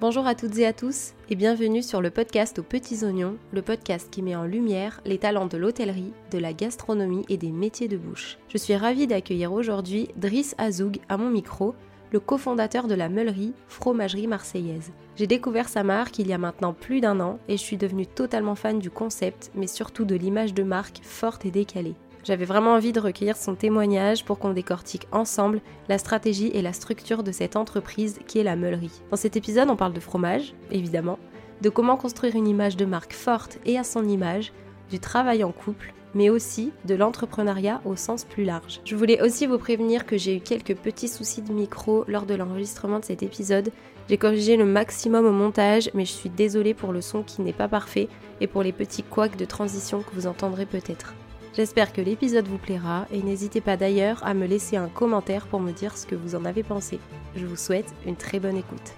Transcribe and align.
Bonjour 0.00 0.28
à 0.28 0.36
toutes 0.36 0.56
et 0.58 0.64
à 0.64 0.72
tous 0.72 1.14
et 1.28 1.34
bienvenue 1.34 1.82
sur 1.82 2.00
le 2.00 2.10
podcast 2.10 2.60
aux 2.60 2.62
petits 2.62 3.04
oignons, 3.04 3.36
le 3.52 3.62
podcast 3.62 4.08
qui 4.12 4.22
met 4.22 4.36
en 4.36 4.44
lumière 4.44 5.00
les 5.04 5.18
talents 5.18 5.48
de 5.48 5.56
l'hôtellerie, 5.56 6.12
de 6.30 6.38
la 6.38 6.52
gastronomie 6.52 7.24
et 7.28 7.36
des 7.36 7.50
métiers 7.50 7.88
de 7.88 7.96
bouche. 7.96 8.38
Je 8.48 8.58
suis 8.58 8.76
ravie 8.76 9.08
d'accueillir 9.08 9.52
aujourd'hui 9.52 10.08
Driss 10.14 10.54
Azoug 10.56 11.00
à 11.08 11.16
mon 11.16 11.30
micro, 11.30 11.74
le 12.12 12.20
cofondateur 12.20 12.86
de 12.86 12.94
la 12.94 13.08
Meulerie, 13.08 13.54
fromagerie 13.66 14.28
marseillaise. 14.28 14.92
J'ai 15.16 15.26
découvert 15.26 15.68
sa 15.68 15.82
marque 15.82 16.20
il 16.20 16.28
y 16.28 16.32
a 16.32 16.38
maintenant 16.38 16.74
plus 16.74 17.00
d'un 17.00 17.18
an 17.18 17.40
et 17.48 17.56
je 17.56 17.62
suis 17.62 17.76
devenue 17.76 18.06
totalement 18.06 18.54
fan 18.54 18.78
du 18.78 18.92
concept, 18.92 19.50
mais 19.56 19.66
surtout 19.66 20.04
de 20.04 20.14
l'image 20.14 20.54
de 20.54 20.62
marque 20.62 21.00
forte 21.02 21.44
et 21.44 21.50
décalée. 21.50 21.96
J'avais 22.24 22.44
vraiment 22.44 22.74
envie 22.74 22.92
de 22.92 23.00
recueillir 23.00 23.36
son 23.36 23.54
témoignage 23.54 24.24
pour 24.24 24.38
qu'on 24.38 24.52
décortique 24.52 25.08
ensemble 25.12 25.60
la 25.88 25.98
stratégie 25.98 26.50
et 26.52 26.62
la 26.62 26.72
structure 26.72 27.22
de 27.22 27.32
cette 27.32 27.56
entreprise 27.56 28.18
qui 28.26 28.38
est 28.38 28.44
la 28.44 28.56
Meulerie. 28.56 29.02
Dans 29.10 29.16
cet 29.16 29.36
épisode, 29.36 29.70
on 29.70 29.76
parle 29.76 29.94
de 29.94 30.00
fromage, 30.00 30.54
évidemment, 30.70 31.18
de 31.62 31.68
comment 31.68 31.96
construire 31.96 32.36
une 32.36 32.48
image 32.48 32.76
de 32.76 32.84
marque 32.84 33.14
forte 33.14 33.58
et 33.64 33.78
à 33.78 33.84
son 33.84 34.06
image, 34.06 34.52
du 34.90 35.00
travail 35.00 35.44
en 35.44 35.52
couple, 35.52 35.92
mais 36.14 36.30
aussi 36.30 36.72
de 36.84 36.94
l'entrepreneuriat 36.94 37.80
au 37.84 37.96
sens 37.96 38.24
plus 38.24 38.44
large. 38.44 38.80
Je 38.84 38.96
voulais 38.96 39.22
aussi 39.22 39.46
vous 39.46 39.58
prévenir 39.58 40.06
que 40.06 40.16
j'ai 40.16 40.36
eu 40.36 40.40
quelques 40.40 40.76
petits 40.76 41.08
soucis 41.08 41.42
de 41.42 41.52
micro 41.52 42.04
lors 42.08 42.26
de 42.26 42.34
l'enregistrement 42.34 42.98
de 42.98 43.04
cet 43.04 43.22
épisode. 43.22 43.70
J'ai 44.08 44.16
corrigé 44.16 44.56
le 44.56 44.64
maximum 44.64 45.26
au 45.26 45.32
montage, 45.32 45.90
mais 45.94 46.06
je 46.06 46.12
suis 46.12 46.30
désolée 46.30 46.74
pour 46.74 46.92
le 46.92 47.02
son 47.02 47.22
qui 47.22 47.42
n'est 47.42 47.52
pas 47.52 47.68
parfait 47.68 48.08
et 48.40 48.46
pour 48.46 48.62
les 48.62 48.72
petits 48.72 49.02
couacs 49.02 49.36
de 49.36 49.44
transition 49.44 50.00
que 50.00 50.14
vous 50.14 50.26
entendrez 50.26 50.64
peut-être. 50.64 51.14
J'espère 51.54 51.92
que 51.92 52.00
l'épisode 52.00 52.46
vous 52.46 52.58
plaira 52.58 53.06
et 53.10 53.22
n'hésitez 53.22 53.60
pas 53.60 53.76
d'ailleurs 53.76 54.24
à 54.24 54.34
me 54.34 54.46
laisser 54.46 54.76
un 54.76 54.88
commentaire 54.88 55.48
pour 55.48 55.60
me 55.60 55.72
dire 55.72 55.96
ce 55.96 56.06
que 56.06 56.14
vous 56.14 56.34
en 56.34 56.44
avez 56.44 56.62
pensé. 56.62 57.00
Je 57.34 57.46
vous 57.46 57.56
souhaite 57.56 57.92
une 58.06 58.16
très 58.16 58.38
bonne 58.38 58.56
écoute. 58.56 58.94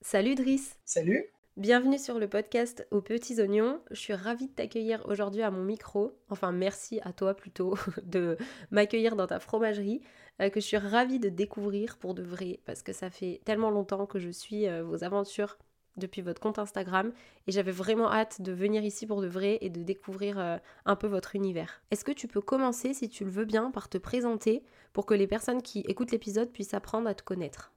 Salut 0.00 0.34
Driss 0.34 0.76
Salut 0.84 1.26
Bienvenue 1.56 1.98
sur 1.98 2.18
le 2.18 2.28
podcast 2.28 2.86
aux 2.90 3.00
petits 3.00 3.40
oignons. 3.40 3.80
Je 3.90 3.98
suis 3.98 4.14
ravie 4.14 4.48
de 4.48 4.52
t'accueillir 4.52 5.02
aujourd'hui 5.06 5.42
à 5.42 5.50
mon 5.50 5.62
micro. 5.62 6.12
Enfin, 6.28 6.52
merci 6.52 7.00
à 7.02 7.12
toi 7.12 7.34
plutôt 7.34 7.76
de 8.02 8.36
m'accueillir 8.70 9.16
dans 9.16 9.26
ta 9.26 9.38
fromagerie 9.38 10.02
euh, 10.40 10.50
que 10.50 10.60
je 10.60 10.66
suis 10.66 10.76
ravie 10.76 11.18
de 11.18 11.28
découvrir 11.28 11.98
pour 11.98 12.14
de 12.14 12.22
vrai 12.22 12.60
parce 12.66 12.82
que 12.82 12.92
ça 12.92 13.10
fait 13.10 13.40
tellement 13.44 13.70
longtemps 13.70 14.06
que 14.06 14.18
je 14.18 14.28
suis 14.28 14.68
euh, 14.68 14.82
vos 14.82 15.02
aventures 15.02 15.56
depuis 15.96 16.22
votre 16.22 16.40
compte 16.40 16.58
Instagram 16.58 17.12
et 17.46 17.52
j'avais 17.52 17.72
vraiment 17.72 18.12
hâte 18.12 18.40
de 18.40 18.52
venir 18.52 18.84
ici 18.84 19.06
pour 19.06 19.22
de 19.22 19.26
vrai 19.26 19.58
et 19.60 19.70
de 19.70 19.82
découvrir 19.82 20.38
euh, 20.38 20.58
un 20.84 20.96
peu 20.96 21.06
votre 21.06 21.36
univers. 21.36 21.82
Est-ce 21.90 22.04
que 22.04 22.12
tu 22.12 22.28
peux 22.28 22.40
commencer, 22.40 22.94
si 22.94 23.08
tu 23.08 23.24
le 23.24 23.30
veux 23.30 23.44
bien, 23.44 23.70
par 23.70 23.88
te 23.88 23.98
présenter 23.98 24.62
pour 24.92 25.06
que 25.06 25.14
les 25.14 25.26
personnes 25.26 25.62
qui 25.62 25.80
écoutent 25.80 26.12
l'épisode 26.12 26.50
puissent 26.50 26.74
apprendre 26.74 27.08
à 27.08 27.14
te 27.14 27.22
connaître? 27.22 27.72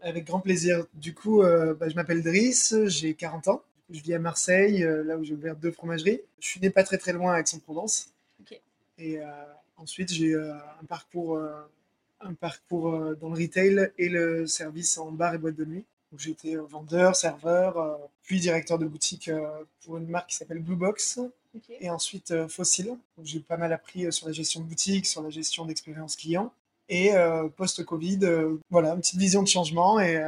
Avec 0.00 0.26
grand 0.26 0.40
plaisir. 0.40 0.86
Du 0.94 1.14
coup, 1.14 1.42
euh, 1.42 1.74
bah, 1.74 1.88
je 1.88 1.94
m'appelle 1.94 2.22
Driss, 2.22 2.74
j'ai 2.86 3.14
40 3.14 3.48
ans. 3.48 3.62
Je 3.90 4.00
vis 4.00 4.14
à 4.14 4.18
Marseille, 4.18 4.84
euh, 4.84 5.02
là 5.02 5.16
où 5.16 5.24
j'ai 5.24 5.34
ouvert 5.34 5.56
deux 5.56 5.70
fromageries. 5.70 6.20
Je 6.40 6.46
suis 6.46 6.60
né 6.60 6.70
pas 6.70 6.84
très 6.84 6.98
très 6.98 7.12
loin 7.12 7.32
à 7.34 7.40
Aix-en-Provence. 7.40 8.12
Et 9.00 9.20
ensuite, 9.76 10.12
j'ai 10.12 10.34
un 10.34 10.84
parcours, 10.88 11.40
un 12.20 12.34
parcours 12.34 13.14
dans 13.14 13.28
le 13.28 13.40
retail 13.40 13.92
et 13.96 14.08
le 14.08 14.44
service 14.48 14.98
en 14.98 15.12
bar 15.12 15.34
et 15.34 15.38
boîte 15.38 15.54
de 15.54 15.64
nuit. 15.64 15.84
J'étais 16.16 16.56
vendeur, 16.56 17.16
serveur, 17.16 17.98
puis 18.22 18.40
directeur 18.40 18.78
de 18.78 18.86
boutique 18.86 19.30
pour 19.84 19.98
une 19.98 20.08
marque 20.08 20.30
qui 20.30 20.36
s'appelle 20.36 20.60
Blue 20.60 20.76
Box. 20.76 21.20
Et 21.80 21.90
ensuite 21.90 22.46
Fossil. 22.46 22.96
J'ai 23.22 23.40
pas 23.40 23.56
mal 23.56 23.72
appris 23.72 24.12
sur 24.12 24.26
la 24.26 24.32
gestion 24.32 24.60
de 24.60 24.66
boutique, 24.66 25.06
sur 25.06 25.22
la 25.22 25.30
gestion 25.30 25.66
d'expérience 25.66 26.16
client. 26.16 26.52
Et 26.88 27.12
post-Covid, 27.56 28.20
voilà, 28.70 28.92
une 28.92 29.00
petite 29.00 29.18
vision 29.18 29.42
de 29.42 29.48
changement 29.48 30.00
et 30.00 30.22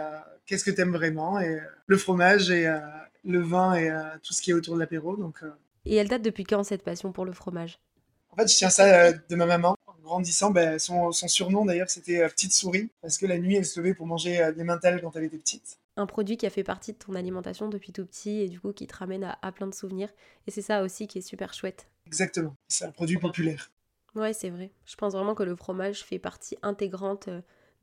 qu'est-ce 0.47 0.65
que 0.65 0.71
tu 0.71 0.81
aimes 0.81 0.93
vraiment 0.93 1.41
et 1.41 1.61
le 1.87 1.97
fromage 1.97 2.51
et 2.51 2.71
le 3.25 3.41
vin 3.41 3.75
et 3.75 3.91
tout 4.23 4.35
ce 4.35 4.43
qui 4.43 4.51
est 4.51 4.55
autour 4.55 4.75
de 4.75 4.81
l'apéro. 4.81 5.17
Donc, 5.17 5.43
Et 5.87 5.95
elle 5.97 6.09
date 6.09 6.23
depuis 6.23 6.45
quand 6.45 6.65
cette 6.65 6.83
passion 6.83 7.13
pour 7.13 7.25
le 7.25 7.33
fromage? 7.33 7.79
En 8.31 8.37
fait, 8.37 8.49
je 8.49 8.57
tiens 8.57 8.71
ça 8.71 9.13
de 9.13 9.37
ma 9.37 9.47
maman. 9.47 9.77
Grandissant, 10.11 10.51
ben, 10.51 10.77
son, 10.81 11.13
son, 11.13 11.29
surnom 11.29 11.65
d'ailleurs 11.65 11.89
c'était 11.89 12.27
Petite 12.29 12.53
Souris 12.53 12.91
parce 13.01 13.17
que 13.17 13.27
la 13.27 13.39
nuit 13.39 13.55
elle 13.55 13.65
se 13.65 13.79
levait 13.79 13.95
pour 13.95 14.09
manger 14.09 14.51
des 14.57 14.65
mentales 14.65 15.01
quand 15.01 15.15
elle 15.15 15.23
était 15.23 15.39
petite. 15.39 15.79
Un 15.97 16.07
produit 16.07 16.37
qui 16.37 16.47
a 16.47 16.51
fait 16.51 16.65
partie 16.65 16.93
de 16.93 16.99
ton 16.99 17.15
alimentation 17.15 17.69
depuis 17.69 17.93
tout 17.93 18.05
petit 18.05 18.41
et 18.41 18.49
du 18.49 18.59
coup 18.59 18.73
qui 18.73 18.89
te 18.89 18.97
ramène 18.97 19.23
à, 19.23 19.39
à 19.41 19.53
plein 19.53 19.69
de 19.69 19.75
souvenirs. 19.75 20.09
Et 20.49 20.51
c'est 20.51 20.63
ça 20.63 20.83
aussi 20.83 21.07
qui 21.07 21.19
est 21.19 21.23
super 21.23 21.55
chouette. 21.55 21.87
Exactement, 22.07 22.57
c'est 22.67 22.87
un 22.87 22.91
produit 22.91 23.19
populaire. 23.19 23.71
Ouais, 24.17 24.33
c'est 24.33 24.51
vrai. 24.51 24.73
Je 24.85 24.97
pense 24.97 25.13
vraiment 25.13 25.37
que 25.37 25.45
le 25.45 25.55
fromage 25.55 26.03
fait 26.03 26.19
partie 26.19 26.57
intégrante 26.63 27.29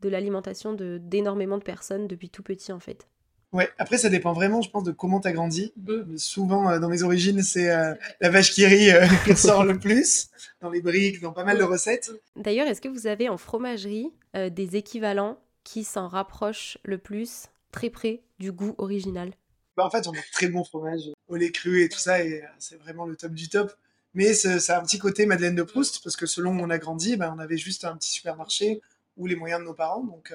de 0.02 0.10
l'alimentation 0.10 0.74
d'énormément 0.74 1.58
de, 1.58 1.64
personnes 1.64 2.08
depuis 2.08 2.30
tout 2.30 2.44
petit 2.44 2.72
en 2.72 2.80
fait. 2.80 3.08
Ouais, 3.54 3.70
après 3.78 3.98
ça 3.98 4.10
dépend 4.10 4.34
vraiment, 4.34 4.62
je 4.62 4.70
pense, 4.70 4.84
de 4.84 4.92
comment 4.92 5.22
tu 5.22 5.28
as 5.28 5.32
grandi. 5.32 5.74
Souvent, 6.18 6.70
euh, 6.70 6.80
dans 6.80 6.90
mes 6.90 7.04
origines, 7.04 7.42
c'est 7.44 7.72
euh, 7.72 7.94
la 8.20 8.30
vache 8.30 8.52
qui 8.52 8.66
rit 8.66 8.92
euh, 8.92 9.08
qui 9.26 9.32
ressort 9.32 9.64
le 9.64 9.80
plus, 9.80 10.30
dans 10.62 10.70
les 10.70 10.82
briques, 10.82 11.22
dans 11.22 11.32
pas 11.32 11.46
mal 11.46 11.58
de 11.58 11.64
recettes. 11.64 12.12
D'ailleurs, 12.36 12.68
est-ce 12.68 12.82
que 12.82 12.90
vous 12.90 13.08
avez 13.08 13.30
en 13.30 13.38
fromagerie 13.38 14.12
des 14.34 14.76
équivalents 14.76 15.40
qui 15.64 15.84
s'en 15.84 16.08
rapprochent 16.08 16.78
le 16.84 16.98
plus, 16.98 17.48
très 17.72 17.90
près 17.90 18.22
du 18.38 18.52
goût 18.52 18.76
original? 18.78 19.32
Bah, 19.78 19.86
En 19.86 19.90
fait, 19.90 20.08
on 20.08 20.12
a 20.12 20.22
très 20.34 20.48
bon 20.48 20.64
fromage 20.64 21.02
au 21.28 21.36
lait 21.36 21.52
cru 21.52 21.84
et 21.84 21.90
tout 21.90 21.98
ça, 21.98 22.24
et 22.24 22.44
c'est 22.60 22.78
vraiment 22.78 23.06
le 23.06 23.16
top 23.16 23.32
du 23.32 23.50
top. 23.50 23.72
Mais 24.14 24.34
ça 24.34 24.76
a 24.76 24.80
un 24.80 24.84
petit 24.84 25.00
côté 25.00 25.26
Madeleine 25.26 25.56
de 25.56 25.64
Proust, 25.64 26.04
parce 26.04 26.16
que 26.16 26.26
selon 26.26 26.52
où 26.52 26.62
on 26.62 26.70
a 26.70 26.78
grandi, 26.78 27.16
bah, 27.16 27.34
on 27.36 27.40
avait 27.40 27.58
juste 27.58 27.86
un 27.86 27.96
petit 27.96 28.12
supermarché 28.12 28.82
ou 29.16 29.26
les 29.26 29.36
moyens 29.36 29.62
de 29.62 29.66
nos 29.66 29.74
parents. 29.74 30.04
Donc, 30.04 30.34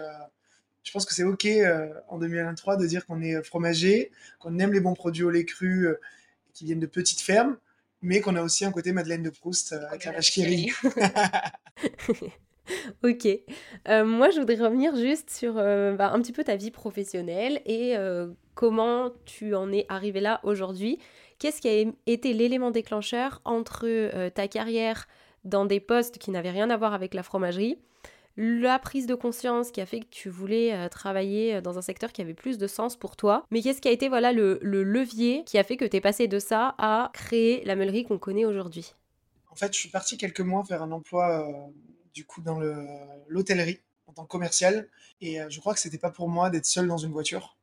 je 0.83 0.93
pense 0.93 1.07
que 1.07 1.15
c'est 1.15 1.25
OK 1.25 1.47
en 2.09 2.19
2023 2.19 2.77
de 2.77 2.87
dire 2.87 3.07
qu'on 3.07 3.23
est 3.23 3.43
fromager, 3.43 4.11
qu'on 4.39 4.59
aime 4.59 4.73
les 4.73 4.81
bons 4.81 4.95
produits 4.95 5.25
au 5.25 5.31
lait 5.31 5.45
cru 5.45 5.89
qui 6.53 6.65
viennent 6.65 6.81
de 6.81 6.87
petites 6.87 7.21
fermes, 7.21 7.57
mais 8.03 8.21
qu'on 8.21 8.37
a 8.37 8.43
aussi 8.43 8.65
un 8.65 8.73
côté 8.73 8.93
Madeleine 8.93 9.23
de 9.23 9.31
Proust 9.31 9.73
avec 9.73 10.05
la 10.05 10.13
vache 10.13 10.33
qui 10.33 10.45
rit. 10.45 10.73
ok. 13.05 13.29
moi, 13.87 14.31
je 14.31 14.41
voudrais 14.41 14.57
revenir 14.57 14.97
juste 14.97 15.31
sur 15.31 15.55
bah, 15.55 16.11
un 16.13 16.21
petit 16.21 16.33
peu 16.33 16.45
ta 16.45 16.57
vie 16.57 16.71
professionnelle 16.71 17.63
et 17.65 17.95
comment 18.55 19.11
tu 19.25 19.55
en 19.55 19.73
es 19.73 19.87
arrivé 19.89 20.21
là 20.21 20.41
aujourd'hui. 20.43 20.99
Qu'est-ce 21.39 21.61
qui 21.61 21.69
a 21.69 21.93
été 22.07 22.33
l'élément 22.33 22.71
déclencheur 22.71 23.41
entre 23.45 24.29
ta 24.31 24.49
carrière 24.49 25.07
dans 25.45 25.65
des 25.65 25.81
postes 25.81 26.19
qui 26.19 26.31
n'avaient 26.31 26.51
rien 26.51 26.71
à 26.71 26.77
voir 26.77 26.95
avec 26.95 27.15
la 27.15 27.23
fromagerie 27.23 27.79
la 28.37 28.79
prise 28.79 29.07
de 29.07 29.15
conscience 29.15 29.71
qui 29.71 29.81
a 29.81 29.87
fait 29.87 30.01
que 30.01 30.07
tu 30.11 30.29
voulais 30.29 30.73
euh, 30.73 30.89
travailler 30.89 31.57
euh, 31.57 31.61
dans 31.61 31.79
un 31.79 31.83
secteur 31.83 32.13
qui 32.13 32.23
avait 32.23 32.35
plus 32.35 32.59
de 32.59 32.67
sens 32.67 32.97
pour 32.97 33.17
toi. 33.17 33.45
Mais 33.51 33.63
qu'est-ce 33.63 33.81
qui 33.81 33.89
a 33.89 33.93
été 33.93 34.09
voilà 34.09 34.33
le, 34.33 34.59
levier 34.63 35.45
qui 35.45 35.59
a 35.59 35.65
fait 35.65 35.77
que 35.77 35.85
tu 35.85 35.97
es 35.97 36.01
passé 36.01 36.29
de 36.29 36.39
ça 36.39 36.75
à 36.79 37.11
créer 37.13 37.65
la 37.65 37.77
meulerie 37.77 38.05
qu'on 38.05 38.19
connaît 38.19 38.45
aujourd'hui? 38.45 38.95
En 39.51 39.55
fait, 39.55 39.73
je 39.75 39.79
suis 39.79 39.91
parti 39.91 40.17
quelques 40.17 40.41
mois 40.41 40.65
faire 40.65 40.83
un 40.83 40.93
emploi 40.93 41.47
euh, 41.47 41.71
du 42.15 42.25
coup 42.25 42.41
dans 42.41 42.61
l'hôtellerie 43.29 43.81
en 44.07 44.13
tant 44.13 44.25
que 44.25 44.29
commercial 44.29 44.89
et 45.21 45.39
je 45.49 45.61
crois 45.61 45.73
que 45.73 45.81
c'était 45.81 45.99
pas 45.99 46.11
pour 46.11 46.29
moi 46.29 46.51
d'être 46.51 46.67
seul 46.67 46.87
dans 46.87 46.99
une 46.99 47.13
voiture. 47.13 47.57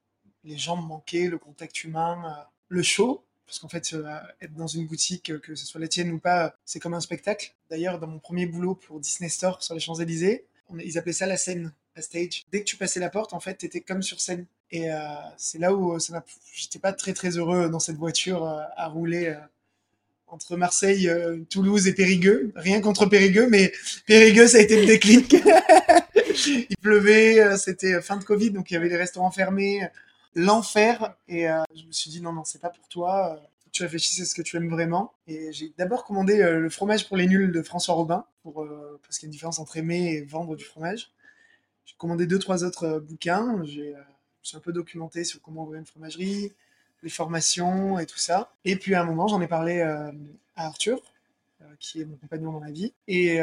Les 0.44 0.58
gens 0.58 0.78
me 0.78 0.88
manquaient, 0.88 1.28
le 1.28 1.38
contact 1.38 1.84
humain, 1.84 2.48
le 2.68 2.82
show 2.82 3.24
parce 3.46 3.60
qu'en 3.60 3.68
fait, 3.68 3.96
être 4.42 4.54
dans 4.54 4.68
une 4.68 4.86
boutique, 4.86 5.40
que 5.42 5.56
ce 5.56 5.66
soit 5.66 5.82
la 5.82 5.88
tienne 5.88 6.12
ou 6.12 6.20
pas, 6.20 6.56
c'est 6.66 6.80
comme 6.80 6.94
un 6.94 7.02
spectacle. 7.02 7.56
D'ailleurs, 7.72 8.00
dans 8.00 8.06
mon 8.06 8.20
premier 8.20 8.46
boulot 8.46 8.76
pour 8.76 9.00
Disney 9.00 9.28
Store 9.28 9.64
sur 9.64 9.74
les 9.74 9.80
Champs-Élysées, 9.80 10.46
ils 10.84 10.98
appelaient 10.98 11.14
ça 11.14 11.26
la 11.26 11.38
scène, 11.38 11.72
la 11.96 12.02
stage. 12.02 12.46
Dès 12.52 12.60
que 12.60 12.66
tu 12.66 12.78
passais 12.78 13.00
la 13.00 13.10
porte, 13.10 13.34
en 13.34 13.40
fait, 13.40 13.58
tu 13.58 13.66
étais 13.66 13.82
comme 13.82 14.02
sur 14.02 14.20
scène. 14.20 14.46
Et 14.72 14.92
euh, 14.92 14.98
c'est 15.38 15.58
là 15.58 15.74
où 15.74 15.96
euh, 15.96 16.00
j'étais 16.54 16.80
pas 16.80 16.94
très 16.94 17.14
très 17.14 17.38
heureux 17.38 17.70
dans 17.70 17.80
cette 17.80 17.98
voiture 17.98 18.46
euh, 18.46 18.62
à 18.78 18.88
rouler 18.88 19.36
entre 20.28 20.58
Marseille, 20.58 21.10
Toulouse 21.50 21.88
et 21.88 21.94
Périgueux. 21.94 22.52
Rien 22.56 22.82
contre 22.82 23.08
Périgueux, 23.08 23.48
mais 23.50 23.72
Périgueux, 24.06 24.48
ça 24.48 24.58
a 24.58 24.62
été 24.62 24.80
le 24.80 24.86
déclic. 24.86 25.36
il 26.48 26.78
pleuvait, 26.82 27.58
c'était 27.58 28.00
fin 28.02 28.18
de 28.18 28.24
Covid, 28.24 28.52
donc 28.52 28.70
il 28.70 28.76
y 28.76 28.78
avait 28.78 28.90
les 28.90 28.98
restaurants 28.98 29.32
fermés, 29.32 29.88
l'enfer. 30.36 31.16
Et 31.28 31.48
je 31.76 31.84
me 31.84 31.92
suis 31.92 32.12
dit 32.12 32.22
non, 32.22 32.32
non, 32.32 32.44
c'est 32.44 32.62
pas 32.62 32.70
pour 32.70 32.88
toi 32.90 33.42
tu 33.72 33.84
réfléchisses 33.84 34.20
à 34.22 34.26
ce 34.26 34.36
que 34.36 34.42
tu 34.42 34.58
aimes 34.58 34.70
vraiment. 34.70 35.14
Et 35.28 35.52
j'ai 35.52 35.74
d'abord 35.78 36.04
commandé 36.04 36.38
le 36.38 36.70
fromage 36.70 37.08
pour 37.08 37.18
les 37.18 37.28
nuls 37.28 37.52
de 37.52 37.62
François 37.62 37.96
Robin, 37.96 38.26
euh, 38.58 39.00
parce 39.04 39.18
qu'il 39.18 39.26
y 39.26 39.28
a 39.28 39.30
une 39.30 39.34
différence 39.34 39.60
entre 39.60 39.78
aimer 39.78 40.14
et 40.14 40.22
vendre 40.22 40.56
du 40.56 40.64
fromage. 40.64 41.12
J'ai 41.86 41.96
commandé 41.98 42.28
deux, 42.28 42.40
trois 42.40 42.64
autres 42.64 42.84
euh, 42.84 43.00
bouquins. 43.00 43.64
J'ai, 43.64 43.94
je 44.44 44.48
suis 44.50 44.58
un 44.58 44.62
peu 44.62 44.74
documenté 44.74 45.24
sur 45.24 45.42
comment 45.42 45.64
ouvrir 45.64 45.80
une 45.80 45.86
fromagerie, 45.86 46.54
les 47.04 47.10
formations 47.10 48.00
et 48.00 48.06
tout 48.06 48.18
ça. 48.18 48.52
Et 48.66 48.76
puis 48.76 48.96
à 48.96 49.02
un 49.02 49.06
moment, 49.06 49.28
j'en 49.28 49.42
ai 49.42 49.48
parlé 49.48 49.82
à 49.82 50.12
Arthur, 50.56 51.02
qui 51.80 52.02
est 52.02 52.06
mon 52.06 52.16
compagnon 52.16 52.54
dans 52.54 52.62
la 52.62 52.72
vie. 52.72 52.94
Et 53.08 53.40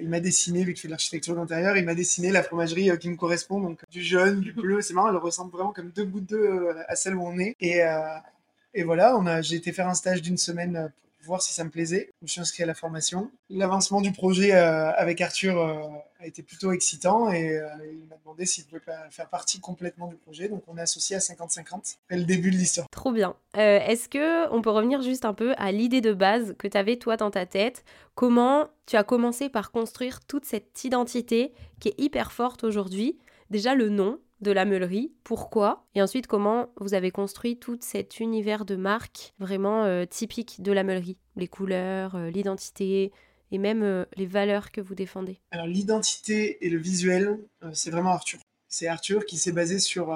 il 0.00 0.08
m'a 0.08 0.20
dessiné, 0.20 0.62
vu 0.62 0.72
qu'il 0.72 0.82
fait 0.82 0.88
de 0.88 0.92
l'architecture 0.92 1.34
d'intérieur, 1.34 1.76
il 1.76 1.84
m'a 1.84 1.96
dessiné 1.96 2.30
la 2.30 2.44
fromagerie 2.44 2.96
qui 2.98 3.10
me 3.10 3.16
correspond, 3.16 3.60
donc 3.60 3.80
du 3.90 4.02
jaune, 4.02 4.40
du 4.40 4.52
bleu. 4.52 4.80
C'est 4.82 4.94
marrant, 4.94 5.10
elle 5.10 5.16
ressemble 5.16 5.50
vraiment 5.50 5.72
comme 5.72 5.90
deux 5.90 6.04
gouttes 6.04 6.30
d'eau 6.30 6.68
à 6.86 6.94
celle 6.94 7.16
où 7.16 7.26
on 7.26 7.38
est. 7.40 7.56
Et, 7.60 8.82
voilà, 8.84 9.42
j'ai 9.42 9.56
été 9.56 9.72
faire 9.72 9.88
un 9.88 9.94
stage 9.94 10.22
d'une 10.22 10.38
semaine, 10.38 10.92
voir 11.26 11.42
si 11.42 11.52
ça 11.52 11.64
me 11.64 11.70
plaisait. 11.70 12.10
Je 12.20 12.24
me 12.24 12.28
suis 12.28 12.40
inscrit 12.40 12.62
à 12.62 12.66
la 12.66 12.74
formation. 12.74 13.30
L'avancement 13.50 14.00
du 14.00 14.12
projet 14.12 14.54
euh, 14.54 14.92
avec 14.92 15.20
Arthur 15.20 15.58
euh, 15.58 15.82
a 16.20 16.26
été 16.26 16.42
plutôt 16.42 16.72
excitant 16.72 17.30
et 17.30 17.58
euh, 17.58 17.68
il 17.92 18.06
m'a 18.08 18.16
demandé 18.16 18.46
s'il 18.46 18.64
pouvait 18.64 18.80
pas 18.80 19.10
faire 19.10 19.28
partie 19.28 19.60
complètement 19.60 20.06
du 20.06 20.16
projet. 20.16 20.48
Donc 20.48 20.62
on 20.68 20.76
est 20.76 20.82
associé 20.82 21.16
à 21.16 21.18
50-50. 21.18 21.96
C'est 22.08 22.16
le 22.16 22.24
début 22.24 22.50
de 22.50 22.56
l'histoire. 22.56 22.86
Trop 22.90 23.12
bien. 23.12 23.34
Est-ce 23.54 24.08
que 24.08 24.50
on 24.52 24.62
peut 24.62 24.70
revenir 24.70 25.02
juste 25.02 25.24
un 25.24 25.34
peu 25.34 25.54
à 25.56 25.72
l'idée 25.72 26.00
de 26.00 26.12
base 26.12 26.54
que 26.58 26.68
tu 26.68 26.76
avais 26.76 26.96
toi 26.96 27.16
dans 27.16 27.30
ta 27.30 27.46
tête? 27.46 27.84
Comment 28.14 28.68
tu 28.86 28.96
as 28.96 29.04
commencé 29.04 29.48
par 29.48 29.70
construire 29.70 30.20
toute 30.20 30.44
cette 30.44 30.84
identité 30.84 31.52
qui 31.80 31.88
est 31.88 32.00
hyper 32.00 32.32
forte 32.32 32.64
aujourd'hui? 32.64 33.18
Déjà 33.50 33.74
le 33.74 33.88
nom, 33.88 34.18
de 34.40 34.50
la 34.50 34.64
meulerie, 34.64 35.12
pourquoi, 35.24 35.86
et 35.94 36.02
ensuite 36.02 36.26
comment 36.26 36.68
vous 36.78 36.94
avez 36.94 37.10
construit 37.10 37.58
tout 37.58 37.78
cet 37.80 38.20
univers 38.20 38.64
de 38.64 38.76
marque 38.76 39.34
vraiment 39.38 39.84
euh, 39.84 40.04
typique 40.04 40.62
de 40.62 40.72
la 40.72 40.84
meulerie, 40.84 41.18
les 41.36 41.48
couleurs, 41.48 42.16
euh, 42.16 42.30
l'identité 42.30 43.12
et 43.50 43.58
même 43.58 43.82
euh, 43.82 44.04
les 44.16 44.26
valeurs 44.26 44.72
que 44.72 44.80
vous 44.80 44.94
défendez. 44.94 45.40
Alors 45.50 45.66
l'identité 45.66 46.64
et 46.64 46.68
le 46.68 46.78
visuel, 46.78 47.38
c'est 47.72 47.90
vraiment 47.90 48.10
Arthur. 48.10 48.40
C'est 48.68 48.88
Arthur 48.88 49.24
qui 49.24 49.38
s'est 49.38 49.52
basé 49.52 49.78
sur, 49.78 50.14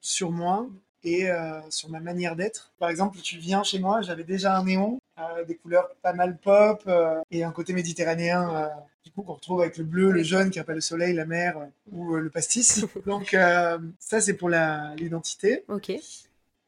sur 0.00 0.32
moi 0.32 0.66
et 1.04 1.28
sur 1.68 1.90
ma 1.90 2.00
manière 2.00 2.34
d'être. 2.34 2.72
Par 2.78 2.88
exemple, 2.88 3.18
tu 3.20 3.36
viens 3.36 3.62
chez 3.62 3.78
moi, 3.78 4.00
j'avais 4.00 4.24
déjà 4.24 4.56
un 4.56 4.64
néon, 4.64 4.98
des 5.46 5.56
couleurs 5.56 5.88
pas 6.02 6.12
mal 6.12 6.36
pop 6.38 6.88
et 7.30 7.42
un 7.42 7.50
côté 7.50 7.72
méditerranéen 7.72 8.70
du 9.06 9.12
coup 9.12 9.22
qu'on 9.22 9.34
retrouve 9.34 9.60
avec 9.60 9.78
le 9.78 9.84
bleu, 9.84 10.10
le 10.10 10.24
jaune 10.24 10.50
qui 10.50 10.58
rappelle 10.58 10.74
le 10.74 10.80
soleil, 10.80 11.14
la 11.14 11.26
mer 11.26 11.56
euh, 11.58 11.66
ou 11.92 12.16
euh, 12.16 12.20
le 12.20 12.28
pastis. 12.28 12.84
Donc 13.06 13.34
euh, 13.34 13.78
ça 14.00 14.20
c'est 14.20 14.34
pour 14.34 14.48
l'identité. 14.48 15.62
Ok. 15.68 15.92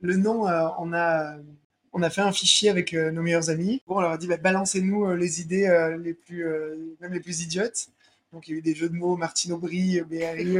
Le 0.01 0.17
nom, 0.17 0.43
on 0.79 0.93
a 0.93 1.37
on 1.93 2.03
a 2.03 2.11
fait 2.11 2.21
un 2.21 2.31
fichier 2.31 2.71
avec 2.71 2.93
nos 2.93 3.23
meilleurs 3.23 3.51
amis. 3.51 3.83
Bon, 3.89 3.97
on 3.97 4.01
leur 4.01 4.13
a 4.13 4.19
dit 4.19 4.29
bah, 4.29 4.37
balancez-nous 4.37 5.17
les 5.17 5.41
idées 5.41 5.97
les 6.01 6.15
plus 6.15 6.47
même 7.01 7.13
les 7.13 7.19
plus 7.19 7.43
idiotes. 7.43 7.89
Donc 8.33 8.47
il 8.47 8.53
y 8.53 8.55
a 8.55 8.59
eu 8.59 8.63
des 8.63 8.77
jeux 8.77 8.89
de 8.89 8.95
mots, 8.95 9.17
Martine 9.17 9.53
Aubry, 9.53 10.01
BRIE. 10.03 10.59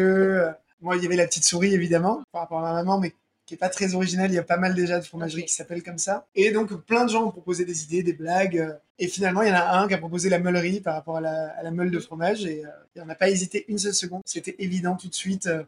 Moi, 0.81 0.97
il 0.97 1.03
y 1.03 1.07
avait 1.07 1.17
la 1.17 1.27
petite 1.27 1.45
souris 1.45 1.75
évidemment 1.75 2.23
par 2.33 2.43
rapport 2.43 2.59
à 2.59 2.63
ma 2.63 2.73
maman, 2.73 2.99
mais 2.99 3.15
qui 3.49 3.55
est 3.55 3.59
pas 3.59 3.71
très 3.71 3.95
original. 3.95 4.31
Il 4.31 4.35
y 4.35 4.39
a 4.39 4.43
pas 4.43 4.59
mal 4.59 4.75
déjà 4.75 5.01
de 5.01 5.05
fromageries 5.05 5.47
qui 5.47 5.55
s'appellent 5.55 5.83
comme 5.83 5.97
ça. 5.97 6.27
Et 6.35 6.51
donc, 6.51 6.75
plein 6.85 7.07
de 7.07 7.11
gens 7.11 7.25
ont 7.25 7.31
proposé 7.31 7.65
des 7.65 7.83
idées, 7.85 8.03
des 8.03 8.13
blagues. 8.13 8.77
Et 8.99 9.09
finalement, 9.09 9.41
il 9.41 9.49
y 9.49 9.51
en 9.51 9.55
a 9.55 9.79
un 9.79 9.89
qui 9.89 9.95
a 9.95 9.99
proposé 9.99 10.29
la 10.29 10.39
meulerie 10.39 10.81
par 10.81 10.95
rapport 10.95 11.17
à 11.17 11.23
la, 11.23 11.71
meule 11.71 11.91
de 11.91 11.99
fromage. 11.99 12.45
Et, 12.45 12.63
euh, 12.67 12.69
on 13.03 13.07
n'a 13.07 13.15
pas 13.15 13.31
hésité 13.31 13.65
une 13.69 13.79
seule 13.79 13.95
seconde. 13.95 14.21
C'était 14.27 14.55
évident 14.59 14.97
tout 14.97 15.09
de 15.09 15.15
suite. 15.15 15.47
Euh, 15.47 15.65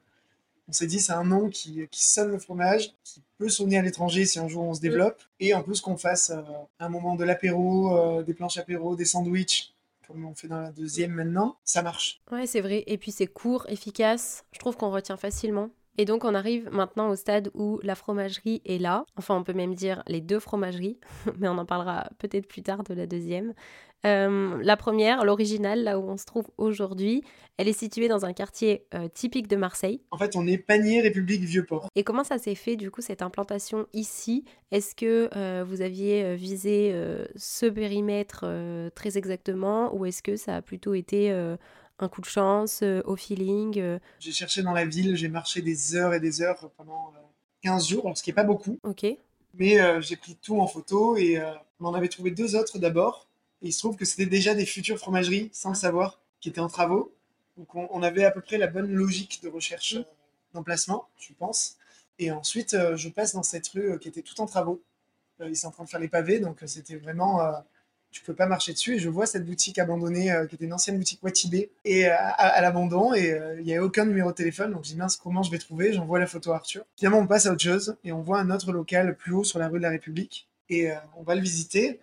on 0.69 0.73
s'est 0.73 0.87
dit, 0.87 1.01
c'est 1.01 1.15
un 1.15 1.25
nom 1.25 1.49
qui, 1.49 1.89
sonne 1.91 2.31
le 2.31 2.39
fromage, 2.39 2.93
qui 3.03 3.23
peut 3.39 3.49
sonner 3.49 3.79
à 3.79 3.83
l'étranger 3.83 4.27
si 4.27 4.39
un 4.39 4.47
jour 4.47 4.63
on 4.65 4.75
se 4.75 4.81
développe. 4.81 5.23
Et 5.41 5.55
en 5.55 5.63
plus 5.63 5.81
qu'on 5.81 5.97
fasse 5.97 6.29
euh, 6.31 6.43
un 6.81 6.91
moment 6.91 7.17
de 7.17 7.25
l'apéro, 7.25 8.23
des 8.23 8.35
planches 8.35 8.59
apéro, 8.59 8.95
des 8.95 9.07
sandwichs, 9.07 9.75
comme 10.07 10.27
on 10.27 10.35
fait 10.35 10.49
dans 10.49 10.61
la 10.61 10.71
deuxième 10.71 11.13
maintenant, 11.13 11.57
ça 11.65 11.81
marche. 11.83 12.21
Ouais, 12.31 12.47
c'est 12.47 12.61
vrai. 12.61 12.85
Et 12.87 12.99
puis 12.99 13.11
c'est 13.11 13.27
court, 13.27 13.65
efficace. 13.71 14.45
Je 14.53 14.59
trouve 14.59 14.77
qu'on 14.77 14.91
retient 14.91 15.17
facilement. 15.17 15.71
Et 16.01 16.07
donc 16.07 16.25
on 16.25 16.35
arrive 16.35 16.67
maintenant 16.73 17.11
au 17.11 17.15
stade 17.15 17.51
où 17.53 17.79
la 17.83 17.95
fromagerie 17.95 18.63
est 18.65 18.79
là. 18.79 19.05
Enfin 19.19 19.37
on 19.37 19.45
peut 19.45 19.53
même 19.53 19.75
dire 19.75 20.03
les 20.07 20.23
deux 20.23 20.39
fromageries, 20.41 20.99
mais 21.39 21.47
on 21.47 21.59
en 21.59 21.67
parlera 21.67 22.09
peut-être 22.17 22.49
plus 22.49 22.63
tard 22.63 22.85
de 22.85 22.95
la 22.95 23.07
deuxième. 23.07 23.53
Euh, 24.07 24.59
la 24.63 24.79
première, 24.79 25.27
l'originale, 25.27 25.85
là 25.85 25.99
où 25.99 26.09
on 26.09 26.17
se 26.17 26.25
trouve 26.25 26.49
aujourd'hui, 26.57 27.23
elle 27.59 27.69
est 27.69 27.79
située 27.79 28.09
dans 28.09 28.25
un 28.25 28.33
quartier 28.33 28.87
euh, 28.95 29.09
typique 29.09 29.47
de 29.47 29.57
Marseille. 29.57 30.01
En 30.11 30.17
fait, 30.17 30.37
on 30.37 30.47
est 30.47 30.57
Panier 30.57 31.03
République 31.03 31.43
Vieux-Port. 31.43 31.89
Et 31.95 32.03
comment 32.03 32.25
ça 32.25 32.39
s'est 32.39 32.55
fait, 32.55 32.77
du 32.77 32.91
coup, 32.91 33.03
cette 33.03 33.21
implantation 33.21 33.87
ici? 33.93 34.47
Est-ce 34.71 34.95
que 34.95 35.29
euh, 35.37 35.67
vous 35.69 35.83
aviez 35.83 36.35
visé 36.35 36.99
ce 37.37 37.67
périmètre 37.67 38.47
très 38.95 39.19
exactement 39.19 39.95
ou 39.95 40.07
est-ce 40.07 40.23
que 40.23 40.37
ça 40.37 40.57
a 40.57 40.63
plutôt 40.63 40.95
été 40.95 41.31
un 42.03 42.09
coup 42.09 42.21
de 42.21 42.27
chance, 42.27 42.81
euh, 42.83 43.03
au 43.05 43.17
feeling 43.17 43.79
euh. 43.79 43.99
J'ai 44.19 44.33
cherché 44.33 44.63
dans 44.63 44.73
la 44.73 44.85
ville, 44.85 45.17
j'ai 45.17 45.29
marché 45.29 45.63
des 45.63 45.95
heures 45.95 46.15
et 46.15 46.21
des 46.21 46.43
heures 46.43 46.71
pendant 46.77 47.13
15 47.63 47.85
euh, 47.85 47.89
jours, 47.89 48.13
ce 48.17 48.23
qui 48.23 48.31
n'est 48.31 48.35
pas 48.35 48.45
beaucoup. 48.45 48.79
Ok. 48.83 49.07
Mais 49.55 49.79
j'ai 50.01 50.15
pris 50.15 50.37
tout 50.41 50.61
en 50.61 50.69
photo 50.69 51.17
et 51.17 51.43
on 51.81 51.87
en 51.87 51.95
avait 51.95 52.09
trouvé 52.09 52.31
deux 52.31 52.55
autres 52.55 52.79
d'abord. 52.79 53.27
Et 53.63 53.69
il 53.69 53.73
se 53.73 53.81
trouve 53.81 53.97
que 53.97 54.05
c'était 54.05 54.27
déjà 54.27 54.55
des 54.55 54.65
futures 54.65 54.97
fromageries, 54.97 55.51
sans 55.53 55.71
le 55.71 55.75
savoir, 55.75 56.21
qui 56.41 56.49
étaient 56.49 56.61
en 56.61 56.69
travaux. 56.69 57.13
Donc 57.57 57.75
on, 57.75 58.03
avait 58.05 58.25
à 58.25 58.31
peu 58.31 58.41
près 58.41 58.59
la 58.59 58.69
bonne 58.69 58.93
logique 58.93 59.41
de 59.43 59.49
recherche 59.49 59.97
mm. 59.97 60.05
d'emplacement, 60.55 61.09
je 61.19 61.33
pense. 61.37 61.79
Et 62.21 62.31
ensuite, 62.31 62.77
je 62.95 63.09
passe 63.09 63.35
dans 63.35 63.43
cette 63.43 63.67
rue 63.69 63.99
qui 63.99 64.07
était 64.07 64.23
tout 64.23 64.41
en 64.41 64.47
travaux. 64.47 64.81
ils 65.41 65.57
sont 65.57 65.67
en 65.67 65.73
train 65.73 65.85
de 65.85 65.89
faire 65.89 66.01
les 66.01 66.09
pavés, 66.09 66.39
donc 66.39 66.63
c'était 66.67 66.97
vraiment 66.97 67.41
tu 68.11 68.23
peux 68.23 68.35
pas 68.35 68.47
marcher 68.47 68.73
dessus. 68.73 68.97
Et 68.97 68.99
je 68.99 69.09
vois 69.09 69.27
cette 69.27 69.47
boutique 69.47 69.79
abandonnée, 69.79 70.33
euh, 70.33 70.47
qui 70.47 70.57
était 70.57 70.65
une 70.65 70.73
ancienne 70.73 70.99
boutique 70.99 71.23
Watibé, 71.23 71.71
et 71.85 72.09
euh, 72.09 72.15
à, 72.17 72.61
l'abandon, 72.61 73.15
et 73.15 73.33
euh, 73.33 73.61
il 73.61 73.65
n'y 73.65 73.77
a 73.77 73.83
aucun 73.83 74.05
numéro 74.05 74.31
de 74.31 74.37
téléphone. 74.37 74.73
Donc 74.73 74.85
je 74.85 74.91
dis 74.91 74.97
mince, 74.97 75.17
comment 75.17 75.43
je 75.43 75.51
vais 75.51 75.59
trouver? 75.59 75.93
J'envoie 75.93 76.19
la 76.19 76.27
photo 76.27 76.53
à 76.53 76.57
Arthur. 76.57 76.85
Finalement, 76.97 77.19
on 77.19 77.27
passe 77.27 77.47
à 77.47 77.53
autre 77.53 77.63
chose, 77.63 77.97
et 78.05 78.13
on 78.13 78.21
voit 78.21 78.41
un 78.41 78.51
autre 78.51 78.73
local 78.73 79.17
plus 79.17 79.33
haut 79.33 79.45
sur 79.45 79.59
la 79.59 79.69
rue 79.69 79.79
de 79.79 79.85
la 79.85 79.91
République, 79.91 80.49
et 80.69 80.91
on 81.17 81.23
va 81.23 81.35
le 81.35 81.41
visiter. 81.41 82.01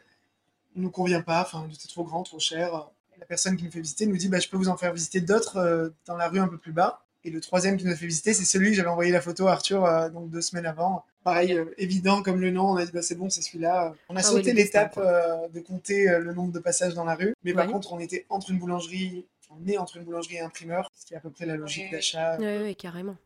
Il 0.76 0.82
nous 0.82 0.92
convient 0.92 1.22
pas, 1.22 1.42
enfin, 1.42 1.66
il 1.70 1.74
était 1.74 1.88
trop 1.88 2.04
grand, 2.04 2.24
trop 2.24 2.40
cher. 2.40 2.90
La 3.20 3.26
personne 3.26 3.56
qui 3.58 3.64
nous 3.64 3.72
fait 3.72 3.80
visiter 3.80 4.06
nous 4.06 4.18
dit, 4.18 4.28
bah, 4.28 4.40
je 4.40 4.48
peux 4.48 4.58
vous 4.58 4.70
en 4.70 4.78
faire 4.78 4.94
visiter 4.94 5.22
d'autres 5.22 5.94
dans 6.06 6.18
la 6.18 6.28
rue 6.28 6.40
un 6.40 6.48
peu 6.48 6.58
plus 6.58 6.74
bas. 6.74 7.07
Et 7.24 7.30
le 7.30 7.42
troisième 7.42 7.78
qui 7.78 7.86
nous 7.86 7.92
a 7.92 7.96
fait 7.96 8.06
visiter, 8.06 8.34
c'est 8.34 8.46
celui 8.46 8.70
que 8.70 8.76
j'avais 8.76 8.90
envoyé 8.90 9.12
la 9.12 9.22
photo 9.22 9.48
à 9.48 9.54
Arthur 9.54 10.10
donc 10.12 10.30
deux 10.30 10.42
semaines 10.42 10.66
avant, 10.66 11.04
pareil, 11.28 11.54
euh, 11.54 11.66
évident 11.78 12.24
comme 12.24 12.40
le 12.40 12.52
nom, 12.52 12.70
on 12.70 12.78
a 12.78 12.86
dit 12.86 12.92
bah, 12.94 13.02
c'est 13.02 13.16
bon, 13.16 13.30
c'est 13.30 13.42
celui-là. 13.42 13.94
On 14.08 14.16
a 14.16 14.20
ah 14.20 14.24
sauté 14.24 14.54
l'étape 14.54 14.98
euh, 14.98 15.50
de 15.50 15.60
compter 15.60 16.10
euh, 16.10 16.20
le 16.20 16.34
nombre 16.34 16.54
de 16.54 16.60
passages 16.60 16.94
dans 16.94 17.04
la 17.04 17.16
rue, 17.16 17.36
mais 17.44 17.54
par 17.54 17.68
contre, 17.68 17.92
on 17.92 18.00
était 18.00 18.26
entre 18.30 18.50
une 18.50 18.60
boulangerie, 18.60 19.26
on 19.52 19.68
est 19.68 19.78
entre 19.78 19.98
une 19.98 20.06
boulangerie 20.06 20.36
et 20.36 20.40
un 20.40 20.50
primeur, 20.50 20.90
ce 20.96 21.06
qui 21.06 21.14
est 21.14 21.18
à 21.18 21.20
peu 21.20 21.30
près 21.30 21.46
la 21.46 21.58
logique 21.58 21.92
d'achat. 21.92 22.38
Oui, 22.40 22.58
oui, 22.64 22.76
carrément. 22.78 23.18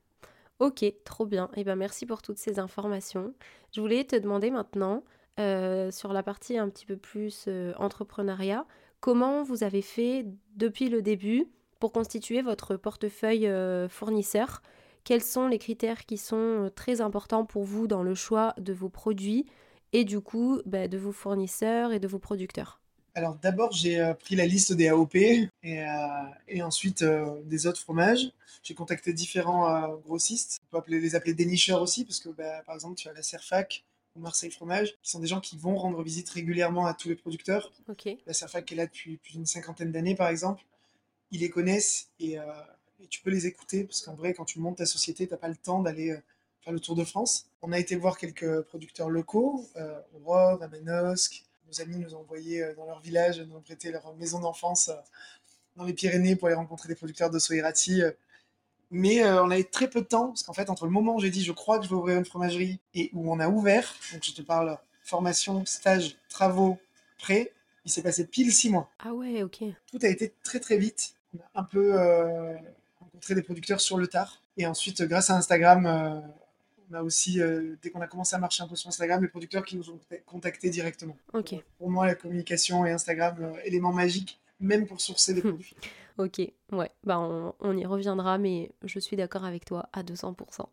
Ok, 0.58 0.84
trop 1.04 1.28
bien. 1.28 1.50
Et 1.56 1.62
eh 1.62 1.64
ben 1.64 1.76
merci 1.76 2.08
pour 2.08 2.24
toutes 2.24 2.40
ces 2.40 2.58
informations. 2.58 3.36
Je 3.76 3.82
voulais 3.82 4.04
te 4.04 4.16
demander 4.16 4.50
maintenant, 4.50 5.04
sur 5.38 6.12
la 6.12 6.24
partie 6.24 6.58
un 6.58 6.70
petit 6.70 6.88
peu 6.88 6.98
plus 6.98 7.48
entrepreneuriat, 7.78 8.66
comment 9.00 9.44
vous 9.44 9.64
avez 9.64 9.84
fait 9.84 10.26
depuis 10.56 10.90
le 10.90 11.04
début 11.04 11.48
pour 11.82 11.92
constituer 11.92 12.42
votre 12.42 12.78
portefeuille 12.78 13.52
fournisseur 13.90 14.62
quels 15.04 15.24
sont 15.24 15.48
les 15.48 15.58
critères 15.58 16.06
qui 16.06 16.18
sont 16.18 16.66
euh, 16.66 16.70
très 16.70 17.02
importants 17.02 17.46
pour 17.46 17.64
vous 17.64 17.88
dans 17.88 18.04
le 18.04 18.16
choix 18.16 18.54
de 18.58 18.74
vos 18.74 18.90
produits 18.90 19.46
et 19.94 20.04
du 20.04 20.22
coup 20.22 20.62
bah, 20.66 20.88
de 20.88 20.98
vos 20.98 21.12
fournisseurs 21.12 21.92
et 21.92 22.00
de 22.00 22.08
vos 22.08 22.20
producteurs? 22.20 22.80
Alors 23.14 23.36
d'abord 23.42 23.72
j'ai 23.72 24.00
euh, 24.00 24.14
pris 24.14 24.36
la 24.36 24.46
liste 24.46 24.74
des 24.74 24.88
AOP 24.90 25.16
et, 25.16 25.50
euh, 25.66 26.64
ensuite 26.64 27.04
des 27.46 27.68
autres 27.68 27.80
fromages. 27.80 28.32
J'ai 28.64 28.74
contacté 28.74 29.12
différents 29.12 29.98
grossistes. 30.06 30.60
On 30.72 30.82
peut 30.82 30.92
les 30.92 31.16
appeler 31.16 31.34
dénicheurs 31.34 31.82
aussi 31.82 32.06
parce 32.06 32.20
que 32.20 32.30
bah, 32.30 32.62
par 32.66 32.76
exemple 32.76 32.96
tu 32.96 33.10
as 33.10 33.14
la 33.14 33.24
Serfac 33.24 33.84
ou 34.16 34.20
Marseille 34.20 34.52
Fromage 34.52 34.94
qui 35.02 35.10
sont 35.10 35.20
des 35.20 35.28
gens 35.28 35.40
qui 35.40 35.58
vont 35.58 35.76
rendre 35.76 36.04
visite 36.04 36.30
régulièrement 36.30 36.86
à 36.86 36.94
tous 36.94 37.10
les 37.10 37.16
producteurs. 37.16 37.72
La 38.28 38.34
Serfac 38.34 38.72
est 38.72 38.76
là 38.76 38.86
depuis 38.86 39.18
plus 39.18 39.34
d'une 39.34 39.48
cinquantaine 39.48 39.92
d'années 39.92 40.16
par 40.16 40.30
exemple. 40.30 40.64
Ils 41.32 41.40
les 41.40 41.50
connaissent 41.50 42.10
et 42.20 42.38
et 43.02 43.08
tu 43.08 43.22
peux 43.22 43.32
les 43.32 43.48
écouter 43.48 43.84
parce 43.84 44.02
qu'en 44.02 44.14
vrai, 44.14 44.34
quand 44.34 44.46
tu 44.46 44.60
montes 44.60 44.78
ta 44.78 44.86
société, 44.86 45.26
tu 45.28 45.34
n'as 45.34 45.38
pas 45.38 45.48
le 45.48 45.56
temps 45.56 45.82
d'aller 45.82 46.12
euh, 46.12 46.22
faire 46.62 46.74
le 46.74 46.80
tour 46.80 46.96
de 46.96 47.04
France. 47.04 47.48
On 47.62 47.72
a 47.72 47.80
été 47.80 47.96
voir 47.96 48.18
quelques 48.18 48.62
producteurs 48.62 49.10
locaux, 49.10 49.66
euh, 49.76 50.00
à 50.62 50.68
Manosque. 50.68 51.44
Nos 51.68 51.82
amis 51.82 51.98
nous 51.98 52.16
ont 52.16 52.20
envoyé 52.20 52.64
euh, 52.64 52.76
dans 52.76 52.86
leur 52.86 53.02
village, 53.02 53.40
nous 53.40 53.56
ont 53.56 53.62
prêté 53.62 53.92
leur 53.92 54.14
maison 54.16 54.40
d'enfance 54.40 54.90
euh, 54.90 54.96
dans 55.76 55.86
les 55.86 55.94
Pyrénées 55.94 56.36
pour 56.36 56.48
aller 56.48 56.56
rencontrer 56.56 56.90
des 56.90 56.96
producteurs 56.96 57.30
de 57.30 57.40
Soirati. 57.40 58.02
Mais 58.94 59.24
on 59.24 59.50
a 59.50 59.58
eu 59.58 59.64
très 59.64 59.90
peu 59.90 60.02
de 60.02 60.06
temps, 60.06 60.28
parce 60.28 60.44
qu'en 60.44 60.52
fait, 60.52 60.70
entre 60.70 60.84
le 60.84 60.92
moment 60.92 61.16
où 61.16 61.22
j'ai 61.22 61.30
dit 61.30 61.46
je 61.46 61.54
crois 61.54 61.78
que 61.80 61.86
je 61.86 61.90
vais 61.90 61.96
ouvrir 61.96 62.18
une 62.18 62.26
fromagerie 62.26 62.82
et 62.94 63.10
où 63.14 63.32
on 63.32 63.40
a 63.40 63.48
ouvert, 63.48 63.96
donc 64.12 64.22
je 64.22 64.34
te 64.34 64.42
parle 64.42 64.78
formation, 65.02 65.66
stage, 65.66 66.18
travaux, 66.28 66.78
prêt, 67.18 67.54
il 67.86 67.92
s'est 67.92 68.02
passé 68.02 68.28
pile 68.28 68.52
six 68.52 68.70
mois. 68.70 68.92
Ah 69.00 69.14
ouais, 69.14 69.44
ok. 69.44 69.64
Tout 69.90 70.00
a 70.02 70.10
été 70.10 70.34
très 70.44 70.60
très 70.60 70.78
vite. 70.78 71.16
On 71.34 71.40
a 71.40 71.62
un 71.62 71.64
peu 71.64 71.94
des 73.30 73.42
producteurs 73.42 73.82
sur 73.82 73.98
le 73.98 74.08
tard. 74.08 74.42
Et 74.58 74.66
ensuite, 74.66 75.02
grâce 75.04 75.30
à 75.30 75.36
Instagram, 75.36 75.86
euh, 75.86 76.20
on 76.90 76.96
a 76.96 77.04
aussi, 77.04 77.42
euh, 77.42 77.76
dès 77.82 77.90
qu'on 77.90 78.02
a 78.02 78.08
commencé 78.08 78.36
à 78.36 78.40
marcher 78.40 78.64
un 78.64 78.68
peu 78.68 78.76
sur 78.76 78.90
Instagram, 78.90 79.22
les 79.22 79.30
producteurs 79.30 79.64
qui 79.64 79.78
nous 79.78 79.90
ont 79.90 80.00
contactés 80.26 80.70
directement. 80.70 81.18
Pour 81.78 81.90
moi, 81.90 82.06
la 82.06 82.16
communication 82.16 82.86
et 82.86 82.92
Instagram, 82.92 83.36
euh, 83.40 83.54
élément 83.64 83.94
magique, 83.94 84.40
même 84.60 84.86
pour 84.86 85.00
sourcer 85.00 85.34
des 85.34 85.42
produits. 85.42 85.76
ok, 86.18 86.42
ouais, 86.72 86.92
bah 87.04 87.20
on, 87.20 87.54
on 87.60 87.78
y 87.78 87.86
reviendra, 87.86 88.38
mais 88.38 88.72
je 88.84 89.00
suis 89.00 89.16
d'accord 89.16 89.46
avec 89.46 89.66
toi 89.66 89.90
à 89.94 90.04
200%. 90.04 90.66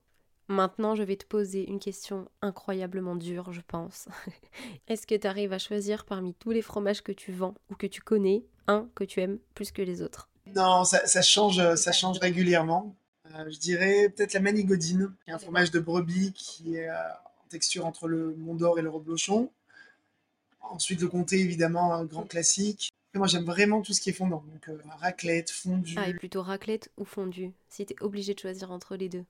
Maintenant, 0.51 0.95
je 0.95 1.03
vais 1.03 1.17
te 1.17 1.27
poser 1.27 1.69
une 1.69 1.79
question 1.79 2.27
incroyablement 2.41 3.17
dure, 3.17 3.53
je 3.53 3.61
pense. 3.61 4.09
Est-ce 4.89 5.07
que 5.07 5.15
tu 5.15 5.27
arrives 5.27 5.53
à 5.53 5.59
choisir 5.59 6.07
parmi 6.07 6.33
tous 6.35 6.51
les 6.51 6.63
fromages 6.63 7.03
que 7.03 7.13
tu 7.13 7.33
vends 7.33 7.55
ou 7.71 7.75
que 7.75 7.87
tu 7.87 8.01
connais, 8.01 8.47
un 8.67 8.89
que 8.95 9.05
tu 9.05 9.21
aimes 9.21 9.39
plus 9.55 9.73
que 9.73 9.83
les 9.83 10.01
autres? 10.01 10.31
Non, 10.55 10.85
ça, 10.85 11.23
change, 11.23 11.75
ça 11.77 11.93
change 11.93 12.19
régulièrement. 12.19 12.95
Euh, 13.35 13.51
je 13.51 13.59
dirais 13.59 14.09
peut-être 14.09 14.33
la 14.33 14.41
manigodine, 14.41 15.13
qui 15.25 15.31
est 15.31 15.35
un 15.35 15.39
fromage 15.39 15.71
de 15.71 15.81
brebis 15.81 16.33
qui 16.33 16.77
est 16.77 16.89
euh, 16.89 16.95
en 16.95 17.49
texture 17.49 17.87
entre 17.87 18.09
le 18.09 18.35
Mont 18.37 18.55
d'Or 18.55 18.79
et 18.79 18.83
le 18.83 18.91
Reblochon. 18.91 19.51
Ensuite, 20.63 21.01
le 21.01 21.09
comté, 21.09 21.41
évidemment, 21.41 21.95
un 21.95 22.05
grand 22.05 22.25
classique. 22.25 22.91
moi, 23.15 23.27
j'aime 23.27 23.45
vraiment 23.45 23.81
tout 23.81 23.93
ce 23.93 24.01
qui 24.01 24.11
est 24.11 24.15
fondant. 24.15 24.45
Donc, 24.53 24.79
raclette, 24.99 25.51
fondue. 25.51 25.95
Ah, 25.97 26.09
et 26.09 26.15
plutôt 26.15 26.43
raclette 26.43 26.91
ou 26.99 27.05
fondue 27.05 27.53
Si 27.69 27.87
tu 27.87 27.95
es 27.95 28.03
obligé 28.03 28.35
de 28.35 28.39
choisir 28.39 28.71
entre 28.71 28.97
les 28.97 29.09
deux. 29.09 29.25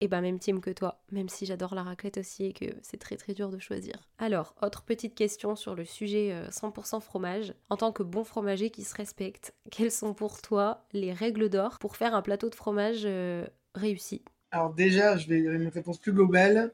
Et 0.00 0.08
bah 0.08 0.20
même 0.20 0.38
team 0.38 0.60
que 0.60 0.70
toi, 0.70 1.00
même 1.10 1.28
si 1.28 1.46
j'adore 1.46 1.74
la 1.74 1.82
raclette 1.82 2.18
aussi 2.18 2.46
et 2.46 2.52
que 2.52 2.66
c'est 2.82 2.96
très 2.96 3.16
très 3.16 3.32
dur 3.32 3.50
de 3.50 3.58
choisir. 3.58 3.94
Alors, 4.18 4.54
autre 4.62 4.82
petite 4.82 5.14
question 5.14 5.54
sur 5.56 5.74
le 5.74 5.84
sujet 5.84 6.34
100% 6.50 6.96
euh, 6.96 7.00
fromage. 7.00 7.54
En 7.70 7.76
tant 7.76 7.92
que 7.92 8.02
bon 8.02 8.24
fromager 8.24 8.70
qui 8.70 8.82
se 8.82 8.94
respecte, 8.94 9.54
quelles 9.70 9.92
sont 9.92 10.14
pour 10.14 10.42
toi 10.42 10.84
les 10.92 11.12
règles 11.12 11.48
d'or 11.48 11.78
pour 11.78 11.96
faire 11.96 12.14
un 12.14 12.22
plateau 12.22 12.50
de 12.50 12.54
fromage 12.54 13.02
euh, 13.04 13.46
réussi? 13.74 14.22
Alors 14.50 14.72
déjà, 14.74 15.16
je 15.16 15.28
vais 15.28 15.38
une 15.38 15.68
réponse 15.68 15.98
plus 15.98 16.12
globale. 16.12 16.72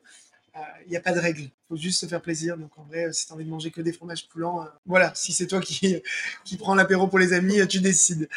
Il 0.55 0.61
euh, 0.61 0.91
n'y 0.91 0.97
a 0.97 1.01
pas 1.01 1.13
de 1.13 1.21
règle. 1.21 1.43
Il 1.43 1.53
faut 1.69 1.77
juste 1.77 2.01
se 2.01 2.07
faire 2.07 2.23
plaisir. 2.23 2.57
Donc 2.57 2.77
en 2.79 2.85
vrai, 2.85 3.13
si 3.13 3.27
tu 3.27 3.33
as 3.33 3.35
envie 3.35 3.45
de 3.45 3.51
manger 3.51 3.71
que 3.71 3.83
des 3.83 3.93
fromages 3.93 4.29
poulants, 4.29 4.67
voilà, 4.87 5.13
si 5.15 5.33
c'est 5.33 5.47
toi 5.47 5.61
qui, 5.61 6.03
qui 6.45 6.57
prends 6.57 6.75
l'apéro 6.75 7.07
pour 7.07 7.19
les 7.19 7.35
amis, 7.35 7.67
tu 7.69 7.81
décides. 7.81 8.29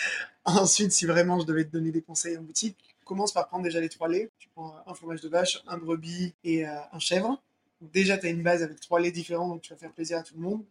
Ensuite, 0.43 0.91
si 0.91 1.05
vraiment 1.05 1.39
je 1.39 1.45
devais 1.45 1.63
te 1.63 1.71
donner 1.71 1.91
des 1.91 2.01
conseils 2.01 2.37
en 2.37 2.41
boutique, 2.41 2.90
commence 3.11 3.33
par 3.33 3.49
prendre 3.49 3.63
déjà 3.63 3.81
les 3.81 3.89
trois 3.89 4.07
laits. 4.07 4.31
Tu 4.39 4.47
prends 4.55 4.73
un 4.87 4.93
fromage 4.93 5.19
de 5.19 5.27
vache, 5.27 5.61
un 5.67 5.77
brebis 5.77 6.33
et 6.45 6.65
euh, 6.65 6.77
un 6.93 6.99
chèvre. 6.99 7.41
déjà, 7.81 8.17
tu 8.17 8.25
as 8.25 8.29
une 8.29 8.41
base 8.41 8.63
avec 8.63 8.79
trois 8.79 9.01
laits 9.01 9.13
différents, 9.13 9.49
donc 9.49 9.61
tu 9.61 9.73
vas 9.73 9.77
faire 9.77 9.91
plaisir 9.91 10.17
à 10.17 10.23
tout 10.23 10.33
le 10.35 10.41
monde. 10.41 10.63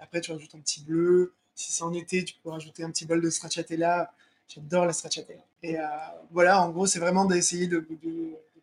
Après, 0.00 0.20
tu 0.20 0.32
rajoutes 0.32 0.56
un 0.56 0.58
petit 0.58 0.82
bleu. 0.82 1.32
Si 1.54 1.70
c'est 1.70 1.84
en 1.84 1.92
été, 1.92 2.24
tu 2.24 2.34
peux 2.42 2.50
rajouter 2.50 2.82
un 2.82 2.90
petit 2.90 3.06
bol 3.06 3.20
de 3.20 3.30
stracciatella. 3.30 4.12
J'adore 4.48 4.86
la 4.86 4.92
stracciatella. 4.92 5.44
Et 5.62 5.78
euh, 5.78 5.84
voilà, 6.32 6.60
en 6.62 6.70
gros, 6.70 6.86
c'est 6.86 6.98
vraiment 6.98 7.26
d'essayer 7.26 7.68
de, 7.68 7.86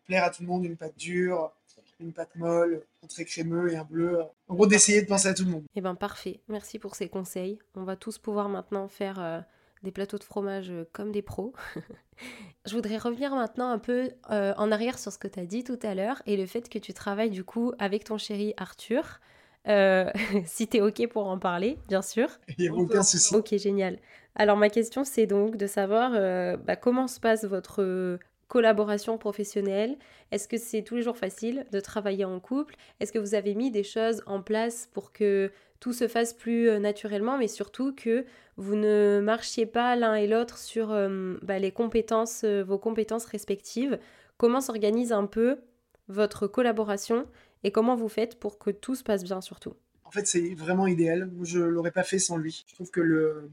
plaire 0.04 0.24
à 0.24 0.30
tout 0.30 0.42
le 0.42 0.48
monde. 0.48 0.66
Une 0.66 0.76
pâte 0.76 0.98
dure, 0.98 1.52
une 2.00 2.12
pâte 2.12 2.36
molle, 2.36 2.82
un 3.02 3.06
très 3.06 3.24
crémeux 3.24 3.72
et 3.72 3.76
un 3.76 3.84
bleu. 3.84 4.20
En 4.46 4.54
gros, 4.54 4.66
d'essayer 4.66 5.00
de 5.00 5.06
penser 5.06 5.28
à 5.28 5.32
tout 5.32 5.44
le 5.44 5.52
monde. 5.52 5.64
Eh 5.74 5.80
ben 5.80 5.94
parfait. 5.94 6.40
Merci 6.48 6.78
pour 6.78 6.96
ces 6.96 7.08
conseils. 7.08 7.58
On 7.76 7.84
va 7.84 7.96
tous 7.96 8.18
pouvoir 8.18 8.50
maintenant 8.50 8.88
faire 8.88 9.18
euh, 9.20 9.40
des 9.82 9.90
plateaux 9.90 10.18
de 10.18 10.24
fromage 10.24 10.70
euh, 10.70 10.84
comme 10.92 11.12
des 11.12 11.22
pros. 11.22 11.52
je 12.66 12.74
voudrais 12.74 12.98
revenir 12.98 13.34
maintenant 13.34 13.70
un 13.70 13.78
peu 13.78 14.10
euh, 14.30 14.54
en 14.56 14.70
arrière 14.70 14.98
sur 14.98 15.12
ce 15.12 15.18
que 15.18 15.28
tu 15.28 15.40
as 15.40 15.46
dit 15.46 15.64
tout 15.64 15.78
à 15.82 15.94
l'heure 15.94 16.22
et 16.26 16.36
le 16.36 16.46
fait 16.46 16.68
que 16.68 16.78
tu 16.78 16.92
travailles 16.92 17.30
du 17.30 17.44
coup 17.44 17.72
avec 17.78 18.04
ton 18.04 18.18
chéri 18.18 18.54
Arthur. 18.56 19.20
Euh, 19.68 20.10
si 20.46 20.68
tu 20.68 20.78
es 20.78 20.80
OK 20.80 21.06
pour 21.08 21.26
en 21.26 21.38
parler, 21.38 21.78
bien 21.88 22.02
sûr. 22.02 22.28
Il 22.58 22.62
n'y 22.62 22.68
a 22.68 22.72
aucun 22.72 23.02
souci. 23.02 23.34
Ok, 23.34 23.56
génial. 23.56 23.98
Alors 24.34 24.56
ma 24.56 24.70
question 24.70 25.04
c'est 25.04 25.26
donc 25.26 25.56
de 25.56 25.66
savoir 25.66 26.12
bah, 26.58 26.74
comment 26.76 27.06
se 27.06 27.20
passe 27.20 27.44
votre 27.44 28.18
collaboration 28.48 29.18
professionnelle 29.18 29.96
Est-ce 30.30 30.48
que 30.48 30.56
c'est 30.56 30.82
tous 30.82 30.96
les 30.96 31.02
jours 31.02 31.18
facile 31.18 31.66
de 31.70 31.80
travailler 31.80 32.24
en 32.24 32.40
couple? 32.40 32.76
Est-ce 33.00 33.12
que 33.12 33.18
vous 33.18 33.34
avez 33.34 33.54
mis 33.54 33.70
des 33.70 33.82
choses 33.82 34.22
en 34.26 34.42
place 34.42 34.88
pour 34.92 35.12
que 35.12 35.50
tout 35.82 35.92
se 35.92 36.06
fasse 36.06 36.32
plus 36.32 36.68
euh, 36.68 36.78
naturellement, 36.78 37.36
mais 37.36 37.48
surtout 37.48 37.92
que 37.92 38.24
vous 38.56 38.76
ne 38.76 39.20
marchiez 39.20 39.66
pas 39.66 39.96
l'un 39.96 40.14
et 40.14 40.28
l'autre 40.28 40.56
sur 40.58 40.92
euh, 40.92 41.36
bah, 41.42 41.58
les 41.58 41.72
compétences, 41.72 42.42
euh, 42.44 42.62
vos 42.62 42.78
compétences 42.78 43.24
respectives. 43.24 43.98
Comment 44.36 44.60
s'organise 44.60 45.10
un 45.10 45.26
peu 45.26 45.58
votre 46.06 46.46
collaboration 46.46 47.26
et 47.64 47.72
comment 47.72 47.96
vous 47.96 48.08
faites 48.08 48.38
pour 48.38 48.60
que 48.60 48.70
tout 48.70 48.94
se 48.94 49.02
passe 49.02 49.24
bien 49.24 49.40
surtout? 49.40 49.74
En 50.04 50.12
fait, 50.12 50.24
c'est 50.28 50.54
vraiment 50.54 50.86
idéal. 50.86 51.28
Je 51.42 51.58
ne 51.58 51.64
l'aurais 51.64 51.90
pas 51.90 52.04
fait 52.04 52.20
sans 52.20 52.36
lui. 52.36 52.64
Je 52.68 52.74
trouve 52.74 52.92
que 52.92 53.00
le, 53.00 53.50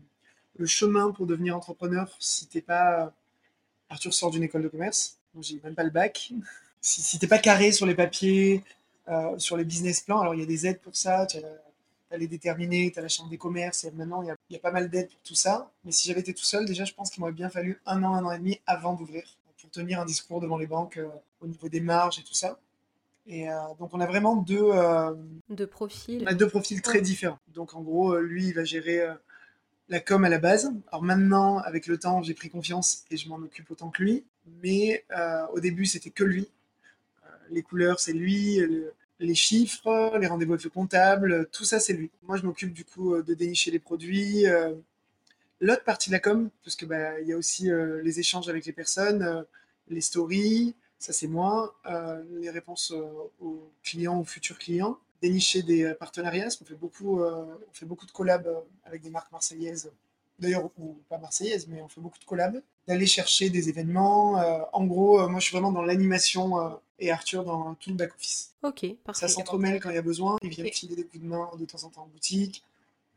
chemin 0.66 1.10
pour 1.10 1.26
devenir 1.26 1.56
entrepreneur, 1.58 2.16
si 2.20 2.48
t'es 2.48 2.62
pas 2.62 3.12
Arthur 3.90 4.14
sort 4.14 4.30
d'une 4.30 4.44
école 4.44 4.62
de 4.62 4.68
commerce, 4.68 5.18
donc 5.34 5.46
j'ai 5.46 5.60
même 5.64 5.74
pas 5.74 5.84
le 5.84 5.90
bac. 5.90 6.32
Si, 6.80 7.02
si 7.02 7.18
t'es 7.18 7.28
pas 7.28 7.40
carré 7.40 7.72
sur 7.72 7.88
les 7.88 7.96
papiers, 7.96 8.64
sur 9.38 9.58
les 9.58 9.64
business 9.64 10.02
plans, 10.02 10.20
alors 10.20 10.36
il 10.36 10.42
y 10.42 10.44
a 10.44 10.46
des 10.46 10.68
aides 10.68 10.80
pour 10.80 10.96
ça. 10.96 11.26
Les 12.18 12.28
déterminer, 12.28 12.92
tu 12.92 13.00
as 13.00 13.02
la 13.02 13.08
chambre 13.08 13.30
des 13.30 13.38
commerces, 13.38 13.84
et 13.84 13.92
maintenant 13.92 14.22
il 14.24 14.36
y 14.50 14.56
a, 14.56 14.60
pas 14.60 14.72
mal 14.72 14.90
d'aides 14.90 15.10
pour 15.10 15.22
tout 15.22 15.36
ça. 15.36 15.72
Mais 15.86 15.92
si 15.92 16.08
j'avais 16.08 16.22
été 16.22 16.34
tout 16.34 16.44
seul, 16.44 16.66
déjà 16.66 16.86
je 16.86 16.94
pense 16.94 17.10
qu'il 17.12 17.22
m'aurait 17.22 17.34
bien 17.34 17.50
fallu 17.50 17.80
un 17.86 18.04
an, 18.04 18.16
un 18.16 18.26
an 18.26 18.32
et 18.32 18.40
demi 18.40 18.60
avant 18.66 18.94
d'ouvrir 18.94 19.24
pour 19.70 19.70
tenir 19.70 20.00
un 20.00 20.06
discours 20.06 20.42
devant 20.42 20.58
les 20.58 20.68
banques 20.68 20.98
euh, 20.98 21.08
au 21.42 21.48
niveau 21.48 21.70
des 21.70 21.80
marges 21.80 22.20
et 22.20 22.24
tout 22.24 22.34
ça. 22.34 22.60
Et 23.28 23.50
euh, 23.50 23.56
donc 23.78 23.94
on 23.94 24.00
a 24.00 24.08
vraiment 24.08 24.36
deux, 24.36 24.58
euh, 24.64 25.14
deux 25.50 25.68
profils. 25.68 26.24
On 26.24 26.28
a 26.28 26.34
deux 26.34 26.48
profils 26.48 26.82
très 26.82 27.02
différents. 27.02 27.40
Donc 27.54 27.76
en 27.76 27.82
gros, 27.82 28.18
lui, 28.18 28.48
il 28.48 28.54
va 28.54 28.64
gérer 28.64 29.08
la 29.88 30.00
com 30.00 30.24
à 30.24 30.30
la 30.30 30.40
base. 30.40 30.72
Alors 30.92 31.04
maintenant, 31.04 31.60
avec 31.60 31.86
le 31.86 32.00
temps, 32.00 32.24
j'ai 32.24 32.34
pris 32.34 32.50
confiance 32.50 33.06
et 33.12 33.18
je 33.18 33.30
m'en 33.30 33.36
occupe 33.36 33.70
autant 33.70 33.90
que 33.90 34.02
lui. 34.02 34.26
Mais 34.64 35.06
au 35.54 35.60
début, 35.60 35.86
c'était 35.86 36.10
que 36.10 36.24
lui. 36.24 36.50
les 37.52 37.62
couleurs, 37.62 38.00
c'est 38.00 38.14
lui 38.14 38.60
les 39.20 39.36
chiffres, 39.36 40.18
les 40.18 40.28
rendez-vous 40.28 40.54
avec 40.54 40.64
le 40.64 40.70
comptable, 40.70 41.50
tout 41.52 41.66
ça 41.66 41.80
c'est 41.80 41.94
lui. 41.94 42.10
Moi 42.24 42.38
je 42.38 42.44
m'occupe 42.44 42.74
du 42.74 42.86
coup 42.86 43.14
euh, 43.14 43.24
de 43.24 43.34
dénicher 43.34 43.72
les 43.72 43.80
produits. 43.80 44.48
Euh, 44.48 44.74
l'autre 45.60 45.84
partie 45.84 46.10
de 46.10 46.14
la 46.14 46.20
com, 46.20 46.50
parce 46.64 46.76
que 46.76 46.86
bah, 46.86 47.20
il 47.20 47.28
y 47.28 47.34
a 47.34 47.38
aussi 47.38 47.70
euh, 47.70 48.02
les 48.02 48.20
échanges 48.20 48.50
avec 48.50 48.66
les 48.66 48.74
personnes, 48.74 49.46
les 49.90 50.02
stories, 50.02 50.76
ça 51.00 51.14
c'est 51.14 51.28
moi, 51.28 51.76
les 52.30 52.50
réponses 52.50 52.94
aux 53.40 53.72
clients, 53.84 54.20
aux 54.20 54.26
futurs 54.26 54.60
clients, 54.60 55.00
dénicher 55.22 55.64
des 55.64 55.94
partenariats, 55.98 56.44
parce 56.44 56.58
qu'on 56.58 56.66
fait 56.66 56.76
beaucoup, 56.76 57.22
fait 57.74 57.86
beaucoup 57.86 58.06
de 58.06 58.12
collabs 58.12 58.64
avec 58.84 59.02
des 59.02 59.10
marques 59.10 59.32
marseillaises 59.32 59.92
d'ailleurs, 60.40 60.70
pas 61.10 61.18
marseillaise, 61.18 61.68
mais 61.68 61.82
on 61.82 61.88
fait 61.88 62.02
beaucoup 62.02 62.20
de 62.20 62.26
collabs, 62.26 62.62
d'aller 62.88 63.06
chercher 63.06 63.50
des 63.50 63.70
événements. 63.70 64.40
Euh, 64.40 64.60
en 64.74 64.86
gros, 64.86 65.22
euh, 65.22 65.28
moi, 65.28 65.40
je 65.40 65.46
suis 65.46 65.54
vraiment 65.54 65.72
dans 65.72 65.84
l'animation 65.84 66.60
euh, 66.60 66.70
et 67.00 67.12
Arthur 67.12 67.44
dans 67.44 67.76
tout 67.76 67.90
le 67.90 67.96
back-office. 67.96 68.54
Ok, 68.64 68.86
parfait. 69.04 69.28
Ça 69.28 69.28
s'entremêle 69.28 69.80
quand 69.80 69.90
il 69.90 69.96
y 69.96 70.00
a 70.00 70.04
besoin. 70.04 70.38
Il 70.42 70.50
vient 70.50 70.66
filer 70.66 70.96
des 70.96 71.04
coups 71.04 71.24
de 71.24 71.28
main 71.28 71.50
de 71.58 71.66
temps 71.66 71.84
en 71.84 71.90
temps 71.90 72.04
en 72.04 72.08
boutique. 72.08 72.64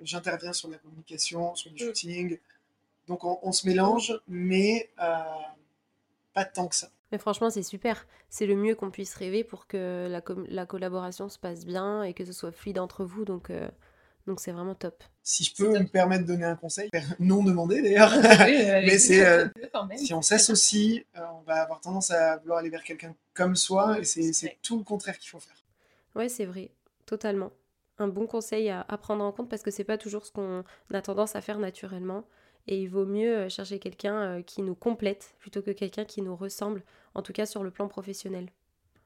J'interviens 0.00 0.52
sur 0.52 0.68
la 0.68 0.78
communication, 0.78 1.54
sur 1.54 1.70
le 1.70 1.76
mm. 1.76 1.78
shooting. 1.78 2.38
Donc, 3.08 3.24
on, 3.24 3.52
se 3.52 3.66
mélange, 3.66 4.18
mais 4.28 4.90
pas 4.96 6.44
tant 6.44 6.68
que 6.68 6.76
ça. 6.76 6.88
Mais 7.10 7.18
franchement, 7.18 7.50
c'est 7.50 7.64
super. 7.64 8.06
C'est 8.30 8.46
le 8.46 8.56
mieux 8.56 8.74
qu'on 8.74 8.90
puisse 8.90 9.14
rêver 9.14 9.44
pour 9.44 9.66
que 9.66 10.06
la, 10.08 10.22
la, 10.48 10.66
collaboration 10.66 11.28
se 11.28 11.38
passe 11.38 11.66
bien 11.66 12.04
et 12.04 12.14
que 12.14 12.24
ce 12.24 12.32
soit 12.32 12.52
fluide 12.52 12.78
entre 12.78 13.04
vous. 13.04 13.24
Donc, 13.24 13.50
donc 14.26 14.40
c'est 14.40 14.52
vraiment 14.52 14.74
top. 14.74 15.02
Si 15.22 15.44
je 15.44 15.54
peux 15.54 15.78
me 15.78 15.86
permettre 15.86 16.22
de 16.22 16.28
donner 16.28 16.44
un 16.44 16.56
conseil, 16.56 16.90
non 17.18 17.42
demandé 17.42 17.82
d'ailleurs, 17.82 18.12
mais 18.12 18.98
c'est 18.98 19.24
euh, 19.24 19.48
si 19.96 20.14
on 20.14 20.22
s'associe, 20.22 21.04
euh, 21.16 21.20
on 21.34 21.42
va 21.42 21.62
avoir 21.62 21.80
tendance 21.80 22.10
à 22.10 22.36
vouloir 22.38 22.58
aller 22.58 22.70
vers 22.70 22.84
quelqu'un 22.84 23.14
comme 23.34 23.56
soi 23.56 23.98
et 23.98 24.04
c'est 24.04 24.58
tout 24.62 24.78
le 24.78 24.84
contraire 24.84 25.18
qu'il 25.18 25.30
faut 25.30 25.40
faire. 25.40 25.56
Ouais, 26.14 26.28
c'est 26.28 26.44
vrai, 26.44 26.70
totalement. 27.06 27.50
Un 27.98 28.08
bon 28.08 28.26
conseil 28.26 28.70
à, 28.70 28.84
prendre 28.98 29.24
en 29.24 29.32
compte 29.32 29.48
parce 29.48 29.62
que 29.62 29.70
c'est 29.70 29.84
pas 29.84 29.98
toujours 29.98 30.24
ce 30.24 30.32
qu'on 30.32 30.64
a 30.92 31.02
tendance 31.02 31.36
à 31.36 31.40
faire 31.40 31.58
naturellement 31.58 32.24
et 32.68 32.80
il 32.80 32.88
vaut 32.88 33.06
mieux 33.06 33.36
euh, 33.36 33.48
chercher 33.48 33.78
quelqu'un 33.78 34.42
qui 34.42 34.62
nous 34.62 34.74
complète 34.74 35.34
plutôt 35.40 35.62
que 35.62 35.72
quelqu'un 35.72 36.04
qui 36.04 36.22
nous 36.22 36.36
ressemble, 36.36 36.84
en 37.14 37.22
tout 37.22 37.32
cas 37.32 37.46
sur 37.46 37.64
le 37.64 37.70
plan 37.70 37.88
professionnel. 37.88 38.48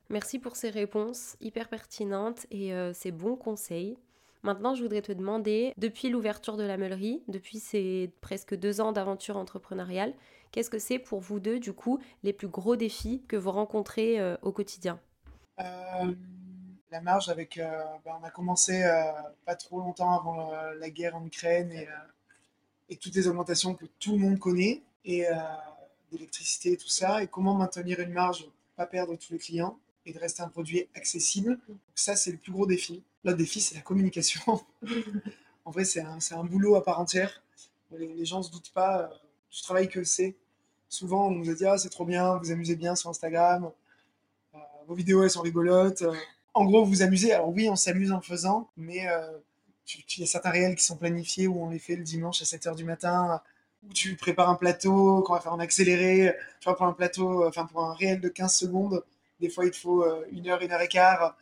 Merci 0.08 0.38
pour 0.38 0.56
ces 0.56 0.70
réponses 0.70 1.36
hyper 1.40 1.68
pertinentes 1.68 2.46
et 2.52 2.72
ces 2.94 3.10
bons 3.10 3.34
conseils. 3.34 3.98
Maintenant, 4.42 4.74
je 4.74 4.82
voudrais 4.82 5.02
te 5.02 5.12
demander, 5.12 5.72
depuis 5.76 6.08
l'ouverture 6.08 6.56
de 6.56 6.62
la 6.62 6.76
meulerie, 6.76 7.22
depuis 7.28 7.58
ces 7.58 8.12
presque 8.20 8.54
deux 8.54 8.80
ans 8.80 8.92
d'aventure 8.92 9.36
entrepreneuriale, 9.36 10.14
qu'est-ce 10.52 10.70
que 10.70 10.78
c'est 10.78 10.98
pour 10.98 11.20
vous 11.20 11.40
deux, 11.40 11.58
du 11.58 11.72
coup, 11.72 11.98
les 12.22 12.32
plus 12.32 12.48
gros 12.48 12.76
défis 12.76 13.22
que 13.28 13.36
vous 13.36 13.50
rencontrez 13.50 14.20
euh, 14.20 14.36
au 14.42 14.52
quotidien? 14.52 15.00
Euh, 15.58 16.14
La 16.90 17.00
marge, 17.00 17.28
avec, 17.28 17.58
euh, 17.58 17.82
ben, 18.04 18.18
on 18.20 18.24
a 18.24 18.30
commencé 18.30 18.84
pas 19.44 19.56
trop 19.56 19.80
longtemps 19.80 20.12
avant 20.12 20.52
la 20.78 20.90
guerre 20.90 21.16
en 21.16 21.24
Ukraine 21.24 21.72
et, 22.88 22.96
toutes 22.96 23.16
les 23.16 23.26
augmentations 23.26 23.74
que 23.74 23.86
tout 23.98 24.12
le 24.12 24.18
monde 24.18 24.38
connaît, 24.38 24.82
et 25.04 25.26
d'électricité 26.12 26.72
et 26.72 26.76
tout 26.76 26.88
ça, 26.88 27.22
et 27.22 27.26
comment 27.26 27.54
maintenir 27.54 27.98
une 28.00 28.12
marge, 28.12 28.46
pas 28.76 28.86
perdre 28.86 29.16
tous 29.16 29.32
les 29.32 29.38
clients 29.38 29.76
et 30.06 30.12
de 30.12 30.18
rester 30.18 30.42
un 30.42 30.48
produit 30.48 30.88
accessible. 30.94 31.58
ça, 31.94 32.16
c'est 32.16 32.30
le 32.30 32.38
plus 32.38 32.52
gros 32.52 32.66
défi. 32.66 33.02
L'autre 33.24 33.38
défi, 33.38 33.60
c'est 33.60 33.74
la 33.74 33.80
communication. 33.80 34.64
en 35.64 35.70
vrai, 35.72 35.84
c'est 35.84 36.00
un, 36.00 36.18
un, 36.30 36.44
boulot 36.44 36.76
à 36.76 36.84
part 36.84 37.00
entière. 37.00 37.42
Les, 37.90 38.24
gens 38.24 38.38
ne 38.38 38.44
se 38.44 38.50
doutent 38.50 38.72
pas 38.72 39.02
euh, 39.02 39.08
du 39.50 39.60
travail 39.62 39.88
que 39.88 40.04
c'est. 40.04 40.36
Souvent, 40.88 41.26
on 41.26 41.32
nous 41.32 41.50
a 41.50 41.54
dit 41.54 41.66
ah, 41.66 41.76
c'est 41.76 41.88
trop 41.88 42.04
bien, 42.04 42.36
vous 42.36 42.52
amusez 42.52 42.76
bien 42.76 42.94
sur 42.94 43.10
Instagram, 43.10 43.70
euh, 44.54 44.58
vos 44.86 44.94
vidéos, 44.94 45.24
elles 45.24 45.30
sont 45.30 45.42
rigolotes. 45.42 46.04
En 46.54 46.64
gros, 46.64 46.84
vous 46.84 46.90
vous 46.90 47.02
amusez. 47.02 47.32
Alors 47.32 47.48
oui, 47.48 47.68
on 47.68 47.76
s'amuse 47.76 48.12
en 48.12 48.20
faisant, 48.20 48.70
mais 48.76 49.08
euh, 49.08 49.38
il 50.16 50.20
y 50.20 50.22
a 50.22 50.26
certains 50.26 50.50
réels 50.50 50.76
qui 50.76 50.84
sont 50.84 50.96
planifiés 50.96 51.48
où 51.48 51.60
on 51.62 51.70
les 51.70 51.80
fait 51.80 51.96
le 51.96 52.04
dimanche 52.04 52.40
à 52.42 52.44
7h 52.44 52.76
du 52.76 52.84
matin, 52.84 53.42
où 53.82 53.92
tu 53.92 54.16
prépares 54.16 54.48
un 54.48 54.54
plateau, 54.54 55.22
qu'on 55.22 55.34
va 55.34 55.40
faire 55.40 55.52
en 55.52 55.58
accéléré. 55.58 56.32
Tu 56.60 56.64
vois, 56.64 56.76
pour 56.76 56.86
un 56.86 56.92
plateau, 56.92 57.46
enfin 57.46 57.66
pour 57.66 57.82
un 57.82 57.94
réel 57.94 58.20
de 58.20 58.28
15 58.28 58.54
secondes, 58.54 59.04
des 59.40 59.48
fois 59.48 59.64
il 59.64 59.70
te 59.70 59.76
faut 59.76 60.04
une 60.30 60.48
heure, 60.48 60.62
une 60.62 60.72
heure 60.72 60.80
et 60.80 60.88
quart 60.88 61.36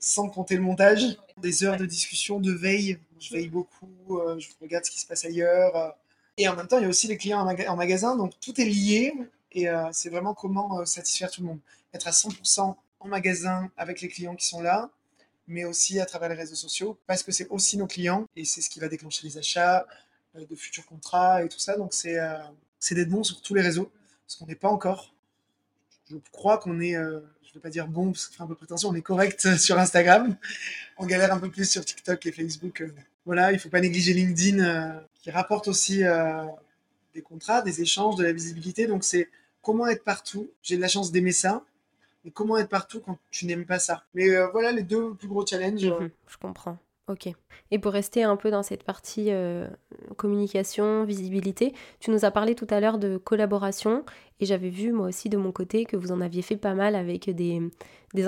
sans 0.00 0.28
compter 0.30 0.56
le 0.56 0.62
montage. 0.62 1.16
Des 1.36 1.62
heures 1.62 1.76
de 1.76 1.86
discussion, 1.86 2.40
de 2.40 2.52
veille. 2.52 2.98
Je 3.20 3.34
veille 3.34 3.48
beaucoup, 3.48 4.18
euh, 4.18 4.38
je 4.38 4.48
regarde 4.60 4.84
ce 4.84 4.90
qui 4.90 4.98
se 4.98 5.06
passe 5.06 5.24
ailleurs. 5.24 5.94
Et 6.38 6.48
en 6.48 6.56
même 6.56 6.66
temps, 6.66 6.78
il 6.78 6.82
y 6.82 6.86
a 6.86 6.88
aussi 6.88 7.06
les 7.06 7.18
clients 7.18 7.40
en, 7.40 7.76
magasin, 7.76 8.16
donc 8.16 8.32
tout 8.40 8.58
est 8.60 8.64
lié. 8.64 9.12
Et 9.52 9.68
euh, 9.68 9.88
c'est 9.92 10.08
vraiment 10.08 10.34
comment 10.34 10.80
euh, 10.80 10.84
satisfaire 10.84 11.30
tout 11.30 11.42
le 11.42 11.48
monde. 11.48 11.58
Être 11.92 12.08
à 12.08 12.12
100% 12.12 12.74
en 13.00 13.08
magasin 13.08 13.70
avec 13.76 14.00
les 14.00 14.08
clients 14.08 14.34
qui 14.34 14.46
sont 14.46 14.62
là, 14.62 14.90
mais 15.46 15.64
aussi 15.64 16.00
à 16.00 16.06
travers 16.06 16.28
les 16.28 16.34
réseaux 16.34 16.54
sociaux, 16.54 16.98
parce 17.06 17.22
que 17.22 17.32
c'est 17.32 17.48
aussi 17.48 17.76
nos 17.76 17.86
clients 17.86 18.26
et 18.36 18.44
c'est 18.44 18.60
ce 18.60 18.70
qui 18.70 18.80
va 18.80 18.88
déclencher 18.88 19.26
les 19.26 19.38
achats, 19.38 19.86
euh, 20.36 20.46
de 20.46 20.54
futurs 20.54 20.86
contrats 20.86 21.42
et 21.42 21.48
tout 21.48 21.58
ça. 21.58 21.76
Donc 21.76 21.92
c'est 21.92 22.18
euh, 22.18 22.38
d'être 22.90 23.08
bon 23.08 23.22
sur 23.22 23.42
tous 23.42 23.54
les 23.54 23.62
réseaux, 23.62 23.90
parce 24.26 24.36
qu'on 24.36 24.46
n'est 24.46 24.54
pas 24.54 24.70
encore. 24.70 25.12
Je 26.10 26.16
crois 26.32 26.58
qu'on 26.58 26.80
est, 26.80 26.96
euh, 26.96 27.20
je 27.42 27.50
ne 27.50 27.54
vais 27.54 27.60
pas 27.60 27.70
dire 27.70 27.86
bon, 27.86 28.12
parce 28.12 28.26
que 28.26 28.32
ça 28.32 28.38
fait 28.38 28.42
un 28.42 28.46
peu 28.46 28.54
prétention, 28.54 28.88
on 28.88 28.94
est 28.94 29.02
correct 29.02 29.56
sur 29.56 29.78
Instagram. 29.78 30.36
On 30.98 31.06
galère 31.06 31.32
un 31.32 31.38
peu 31.38 31.50
plus 31.50 31.70
sur 31.70 31.84
TikTok 31.84 32.26
et 32.26 32.32
Facebook. 32.32 32.84
Voilà, 33.24 33.52
il 33.52 33.54
ne 33.54 33.60
faut 33.60 33.68
pas 33.68 33.80
négliger 33.80 34.12
LinkedIn, 34.12 35.02
qui 35.14 35.30
rapporte 35.30 35.68
aussi 35.68 36.02
des 37.14 37.22
contrats, 37.22 37.62
des 37.62 37.80
échanges, 37.80 38.16
de 38.16 38.24
la 38.24 38.32
visibilité. 38.32 38.86
Donc 38.86 39.04
c'est 39.04 39.28
comment 39.62 39.86
être 39.86 40.04
partout. 40.04 40.50
J'ai 40.62 40.76
de 40.76 40.80
la 40.80 40.88
chance 40.88 41.12
d'aimer 41.12 41.32
ça. 41.32 41.64
Mais 42.24 42.30
comment 42.30 42.58
être 42.58 42.68
partout 42.68 43.00
quand 43.00 43.18
tu 43.30 43.46
n'aimes 43.46 43.64
pas 43.64 43.78
ça? 43.78 44.04
Mais 44.14 44.28
voilà 44.52 44.72
les 44.72 44.82
deux 44.82 45.14
plus 45.14 45.28
gros 45.28 45.46
challenges. 45.46 45.84
Mhm, 45.84 46.10
je 46.26 46.36
comprends. 46.36 46.78
Ok. 47.10 47.28
Et 47.72 47.80
pour 47.80 47.92
rester 47.92 48.22
un 48.22 48.36
peu 48.36 48.52
dans 48.52 48.62
cette 48.62 48.84
partie 48.84 49.26
euh, 49.30 49.66
communication, 50.16 51.02
visibilité, 51.02 51.74
tu 51.98 52.12
nous 52.12 52.24
as 52.24 52.30
parlé 52.30 52.54
tout 52.54 52.68
à 52.70 52.78
l'heure 52.78 52.98
de 52.98 53.16
collaboration 53.16 54.04
et 54.38 54.46
j'avais 54.46 54.68
vu 54.68 54.92
moi 54.92 55.08
aussi 55.08 55.28
de 55.28 55.36
mon 55.36 55.50
côté 55.50 55.84
que 55.86 55.96
vous 55.96 56.12
en 56.12 56.20
aviez 56.20 56.42
fait 56.42 56.56
pas 56.56 56.74
mal 56.74 56.94
avec 56.94 57.28
des, 57.28 57.60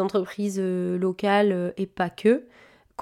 entreprises 0.00 0.58
euh, 0.60 0.98
locales 0.98 1.52
euh, 1.52 1.70
et 1.76 1.86
pas 1.86 2.10
que. 2.10 2.44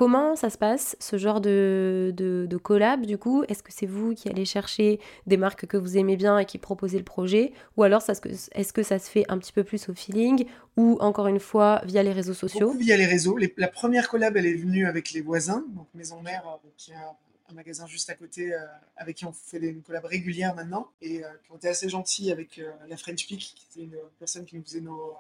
Comment 0.01 0.35
ça 0.35 0.49
se 0.49 0.57
passe, 0.57 0.97
ce 0.99 1.19
genre 1.19 1.43
de, 1.43 2.11
de, 2.17 2.57
collab 2.57 3.05
du 3.05 3.19
coup? 3.19 3.45
Est-ce 3.49 3.63
que 3.63 3.71
c'est 3.71 3.85
vous 3.85 4.15
qui 4.15 4.31
allez 4.31 4.47
chercher 4.47 4.99
des 5.27 5.37
marques 5.37 5.67
que 5.67 5.77
vous 5.77 5.99
aimez 5.99 6.17
bien 6.17 6.39
et 6.39 6.47
qui 6.47 6.57
proposez 6.57 6.97
le 6.97 7.05
projet? 7.05 7.53
Ou 7.77 7.83
alors 7.83 8.03
est-ce 8.09 8.73
que 8.73 8.83
ça 8.83 8.99
se 8.99 9.11
fait 9.11 9.27
un 9.29 9.37
petit 9.37 9.53
peu 9.53 9.63
plus 9.63 9.91
au 9.91 9.95
feeling 9.95 10.47
Ou 10.79 10.97
encore 11.01 11.27
une 11.27 11.39
fois 11.39 11.83
via 11.85 12.03
les 12.03 12.13
réseaux 12.13 12.33
sociaux? 12.33 12.71
Via 12.71 12.97
les 12.97 13.05
réseaux. 13.05 13.37
la 13.59 13.69
première 13.69 14.09
collab, 14.09 14.39
elle 14.39 14.47
est 14.47 14.55
venue 14.55 14.87
avec 14.87 15.13
les 15.13 15.21
voisins, 15.21 15.67
donc 15.75 15.87
Maison 15.93 16.23
Mère, 16.23 16.49
euh, 16.49 16.69
qui 16.79 16.95
a 16.95 17.15
un 17.51 17.53
magasin 17.53 17.87
juste 17.87 18.09
à 18.09 18.15
côté, 18.15 18.55
euh, 18.55 18.59
avec 18.97 19.19
qui 19.19 19.27
on 19.27 19.35
fait 19.35 19.59
une 19.59 19.83
collab 19.83 20.07
régulière 20.07 20.55
maintenant, 20.55 20.89
et 21.03 21.23
euh, 21.23 21.29
qui 21.45 21.53
ont 21.53 21.57
été 21.57 21.69
assez 21.69 21.91
gentils 21.91 22.33
avec 22.33 22.59
la 22.89 22.97
French 22.97 23.29
Peak, 23.29 23.39
qui 23.55 23.67
était 23.71 23.85
une 23.85 23.99
personne 24.19 24.47
qui 24.47 24.57
nous 24.57 24.65
faisait 24.65 24.81
nos, 24.81 25.13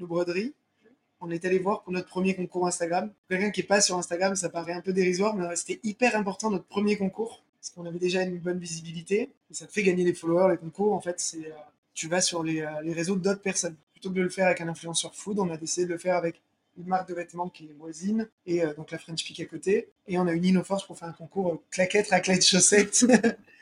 nos 0.00 0.08
broderies 0.08 0.54
on 1.20 1.30
est 1.30 1.44
allé 1.44 1.58
voir 1.58 1.82
pour 1.82 1.92
notre 1.92 2.08
premier 2.08 2.34
concours 2.34 2.66
Instagram. 2.66 3.12
Quelqu'un 3.28 3.50
qui 3.50 3.60
n'est 3.60 3.66
pas 3.66 3.80
sur 3.80 3.96
Instagram, 3.96 4.34
ça 4.36 4.48
paraît 4.48 4.72
un 4.72 4.80
peu 4.80 4.92
dérisoire, 4.92 5.34
mais 5.36 5.54
c'était 5.56 5.80
hyper 5.82 6.16
important 6.16 6.50
notre 6.50 6.64
premier 6.64 6.96
concours 6.96 7.42
parce 7.60 7.70
qu'on 7.70 7.84
avait 7.84 7.98
déjà 7.98 8.22
une 8.22 8.38
bonne 8.38 8.58
visibilité 8.58 9.30
et 9.50 9.54
ça 9.54 9.66
te 9.66 9.72
fait 9.72 9.82
gagner 9.82 10.04
des 10.04 10.14
followers. 10.14 10.50
Les 10.52 10.56
concours, 10.56 10.94
en 10.94 11.00
fait, 11.00 11.20
c'est 11.20 11.46
euh, 11.46 11.54
tu 11.92 12.08
vas 12.08 12.22
sur 12.22 12.42
les, 12.42 12.62
euh, 12.62 12.68
les 12.82 12.94
réseaux 12.94 13.16
d'autres 13.16 13.42
personnes. 13.42 13.76
Plutôt 13.92 14.08
que 14.08 14.14
de 14.14 14.22
le 14.22 14.30
faire 14.30 14.46
avec 14.46 14.62
un 14.62 14.68
influenceur 14.68 15.14
food, 15.14 15.38
on 15.38 15.50
a 15.50 15.58
décidé 15.58 15.86
de 15.86 15.92
le 15.92 15.98
faire 15.98 16.16
avec 16.16 16.40
une 16.78 16.86
marque 16.86 17.08
de 17.08 17.14
vêtements 17.14 17.50
qui 17.50 17.64
est 17.64 17.74
voisine 17.78 18.28
et 18.46 18.64
euh, 18.64 18.72
donc 18.74 18.90
la 18.90 18.98
French 18.98 19.22
Peak 19.26 19.40
à 19.40 19.44
côté. 19.44 19.90
Et 20.08 20.18
on 20.18 20.26
a 20.26 20.32
uni 20.32 20.52
nos 20.52 20.64
forces 20.64 20.86
pour 20.86 20.98
faire 20.98 21.08
un 21.08 21.12
concours 21.12 21.62
claquettes, 21.70 22.08
raclette, 22.08 22.44
chaussettes. 22.44 23.04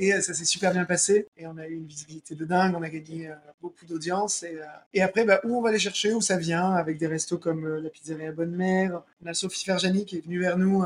Et 0.00 0.14
euh, 0.14 0.22
ça 0.22 0.32
s'est 0.32 0.46
super 0.46 0.72
bien 0.72 0.86
passé. 0.86 1.28
Et 1.36 1.46
on 1.46 1.58
a 1.58 1.68
eu 1.68 1.74
une 1.74 1.86
visibilité 1.86 2.34
de 2.34 2.44
dingue. 2.46 2.74
On 2.74 2.82
a 2.82 2.88
gagné 2.88 3.28
euh, 3.28 3.34
beaucoup 3.60 3.84
d'audience. 3.84 4.42
Et, 4.42 4.56
euh, 4.56 4.64
et, 4.94 5.02
après, 5.02 5.24
bah, 5.24 5.40
où 5.44 5.56
on 5.56 5.60
va 5.60 5.70
les 5.70 5.78
chercher 5.78 6.14
Où 6.14 6.22
ça 6.22 6.38
vient 6.38 6.72
Avec 6.72 6.96
des 6.98 7.06
restos 7.06 7.36
comme 7.36 7.68
la 7.68 7.90
pizzeria 7.90 8.32
Bonne 8.32 8.56
Mère. 8.56 9.02
On 9.22 9.26
a 9.26 9.34
Sophie 9.34 9.64
Ferjani 9.64 10.06
qui 10.06 10.16
est 10.16 10.20
venue 10.24 10.40
vers 10.40 10.56
nous. 10.56 10.84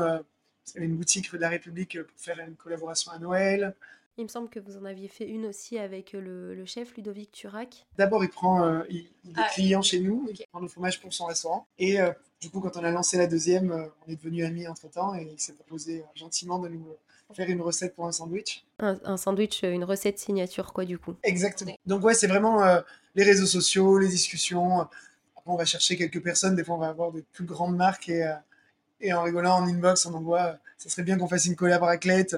C'est 0.65 0.79
une 0.79 0.97
boutique 0.97 1.31
de 1.31 1.37
la 1.37 1.47
République 1.47 2.01
pour 2.03 2.19
faire 2.19 2.39
une 2.39 2.55
collaboration 2.55 3.11
à 3.13 3.19
Noël. 3.19 3.73
Il 4.17 4.23
me 4.23 4.29
semble 4.29 4.49
que 4.49 4.59
vous 4.59 4.77
en 4.77 4.85
aviez 4.85 5.07
fait 5.07 5.27
une 5.27 5.45
aussi 5.45 5.77
avec 5.77 6.13
le, 6.13 6.65
chef 6.65 6.95
Ludovic 6.95 7.31
Turac. 7.31 7.85
D'abord, 7.97 8.23
il 8.23 8.29
prend 8.29 8.81
il, 8.89 8.99
est 8.99 9.33
ah, 9.35 9.47
client 9.53 9.81
chez 9.81 9.99
nous, 9.99 10.27
il 10.29 10.45
prend 10.51 10.61
le 10.61 10.67
fromage 10.67 10.99
pour 10.99 11.13
son 11.13 11.25
restaurant. 11.25 11.67
Et 11.77 11.97
du 12.41 12.49
coup, 12.49 12.59
quand 12.59 12.75
on 12.77 12.83
a 12.83 12.91
lancé 12.91 13.17
la 13.17 13.27
deuxième, 13.27 13.71
on 14.05 14.11
est 14.11 14.15
devenu 14.15 14.43
amis 14.43 14.67
entre 14.67 14.89
temps 14.89 15.15
et 15.15 15.29
il 15.31 15.39
s'est 15.39 15.53
proposé 15.53 16.03
gentiment 16.15 16.59
de 16.59 16.69
nous 16.69 16.85
faire 17.33 17.49
une 17.49 17.61
recette 17.61 17.95
pour 17.95 18.05
un 18.05 18.11
sandwich. 18.11 18.65
Un, 18.79 19.17
sandwich, 19.17 19.63
euh, 19.63 19.71
une 19.71 19.83
recette 19.83 20.19
signature, 20.19 20.73
quoi, 20.73 20.85
du 20.85 20.97
coup. 20.97 21.15
Exactement. 21.23 21.75
Donc, 21.85 22.03
ouais, 22.03 22.13
c'est 22.13 22.27
vraiment 22.27 22.63
euh, 22.63 22.81
les 23.15 23.23
réseaux 23.23 23.45
sociaux, 23.45 23.97
les 23.97 24.07
discussions. 24.07 24.81
Après, 24.81 24.91
on 25.45 25.55
va 25.55 25.65
chercher 25.65 25.97
quelques 25.97 26.21
personnes. 26.21 26.55
Des 26.55 26.63
fois, 26.63 26.75
on 26.75 26.79
va 26.79 26.89
avoir 26.89 27.11
de 27.11 27.23
plus 27.33 27.45
grandes 27.45 27.75
marques 27.75 28.09
et, 28.09 28.23
euh, 28.23 28.33
et 29.01 29.13
en 29.13 29.23
rigolant, 29.23 29.55
en 29.55 29.67
inbox, 29.67 30.05
on 30.05 30.13
envoie 30.13 30.57
ça 30.77 30.89
serait 30.89 31.03
bien 31.03 31.17
qu'on 31.17 31.27
fasse 31.27 31.45
une 31.45 31.55
collab 31.55 31.81
raclette. 31.83 32.35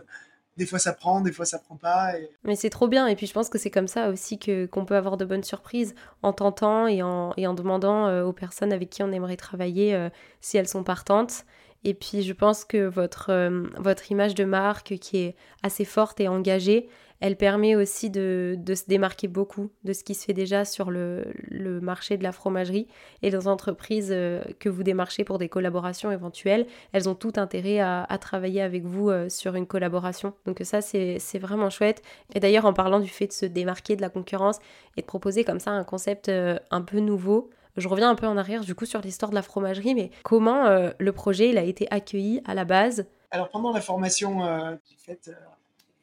Des 0.58 0.66
fois, 0.66 0.80
ça 0.80 0.94
prend, 0.94 1.22
des 1.22 1.32
fois, 1.32 1.46
ça 1.46 1.60
prend 1.60 1.76
pas. 1.76 2.14
Mais 2.44 2.56
c'est 2.56 2.70
trop 2.70 2.88
bien. 2.88 3.08
Et 3.08 3.16
puis, 3.16 3.28
je 3.28 3.34
pense 3.34 3.50
que 3.50 3.58
c'est 3.58 3.70
comme 3.70 3.88
ça 3.88 4.10
aussi 4.10 4.40
que, 4.40 4.68
qu'on 4.68 4.86
peut 4.86 4.96
avoir 4.96 5.18
de 5.18 5.26
bonnes 5.26 5.44
surprises 5.44 5.96
en 6.24 6.34
tentant 6.34 6.88
et 6.88 7.02
en, 7.02 7.34
et 7.36 7.46
en 7.46 7.54
demandant 7.54 8.22
aux 8.24 8.34
personnes 8.34 8.74
avec 8.74 8.90
qui 8.90 9.04
on 9.04 9.12
aimerait 9.12 9.38
travailler 9.38 10.10
si 10.40 10.58
elles 10.58 10.68
sont 10.68 10.84
partantes. 10.84 11.46
Et 11.84 11.94
puis 11.94 12.22
je 12.22 12.34
pense 12.34 12.66
que 12.66 12.88
votre, 12.88 13.32
euh, 13.32 13.64
votre 13.78 14.12
image 14.12 14.36
de 14.36 14.44
marque 14.44 14.96
qui 15.00 15.18
est 15.18 15.36
assez 15.64 15.86
forte 15.86 16.20
et 16.20 16.28
engagée, 16.28 16.90
elle 17.20 17.36
permet 17.36 17.76
aussi 17.76 18.12
de, 18.12 18.60
se 18.68 18.86
démarquer 18.88 19.28
beaucoup 19.28 19.72
de 19.84 19.94
ce 19.94 20.04
qui 20.04 20.14
se 20.14 20.26
fait 20.26 20.34
déjà 20.34 20.66
sur 20.66 20.92
le, 20.92 21.26
le 21.50 21.82
marché 21.82 22.16
de 22.16 22.22
la 22.24 22.32
fromagerie. 22.32 22.88
Et 23.24 23.32
les 23.32 23.48
entreprises 23.48 24.10
euh, 24.12 24.44
que 24.60 24.70
vous 24.70 24.84
démarchez 24.84 25.24
pour 25.24 25.40
des 25.40 25.50
collaborations 25.50 26.12
éventuelles, 26.12 26.68
elles 26.94 27.10
ont 27.10 27.16
tout 27.16 27.34
intérêt 27.38 27.80
à, 27.80 28.04
à 28.04 28.18
travailler 28.20 28.62
avec 28.62 28.86
vous 28.86 29.10
euh, 29.10 29.30
sur 29.30 29.56
une 29.56 29.66
collaboration. 29.66 30.34
Donc 30.46 30.60
ça, 30.64 30.82
c'est 30.82 31.40
vraiment 31.40 31.72
chouette. 31.72 32.04
Et 32.36 32.40
d'ailleurs, 32.40 32.66
en 32.66 32.74
parlant 32.74 33.00
du 33.00 33.10
fait 33.10 33.28
de 33.28 33.34
se 33.34 33.48
démarquer 33.48 33.96
de 33.96 34.02
la 34.02 34.10
concurrence 34.10 34.60
et 34.96 35.02
de 35.02 35.08
proposer 35.08 35.44
comme 35.44 35.60
ça 35.60 35.72
un 35.72 35.84
concept 35.84 36.30
un 36.30 36.82
peu 36.82 37.00
nouveau, 37.00 37.50
je 37.78 37.88
reviens 37.88 38.10
un 38.10 38.16
peu 38.16 38.28
en 38.28 38.38
arrière 38.38 38.64
du 38.64 38.76
coup 38.76 38.86
sur 38.86 39.02
l'histoire 39.02 39.30
de 39.30 39.36
la 39.36 39.42
fromagerie, 39.42 39.96
mais 39.96 40.12
comment 40.24 40.66
euh, 40.66 40.92
le 40.98 41.12
projet 41.12 41.50
il 41.50 41.58
a 41.58 41.64
été 41.64 41.88
accueilli 41.92 42.42
à 42.46 42.54
la 42.54 42.66
base? 42.66 43.06
Alors 43.32 43.50
pendant 43.50 43.72
la 43.72 43.82
formation 43.82 44.44
euh, 44.46 44.76
j'ai 44.90 44.98
faite 44.98 45.30
euh, 45.30 45.34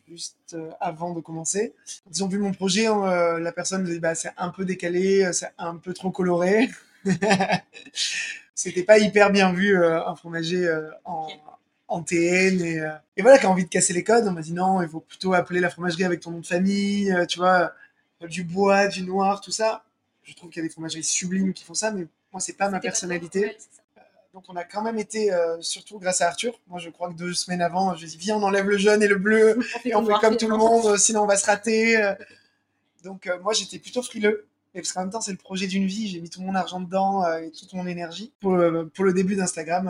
juste 0.07 0.57
avant 0.81 1.13
de 1.13 1.21
commencer, 1.21 1.75
ils 2.11 2.23
ont 2.23 2.29
vu 2.29 2.39
mon 2.39 2.53
projet, 2.53 2.87
la 2.87 3.53
personne 3.53 3.85
dit 3.85 3.99
bah, 3.99 4.15
c'est 4.15 4.33
un 4.37 4.51
peu 4.51 4.65
décalé, 4.65 5.33
c'est 5.33 5.53
un 5.59 5.77
peu 5.77 5.93
trop 5.95 6.11
coloré. 6.11 6.69
C'était 8.55 8.85
pas 8.85 8.99
hyper 8.99 9.33
bien 9.33 9.53
vu 9.53 9.83
un 9.85 10.15
fromager 10.15 10.71
en, 11.05 12.03
TN 12.03 12.61
et, 12.61 12.83
et, 13.17 13.23
voilà 13.23 13.39
qui 13.39 13.47
a 13.47 13.51
envie 13.51 13.65
de 13.65 13.69
casser 13.71 13.95
les 13.95 14.05
codes. 14.05 14.27
On 14.29 14.33
m'a 14.33 14.43
dit 14.43 14.53
non, 14.53 14.83
il 14.83 14.89
faut 14.89 15.01
plutôt 15.01 15.33
appeler 15.33 15.61
la 15.61 15.71
fromagerie 15.71 16.05
avec 16.05 16.21
ton 16.21 16.33
nom 16.33 16.41
de 16.41 16.47
famille, 16.47 17.13
tu 17.29 17.39
vois, 17.39 17.73
du 18.21 18.45
bois, 18.45 18.89
du 18.89 19.03
noir, 19.03 19.41
tout 19.41 19.53
ça 19.53 19.85
je 20.25 20.35
trouve 20.35 20.51
qu'il 20.51 20.61
y 20.61 20.65
a 20.65 20.69
des 20.69 20.73
fromageries 20.73 21.05
sublimes 21.05 21.53
qui 21.53 21.65
font 21.65 21.75
ça, 21.75 21.91
mais 21.91 22.07
moi, 22.33 22.41
c'est 22.41 22.55
pas 22.55 22.69
ma 22.69 22.81
personnalité. 22.81 23.57
Euh, 23.97 24.01
donc, 24.33 24.45
on 24.49 24.57
a 24.57 24.65
quand 24.65 24.83
même 24.83 24.99
été, 24.99 25.33
euh, 25.33 25.61
surtout 25.61 25.99
grâce 25.99 26.21
à 26.21 26.29
Arthur. 26.29 26.59
Moi, 26.67 26.81
je 26.81 26.91
crois 26.91 27.09
que 27.11 27.15
deux 27.15 27.35
semaines 27.35 27.63
avant, 27.63 27.95
je 27.95 28.07
dit 28.07 28.17
Viens, 28.17 28.37
on 28.37 28.43
enlève 28.43 28.69
le 28.69 28.79
jaune 28.79 29.03
et 29.03 29.09
le 29.09 29.17
bleu, 29.17 29.59
et 29.85 29.95
on 29.95 30.05
fait 30.05 30.15
comme 30.21 30.37
tout 30.37 30.49
le 30.49 30.57
monde, 30.57 30.97
sinon 30.97 31.23
on 31.23 31.27
va 31.27 31.37
se 31.37 31.47
rater. 31.47 32.15
Donc, 33.05 33.27
euh, 33.27 33.39
moi, 33.41 33.53
j'étais 33.53 33.79
plutôt 33.79 34.03
frileux. 34.03 34.47
Et 34.75 34.81
parce 34.81 34.93
qu'en 34.93 35.03
même 35.03 35.11
temps, 35.11 35.21
c'est 35.21 35.31
le 35.31 35.39
projet 35.39 35.69
d'une 35.69 35.87
vie, 35.87 36.09
j'ai 36.09 36.21
mis 36.21 36.29
tout 36.29 36.43
mon 36.43 36.57
argent 36.57 36.81
dedans 36.81 37.25
et 37.37 37.53
toute 37.53 37.73
mon 37.75 37.87
énergie. 37.87 38.33
Pour, 38.41 38.59
pour 38.93 39.05
le 39.05 39.13
début 39.13 39.37
d'Instagram, 39.37 39.89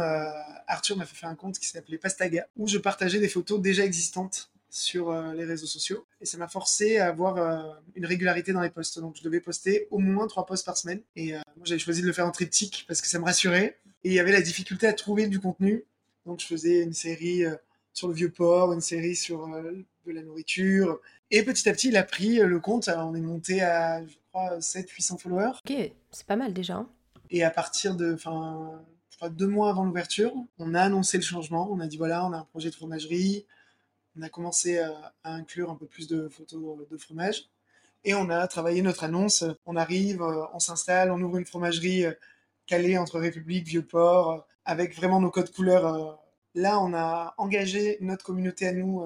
Arthur 0.66 0.98
m'a 0.98 1.06
fait 1.06 1.16
faire 1.16 1.30
un 1.30 1.34
compte 1.34 1.58
qui 1.58 1.66
s'appelait 1.66 1.96
Pastaga, 1.96 2.46
où 2.58 2.68
je 2.68 2.76
partageais 2.76 3.18
des 3.18 3.30
photos 3.30 3.62
déjà 3.62 3.82
existantes 3.82 4.50
sur 4.74 5.10
euh, 5.10 5.32
les 5.34 5.44
réseaux 5.44 5.68
sociaux. 5.68 6.04
Et 6.20 6.26
ça 6.26 6.36
m'a 6.36 6.48
forcé 6.48 6.98
à 6.98 7.06
avoir 7.06 7.36
euh, 7.36 7.72
une 7.94 8.06
régularité 8.06 8.52
dans 8.52 8.60
les 8.60 8.70
posts. 8.70 8.98
Donc 8.98 9.16
je 9.16 9.22
devais 9.22 9.40
poster 9.40 9.86
au 9.92 9.98
moins 9.98 10.26
trois 10.26 10.46
posts 10.46 10.66
par 10.66 10.76
semaine. 10.76 11.00
Et 11.14 11.34
euh, 11.34 11.40
moi 11.56 11.64
j'avais 11.64 11.78
choisi 11.78 12.02
de 12.02 12.06
le 12.08 12.12
faire 12.12 12.26
en 12.26 12.32
triptyque 12.32 12.84
parce 12.88 13.00
que 13.00 13.06
ça 13.06 13.20
me 13.20 13.24
rassurait. 13.24 13.78
Et 14.02 14.08
il 14.08 14.12
y 14.12 14.18
avait 14.18 14.32
la 14.32 14.42
difficulté 14.42 14.88
à 14.88 14.92
trouver 14.92 15.28
du 15.28 15.38
contenu. 15.38 15.84
Donc 16.26 16.40
je 16.40 16.46
faisais 16.46 16.82
une 16.82 16.92
série 16.92 17.44
sur 17.92 18.08
le 18.08 18.14
vieux 18.14 18.30
port, 18.30 18.72
une 18.72 18.80
série 18.80 19.14
sur 19.14 19.46
de 19.48 20.12
la 20.12 20.22
nourriture. 20.22 21.00
Et 21.30 21.42
petit 21.44 21.68
à 21.68 21.72
petit, 21.72 21.88
il 21.88 21.96
a 21.96 22.02
pris 22.02 22.38
le 22.38 22.60
compte. 22.60 22.88
on 22.88 23.14
est 23.14 23.20
monté 23.20 23.62
à, 23.62 24.04
je 24.04 24.14
crois, 24.30 24.58
700-800 24.58 25.18
followers. 25.18 25.52
Ok, 25.68 25.92
c'est 26.10 26.26
pas 26.26 26.36
mal 26.36 26.52
déjà. 26.52 26.74
Hein. 26.74 26.88
Et 27.30 27.44
à 27.44 27.50
partir 27.50 27.94
de, 27.94 28.14
enfin, 28.14 28.82
deux 29.30 29.46
mois 29.46 29.70
avant 29.70 29.84
l'ouverture, 29.84 30.34
on 30.58 30.74
a 30.74 30.80
annoncé 30.80 31.16
le 31.16 31.22
changement. 31.22 31.68
On 31.70 31.80
a 31.80 31.86
dit 31.86 31.96
voilà, 31.96 32.26
on 32.26 32.32
a 32.32 32.38
un 32.38 32.44
projet 32.44 32.70
de 32.70 32.74
fromagerie 32.74 33.46
on 34.16 34.22
a 34.22 34.28
commencé 34.28 34.78
à, 34.78 35.12
inclure 35.24 35.70
un 35.70 35.76
peu 35.76 35.86
plus 35.86 36.08
de 36.08 36.28
photos 36.28 36.88
de 36.88 36.96
fromage. 36.96 37.48
Et 38.04 38.14
on 38.14 38.28
a 38.30 38.46
travaillé 38.48 38.82
notre 38.82 39.04
annonce. 39.04 39.44
On 39.66 39.76
arrive, 39.76 40.22
euh, 40.22 40.44
on 40.52 40.58
s'installe, 40.58 41.10
on 41.10 41.20
ouvre 41.22 41.38
une 41.38 41.46
fromagerie 41.46 42.04
euh, 42.04 42.12
calée 42.66 42.98
entre 42.98 43.18
République, 43.18 43.66
Vieux-Port, 43.66 44.32
euh, 44.32 44.38
avec 44.64 44.94
vraiment 44.94 45.20
nos 45.20 45.30
codes 45.30 45.50
couleurs. 45.50 46.18
Là, 46.54 46.80
on 46.80 46.94
a 46.94 47.34
engagé 47.38 47.98
notre 48.00 48.24
communauté 48.24 48.68
à 48.68 48.72
nous 48.72 49.04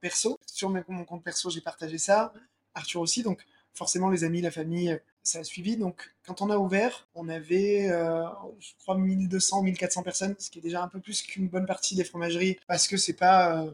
perso. 0.00 0.38
Sur 0.46 0.70
mon 0.70 1.04
compte 1.04 1.24
perso, 1.24 1.50
j'ai 1.50 1.60
partagé 1.60 1.98
ça. 1.98 2.32
Arthur 2.74 3.00
aussi. 3.00 3.22
Donc, 3.22 3.44
forcément, 3.74 4.08
les 4.08 4.24
amis, 4.24 4.40
la 4.40 4.50
famille, 4.50 4.98
ça 5.22 5.40
a 5.40 5.44
suivi. 5.44 5.76
Donc, 5.76 6.14
quand 6.24 6.42
on 6.42 6.50
a 6.50 6.56
ouvert, 6.56 7.08
on 7.14 7.28
avait, 7.28 7.88
je 7.88 8.72
crois, 8.78 8.96
1200, 8.96 9.62
1400 9.62 10.02
personnes, 10.02 10.36
ce 10.38 10.48
qui 10.48 10.60
est 10.60 10.62
déjà 10.62 10.82
un 10.82 10.88
peu 10.88 11.00
plus 11.00 11.22
qu'une 11.22 11.48
bonne 11.48 11.66
partie 11.66 11.96
des 11.96 12.04
fromageries, 12.04 12.58
parce 12.68 12.86
que 12.86 12.96
c'est 12.96 13.14
pas 13.14 13.66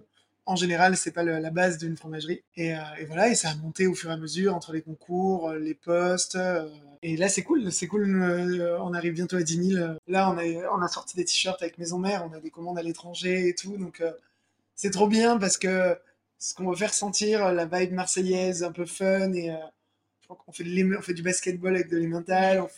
en 0.46 0.56
général, 0.56 0.96
c'est 0.96 1.12
pas 1.12 1.22
la 1.22 1.50
base 1.50 1.78
d'une 1.78 1.96
fromagerie. 1.96 2.42
Et, 2.56 2.74
voilà, 3.06 3.28
et 3.28 3.34
ça 3.34 3.50
a 3.50 3.54
monté 3.56 3.86
au 3.86 3.94
fur 3.94 4.10
et 4.10 4.12
à 4.12 4.16
mesure 4.16 4.54
entre 4.54 4.72
les 4.72 4.82
concours, 4.82 5.52
les 5.52 5.74
postes. 5.74 6.38
et 7.02 7.16
là, 7.16 7.28
c'est 7.28 7.42
cool, 7.42 7.70
c'est 7.72 7.86
cool. 7.86 8.22
on 8.80 8.94
arrive 8.94 9.14
bientôt 9.14 9.36
à 9.36 9.42
10 9.42 9.74
000. 9.74 9.98
Là, 10.08 10.34
on 10.72 10.82
a, 10.82 10.88
sorti 10.88 11.16
des 11.16 11.24
t-shirts 11.24 11.62
avec 11.62 11.78
Maison 11.78 11.98
Mère, 11.98 12.26
on 12.28 12.34
a 12.34 12.40
des 12.40 12.50
commandes 12.50 12.78
à 12.78 12.82
l'étranger 12.82 13.48
et 13.48 13.54
tout. 13.54 13.76
Donc, 13.76 14.02
c'est 14.74 14.90
trop 14.90 15.06
bien 15.08 15.38
parce 15.38 15.58
que 15.58 15.96
ce 16.38 16.54
qu'on 16.54 16.70
veut 16.70 16.76
faire 16.76 16.94
sentir, 16.94 17.52
la 17.52 17.66
vibe 17.66 17.92
marseillaise 17.92 18.64
un 18.64 18.72
peu 18.72 18.84
fun 18.84 19.32
et 19.32 19.54
on 20.46 20.52
fait, 20.52 20.64
on 20.98 21.02
fait 21.02 21.14
du 21.14 21.22
basketball 21.22 21.74
avec 21.76 21.88
de 21.88 21.98
l'émental, 21.98 22.60
on 22.60 22.68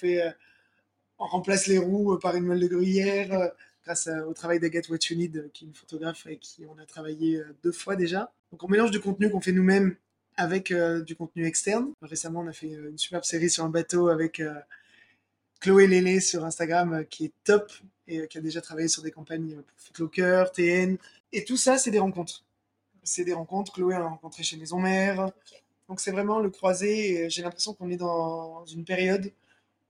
on 1.19 1.27
remplace 1.27 1.69
les 1.69 1.79
roues 1.79 2.19
par 2.19 2.35
une 2.35 2.45
moelle 2.45 2.61
de 2.61 2.67
gruyère 2.67 3.53
grâce 3.85 4.09
au 4.27 4.33
travail 4.33 4.61
d'Agathe 4.61 4.89
Watchunid, 4.89 5.51
qui 5.53 5.65
est 5.65 5.69
une 5.69 5.75
photographe 5.75 6.27
et 6.27 6.39
qui 6.39 6.65
on 6.67 6.79
a 6.81 6.87
travaillé 6.87 7.43
deux 7.63 7.73
fois 7.73 7.97
déjà. 7.97 8.33
Donc 8.51 8.63
on 8.63 8.69
mélange 8.69 8.91
du 8.91 9.01
contenu 9.01 9.31
qu'on 9.31 9.41
fait 9.41 9.53
nous-mêmes 9.53 9.97
avec 10.37 10.73
du 11.07 11.17
contenu 11.17 11.45
externe. 11.47 11.93
Récemment, 12.03 12.41
on 12.41 12.49
a 12.49 12.53
fait 12.53 12.69
une 12.69 12.99
superbe 12.99 13.25
série 13.25 13.51
sur 13.51 13.65
un 13.65 13.69
bateau 13.69 14.09
avec 14.09 14.43
Chloé 15.61 15.87
Lélé 15.87 16.21
sur 16.21 16.45
Instagram 16.45 17.05
qui 17.09 17.27
est 17.27 17.33
top 17.45 17.73
et 18.09 18.27
qui 18.29 18.39
a 18.39 18.41
déjà 18.41 18.61
travaillé 18.61 18.89
sur 18.89 19.03
des 19.03 19.11
campagnes 19.11 19.55
pour 19.55 19.79
Footlocker, 19.79 20.45
TN. 20.53 20.97
Et 21.33 21.45
tout 21.45 21.57
ça, 21.57 21.79
c'est 21.79 21.91
des 21.91 21.99
rencontres. 21.99 22.45
C'est 23.03 23.25
des 23.25 23.33
rencontres. 23.33 23.73
Chloé 23.73 23.95
a 23.95 24.03
rencontré 24.03 24.43
chez 24.43 24.57
Maison 24.57 24.79
Mère. 24.79 25.31
Donc 25.89 26.01
c'est 26.01 26.11
vraiment 26.11 26.41
le 26.41 26.51
croisé. 26.51 27.29
J'ai 27.29 27.43
l'impression 27.43 27.75
qu'on 27.75 27.91
est 27.91 27.97
dans 27.97 28.65
une 28.67 28.85
période 28.85 29.31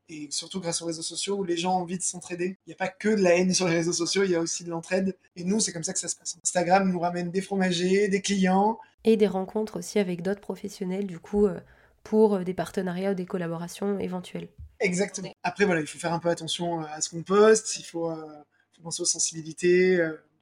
et 0.08 0.28
surtout 0.30 0.60
grâce 0.60 0.82
aux 0.82 0.86
réseaux 0.86 1.02
sociaux 1.02 1.36
où 1.36 1.44
les 1.44 1.56
gens 1.56 1.78
ont 1.78 1.82
envie 1.82 1.98
de 1.98 2.02
s'entraider. 2.02 2.58
Il 2.66 2.70
n'y 2.70 2.74
a 2.74 2.76
pas 2.76 2.88
que 2.88 3.08
de 3.08 3.22
la 3.22 3.36
haine 3.36 3.54
sur 3.54 3.68
les 3.68 3.74
réseaux 3.74 3.92
sociaux, 3.92 4.24
il 4.24 4.30
y 4.30 4.34
a 4.34 4.40
aussi 4.40 4.64
de 4.64 4.70
l'entraide. 4.70 5.16
Et 5.36 5.44
nous, 5.44 5.60
c'est 5.60 5.72
comme 5.72 5.82
ça 5.82 5.92
que 5.92 5.98
ça 5.98 6.08
se 6.08 6.16
passe. 6.16 6.36
Instagram 6.42 6.90
nous 6.90 6.98
ramène 7.00 7.30
des 7.30 7.40
fromagers, 7.40 8.08
des 8.08 8.20
clients. 8.20 8.78
Et 9.04 9.16
des 9.16 9.26
rencontres 9.26 9.78
aussi 9.78 9.98
avec 9.98 10.22
d'autres 10.22 10.40
professionnels, 10.40 11.06
du 11.06 11.18
coup, 11.18 11.46
euh, 11.46 11.58
pour 12.02 12.34
euh, 12.34 12.44
des 12.44 12.54
partenariats 12.54 13.12
ou 13.12 13.14
des 13.14 13.26
collaborations 13.26 13.98
éventuelles. 13.98 14.48
Exactement. 14.80 15.32
Après, 15.42 15.64
voilà, 15.64 15.80
il 15.80 15.86
faut 15.86 15.98
faire 15.98 16.12
un 16.12 16.18
peu 16.18 16.28
attention 16.28 16.80
à 16.80 17.00
ce 17.00 17.10
qu'on 17.10 17.22
poste, 17.22 17.78
il 17.78 17.84
faut, 17.84 18.10
euh, 18.10 18.42
penser 18.82 19.00
aux 19.00 19.06
sensibilités. 19.06 19.98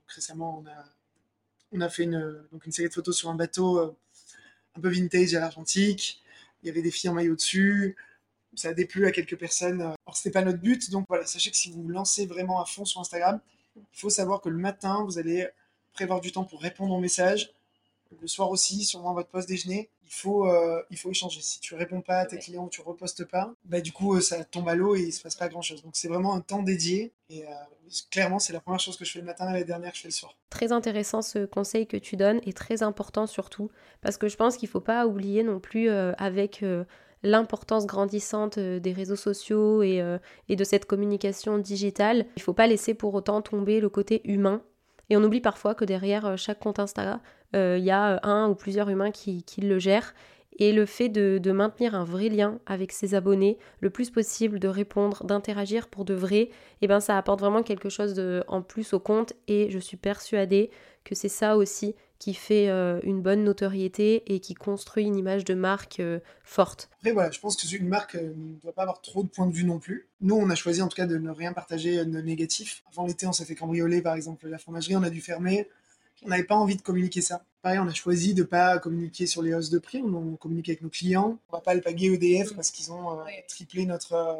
récemment, 0.08 0.64
on 0.64 0.68
a, 0.68 0.84
on 1.70 1.80
a 1.80 1.88
fait 1.88 2.02
une, 2.02 2.44
donc 2.50 2.66
une 2.66 2.72
série 2.72 2.88
de 2.88 2.94
photos 2.94 3.16
sur 3.16 3.30
un 3.30 3.36
bateau 3.36 3.78
un 3.78 4.80
peu 4.80 4.88
vintage 4.88 5.34
à 5.34 5.40
l'argentique. 5.40 6.22
Il 6.62 6.66
y 6.66 6.70
avait 6.70 6.82
des 6.82 6.90
filles 6.90 7.10
en 7.10 7.14
maillot 7.14 7.36
dessus 7.36 7.94
ça 8.54 8.68
a 8.68 8.74
déplu 8.74 9.06
à 9.06 9.12
quelques 9.12 9.36
personnes. 9.36 9.80
Alors, 9.80 10.16
c'était 10.16 10.30
pas 10.30 10.42
notre 10.42 10.58
but. 10.58 10.90
Donc 10.90 11.06
voilà, 11.08 11.26
sachez 11.26 11.50
que 11.50 11.56
si 11.56 11.70
vous 11.70 11.82
vous 11.82 11.88
lancez 11.88 12.26
vraiment 12.26 12.60
à 12.60 12.64
fond 12.64 12.84
sur 12.84 13.00
Instagram, 13.00 13.40
il 13.76 13.98
faut 13.98 14.10
savoir 14.10 14.40
que 14.40 14.48
le 14.48 14.58
matin, 14.58 15.04
vous 15.04 15.18
allez 15.18 15.48
prévoir 15.92 16.20
du 16.20 16.32
temps 16.32 16.44
pour 16.44 16.60
répondre 16.60 16.94
aux 16.94 17.00
messages. 17.00 17.52
Le 18.20 18.28
soir 18.28 18.50
aussi, 18.50 18.84
sûrement 18.84 19.14
votre 19.14 19.30
poste 19.30 19.48
déjeuner, 19.48 19.88
il 20.04 20.10
faut, 20.10 20.46
euh, 20.46 20.82
il 20.90 20.98
faut 20.98 21.10
échanger. 21.10 21.40
Si 21.40 21.60
tu 21.60 21.74
réponds 21.74 22.02
pas 22.02 22.18
à 22.18 22.26
tes 22.26 22.38
clients 22.38 22.66
ou 22.66 22.68
tu 22.68 22.82
repostes 22.82 23.24
pas, 23.24 23.54
bah, 23.64 23.80
du 23.80 23.92
coup, 23.92 24.14
euh, 24.14 24.20
ça 24.20 24.44
tombe 24.44 24.68
à 24.68 24.74
l'eau 24.74 24.94
et 24.94 25.00
il 25.00 25.12
se 25.12 25.22
passe 25.22 25.36
pas 25.36 25.48
grand 25.48 25.62
chose. 25.62 25.82
Donc, 25.82 25.96
c'est 25.96 26.08
vraiment 26.08 26.34
un 26.34 26.42
temps 26.42 26.62
dédié. 26.62 27.12
Et 27.30 27.44
euh, 27.46 27.50
clairement, 28.10 28.38
c'est 28.38 28.52
la 28.52 28.60
première 28.60 28.80
chose 28.80 28.98
que 28.98 29.06
je 29.06 29.12
fais 29.12 29.20
le 29.20 29.24
matin 29.24 29.48
et 29.48 29.54
la 29.54 29.64
dernière 29.64 29.92
que 29.92 29.96
je 29.96 30.02
fais 30.02 30.08
le 30.08 30.12
soir. 30.12 30.36
Très 30.50 30.70
intéressant 30.70 31.22
ce 31.22 31.46
conseil 31.46 31.86
que 31.86 31.96
tu 31.96 32.16
donnes 32.16 32.40
et 32.44 32.52
très 32.52 32.82
important 32.82 33.26
surtout 33.26 33.70
parce 34.02 34.18
que 34.18 34.28
je 34.28 34.36
pense 34.36 34.58
qu'il 34.58 34.68
faut 34.68 34.80
pas 34.80 35.06
oublier 35.06 35.42
non 35.42 35.58
plus 35.60 35.88
avec 35.88 36.62
l'importance 37.22 37.86
grandissante 37.86 38.58
euh, 38.58 38.80
des 38.80 38.92
réseaux 38.92 39.16
sociaux 39.16 39.82
euh, 39.82 40.18
et, 40.48 40.56
de 40.56 40.64
cette 40.64 40.86
communication 40.86 41.58
digitale, 41.58 42.26
il 42.36 42.40
ne 42.40 42.42
faut 42.42 42.52
pas 42.52 42.66
laisser 42.66 42.94
pour 42.94 43.14
autant 43.14 43.42
tomber 43.42 43.80
le 43.80 43.88
côté 43.88 44.20
humain. 44.24 44.62
Et 45.10 45.16
on 45.16 45.22
oublie 45.22 45.40
parfois 45.40 45.74
que 45.74 45.84
derrière 45.84 46.26
euh, 46.26 46.36
chaque 46.36 46.60
compte 46.60 46.78
Instagram, 46.78 47.20
il 47.54 47.84
y 47.84 47.90
a 47.90 48.18
un 48.22 48.48
ou 48.48 48.54
plusieurs 48.54 48.88
humains 48.88 49.10
qui, 49.10 49.44
le 49.58 49.78
gèrent. 49.78 50.14
Et 50.58 50.72
le 50.72 50.86
fait 50.86 51.10
de, 51.10 51.52
maintenir 51.52 51.94
un 51.94 52.04
vrai 52.04 52.30
lien 52.30 52.58
avec 52.64 52.92
ses 52.92 53.14
abonnés, 53.14 53.58
le 53.80 53.90
plus 53.90 54.08
possible, 54.08 54.58
de 54.58 54.68
répondre, 54.68 55.22
d'interagir 55.24 55.88
pour 55.88 56.06
de 56.06 56.14
vrai, 56.14 56.48
eh 56.80 56.86
ben 56.86 57.00
ça 57.00 57.18
apporte 57.18 57.40
vraiment 57.40 57.62
quelque 57.62 57.90
chose 57.90 58.14
de, 58.14 58.42
en 58.48 58.62
plus 58.62 58.94
au 58.94 59.00
compte. 59.00 59.34
Et 59.48 59.70
je 59.70 59.78
suis 59.78 59.98
persuadée 59.98 60.70
que 61.04 61.14
c'est 61.14 61.28
ça 61.28 61.58
aussi 61.58 61.94
qui 62.22 62.34
fait 62.34 62.68
euh, 62.68 63.00
une 63.02 63.20
bonne 63.20 63.42
notoriété 63.42 64.22
et 64.32 64.38
qui 64.38 64.54
construit 64.54 65.04
une 65.04 65.16
image 65.16 65.44
de 65.44 65.54
marque 65.54 65.98
euh, 65.98 66.20
forte. 66.44 66.88
Après, 66.98 67.10
voilà, 67.10 67.32
je 67.32 67.40
pense 67.40 67.56
que 67.56 67.76
une 67.76 67.88
marque 67.88 68.14
euh, 68.14 68.32
ne 68.36 68.60
doit 68.60 68.72
pas 68.72 68.82
avoir 68.82 69.02
trop 69.02 69.24
de 69.24 69.28
points 69.28 69.48
de 69.48 69.52
vue 69.52 69.64
non 69.64 69.80
plus. 69.80 70.06
Nous, 70.20 70.36
on 70.36 70.48
a 70.48 70.54
choisi 70.54 70.82
en 70.82 70.86
tout 70.86 70.94
cas 70.94 71.06
de 71.06 71.18
ne 71.18 71.30
rien 71.30 71.52
partager 71.52 72.04
de 72.04 72.20
négatif. 72.20 72.84
Avant 72.92 73.08
l'été, 73.08 73.26
on 73.26 73.32
s'est 73.32 73.44
fait 73.44 73.56
cambrioler, 73.56 74.02
par 74.02 74.14
exemple, 74.14 74.46
la 74.46 74.58
fromagerie, 74.58 74.94
on 74.94 75.02
a 75.02 75.10
dû 75.10 75.20
fermer. 75.20 75.68
On 76.24 76.28
n'avait 76.28 76.44
pas 76.44 76.54
envie 76.54 76.76
de 76.76 76.82
communiquer 76.82 77.22
ça. 77.22 77.44
Pareil, 77.60 77.80
on 77.80 77.88
a 77.88 77.92
choisi 77.92 78.34
de 78.34 78.42
ne 78.42 78.46
pas 78.46 78.78
communiquer 78.78 79.26
sur 79.26 79.42
les 79.42 79.52
hausses 79.52 79.70
de 79.70 79.80
prix, 79.80 80.00
on, 80.00 80.36
communique 80.36 80.68
avec 80.68 80.82
nos 80.82 80.90
clients. 80.90 81.40
On 81.48 81.56
ne 81.56 81.58
va 81.58 81.60
pas 81.60 81.74
le 81.74 81.80
paguer 81.80 82.06
EDF 82.06 82.54
parce 82.54 82.70
qu'ils 82.70 82.92
ont 82.92 83.18
triplé 83.48 83.84
notre, 83.84 84.36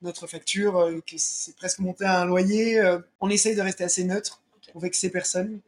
notre 0.00 0.26
facture, 0.26 0.90
que 1.06 1.16
c'est 1.18 1.54
presque 1.56 1.80
monté 1.80 2.06
à 2.06 2.22
un 2.22 2.24
loyer. 2.24 2.80
on 3.20 3.28
essaye 3.28 3.54
de 3.54 3.60
rester 3.60 3.84
assez 3.84 4.04
neutre 4.04 4.40
pour 4.72 4.80
vexer 4.80 5.10
personne. 5.10 5.60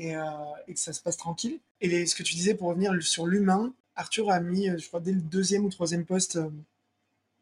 Euh, 0.00 0.22
et, 0.68 0.74
que 0.74 0.80
ça 0.80 0.92
se 0.92 1.02
passe 1.02 1.16
tranquille. 1.16 1.60
Et 1.80 2.06
ce 2.06 2.14
que 2.14 2.22
tu 2.22 2.34
disais 2.34 2.54
pour 2.54 2.68
revenir 2.68 2.92
sur 3.02 3.26
l'humain, 3.26 3.74
Arthur 3.94 4.30
a 4.30 4.40
mis, 4.40 4.70
euh, 4.70 4.78
je 4.78 4.86
crois, 4.88 5.00
dès 5.00 5.12
le 5.12 5.20
deuxième 5.20 5.64
ou 5.66 5.68
troisième 5.68 6.06
poste, 6.06 6.36
euh, 6.36 6.48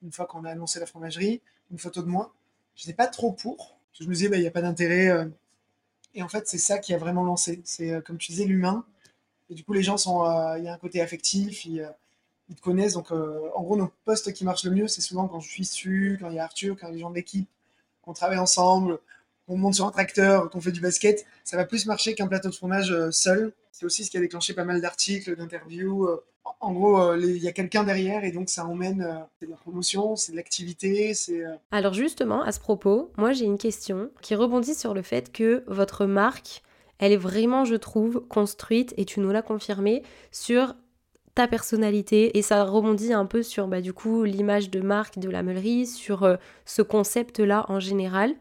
une 0.03 0.11
fois 0.11 0.27
qu'on 0.27 0.45
a 0.45 0.51
annoncé 0.51 0.81
la 0.81 0.87
fromagerie, 0.87 1.41
une 1.71 1.79
photo 1.79 2.03
de 2.03 2.09
moi. 2.09 2.35
Je 2.75 2.83
n'étais 2.83 2.97
pas 2.97 3.07
trop 3.07 3.33
pour. 3.33 3.77
Je 3.99 4.05
me 4.05 4.15
disais, 4.15 4.29
bah, 4.29 4.37
il 4.37 4.41
n'y 4.41 4.49
a 4.49 4.51
pas 4.51 4.63
d'intérêt. 4.63 5.29
Et 6.15 6.23
en 6.23 6.29
fait, 6.29 6.49
c'est 6.49 6.59
ça 6.59 6.79
qui 6.79 6.95
a 6.95 6.99
vraiment 6.99 7.23
lancé. 7.23 7.61
C'est, 7.65 8.03
comme 8.05 8.19
tu 8.19 8.33
disais, 8.33 8.47
l'humain. 8.47 8.85
Et 9.51 9.55
du 9.55 9.63
coup, 9.65 9.73
les 9.73 9.83
gens 9.83 9.99
sont. 9.99 10.25
Il 10.57 10.65
y 10.65 10.69
a 10.69 10.73
un 10.73 10.79
côté 10.79 11.01
affectif, 11.03 11.67
ils, 11.67 11.87
te 12.57 12.61
connaissent. 12.63 12.95
Donc, 12.95 13.11
en 13.13 13.63
gros, 13.63 13.77
nos 13.77 13.93
postes 14.05 14.33
qui 14.33 14.45
marchent 14.45 14.65
le 14.65 14.71
mieux, 14.71 14.89
c'est 14.89 15.03
souvent 15.03 15.29
quand 15.29 15.41
je 15.41 15.51
suis 15.51 15.65
dessus, 15.65 16.17
quand 16.21 16.31
il 16.31 16.37
y 16.37 16.39
a 16.39 16.45
Arthur, 16.45 16.77
quand 16.81 16.87
il 16.87 16.91
y 16.91 16.93
a 16.93 16.95
les 16.95 17.01
gens 17.01 17.11
de 17.11 17.17
l'équipe, 17.17 17.49
qu'on 18.03 18.15
travaille 18.15 18.39
ensemble, 18.39 18.99
on 19.51 19.57
monte 19.57 19.75
sur 19.75 19.87
un 19.87 19.91
tracteur, 19.91 20.49
qu'on 20.49 20.61
fait 20.61 20.73
du 20.73 20.81
basket, 20.81 21.27
ça 21.45 21.57
va 21.57 21.65
plus 21.65 21.87
marcher 21.87 22.15
qu'un 22.15 22.29
plateau 22.29 22.49
de 22.49 22.55
fromage 22.55 22.93
euh, 22.93 23.11
seul. 23.11 23.53
C'est 23.73 23.85
aussi 23.85 24.05
ce 24.05 24.11
qui 24.11 24.17
a 24.17 24.21
déclenché 24.21 24.55
pas 24.55 24.65
mal 24.65 24.81
d'articles, 24.81 25.37
d'interviews. 25.37 26.07
Euh. 26.07 26.25
En 26.61 26.73
gros, 26.73 27.01
euh, 27.01 27.19
il 27.21 27.43
y 27.43 27.49
a 27.49 27.53
quelqu'un 27.53 27.85
derrière 27.85 28.25
et 28.25 28.33
donc 28.33 28.49
ça 28.49 28.65
emmène 28.65 29.25
c'est 29.39 29.47
de 29.47 29.51
la 29.51 29.57
promotion, 29.57 30.17
c'est 30.17 30.33
de 30.33 30.37
l'activité, 30.37 31.15
c'est. 31.15 31.43
Alors 31.71 31.95
justement, 31.95 32.43
à 32.43 32.53
ce 32.53 32.61
propos, 32.61 33.11
moi 33.17 33.33
j'ai 33.33 33.45
une 33.45 33.59
question 33.59 34.11
qui 34.21 34.35
rebondit 34.35 34.75
sur 34.75 34.95
le 34.95 35.03
fait 35.03 35.33
que 35.33 35.65
votre 35.67 36.07
marque, 36.07 36.63
elle 36.99 37.13
est 37.13 37.17
vraiment, 37.17 37.65
je 37.65 37.77
trouve, 37.77 38.25
construite 38.29 38.95
et 38.97 39.05
tu 39.05 39.21
nous 39.21 39.31
l'as 39.31 39.43
confirmé 39.43 40.03
sur 40.33 40.75
ta 41.35 41.47
personnalité 41.47 42.37
et 42.37 42.43
ça 42.43 42.65
rebondit 42.65 43.13
un 43.13 43.27
peu 43.27 43.43
sur 43.43 43.69
bah, 43.69 43.81
du 43.81 43.93
coup 43.93 44.25
l'image 44.25 44.71
de 44.71 44.81
marque 44.81 45.19
de 45.19 45.31
la 45.31 45.43
meulerie, 45.43 45.87
sur 45.87 46.39
ce 46.65 46.83
concept 46.83 47.39
là 47.39 47.65
en 47.69 47.81
général. 47.81 48.35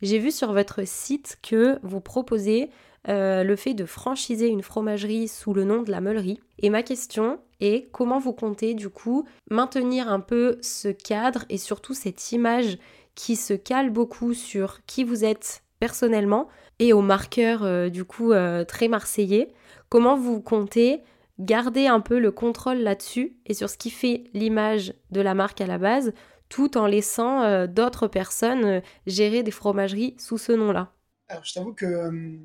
J'ai 0.00 0.18
vu 0.18 0.30
sur 0.30 0.52
votre 0.52 0.86
site 0.86 1.38
que 1.42 1.78
vous 1.82 2.00
proposez 2.00 2.70
euh, 3.08 3.42
le 3.42 3.56
fait 3.56 3.74
de 3.74 3.84
franchiser 3.84 4.48
une 4.48 4.62
fromagerie 4.62 5.28
sous 5.28 5.52
le 5.52 5.64
nom 5.64 5.82
de 5.82 5.90
la 5.90 6.00
meulerie. 6.00 6.40
Et 6.58 6.70
ma 6.70 6.82
question 6.82 7.38
est 7.60 7.88
comment 7.90 8.18
vous 8.18 8.32
comptez 8.32 8.74
du 8.74 8.88
coup 8.90 9.24
maintenir 9.50 10.08
un 10.08 10.20
peu 10.20 10.58
ce 10.62 10.88
cadre 10.88 11.44
et 11.48 11.58
surtout 11.58 11.94
cette 11.94 12.32
image 12.32 12.78
qui 13.14 13.34
se 13.34 13.54
cale 13.54 13.90
beaucoup 13.90 14.34
sur 14.34 14.84
qui 14.86 15.02
vous 15.02 15.24
êtes 15.24 15.62
personnellement 15.80 16.48
et 16.78 16.92
au 16.92 17.00
marqueur 17.00 17.64
euh, 17.64 17.88
du 17.88 18.04
coup 18.04 18.32
euh, 18.32 18.64
très 18.64 18.88
marseillais? 18.88 19.52
Comment 19.88 20.16
vous 20.16 20.40
comptez 20.40 21.00
garder 21.40 21.86
un 21.86 22.00
peu 22.00 22.18
le 22.18 22.30
contrôle 22.30 22.78
là-dessus 22.78 23.36
et 23.46 23.54
sur 23.54 23.70
ce 23.70 23.78
qui 23.78 23.90
fait 23.90 24.24
l'image 24.34 24.92
de 25.10 25.20
la 25.20 25.34
marque 25.34 25.60
à 25.60 25.66
la 25.66 25.78
base 25.78 26.12
tout 26.48 26.76
en 26.76 26.86
laissant 26.86 27.42
euh, 27.42 27.66
d'autres 27.66 28.08
personnes 28.08 28.64
euh, 28.64 28.80
gérer 29.06 29.42
des 29.42 29.50
fromageries 29.50 30.14
sous 30.18 30.38
ce 30.38 30.52
nom-là 30.52 30.92
Alors, 31.28 31.44
je 31.44 31.52
t'avoue 31.54 31.74
que 31.74 31.86
euh, 31.86 32.38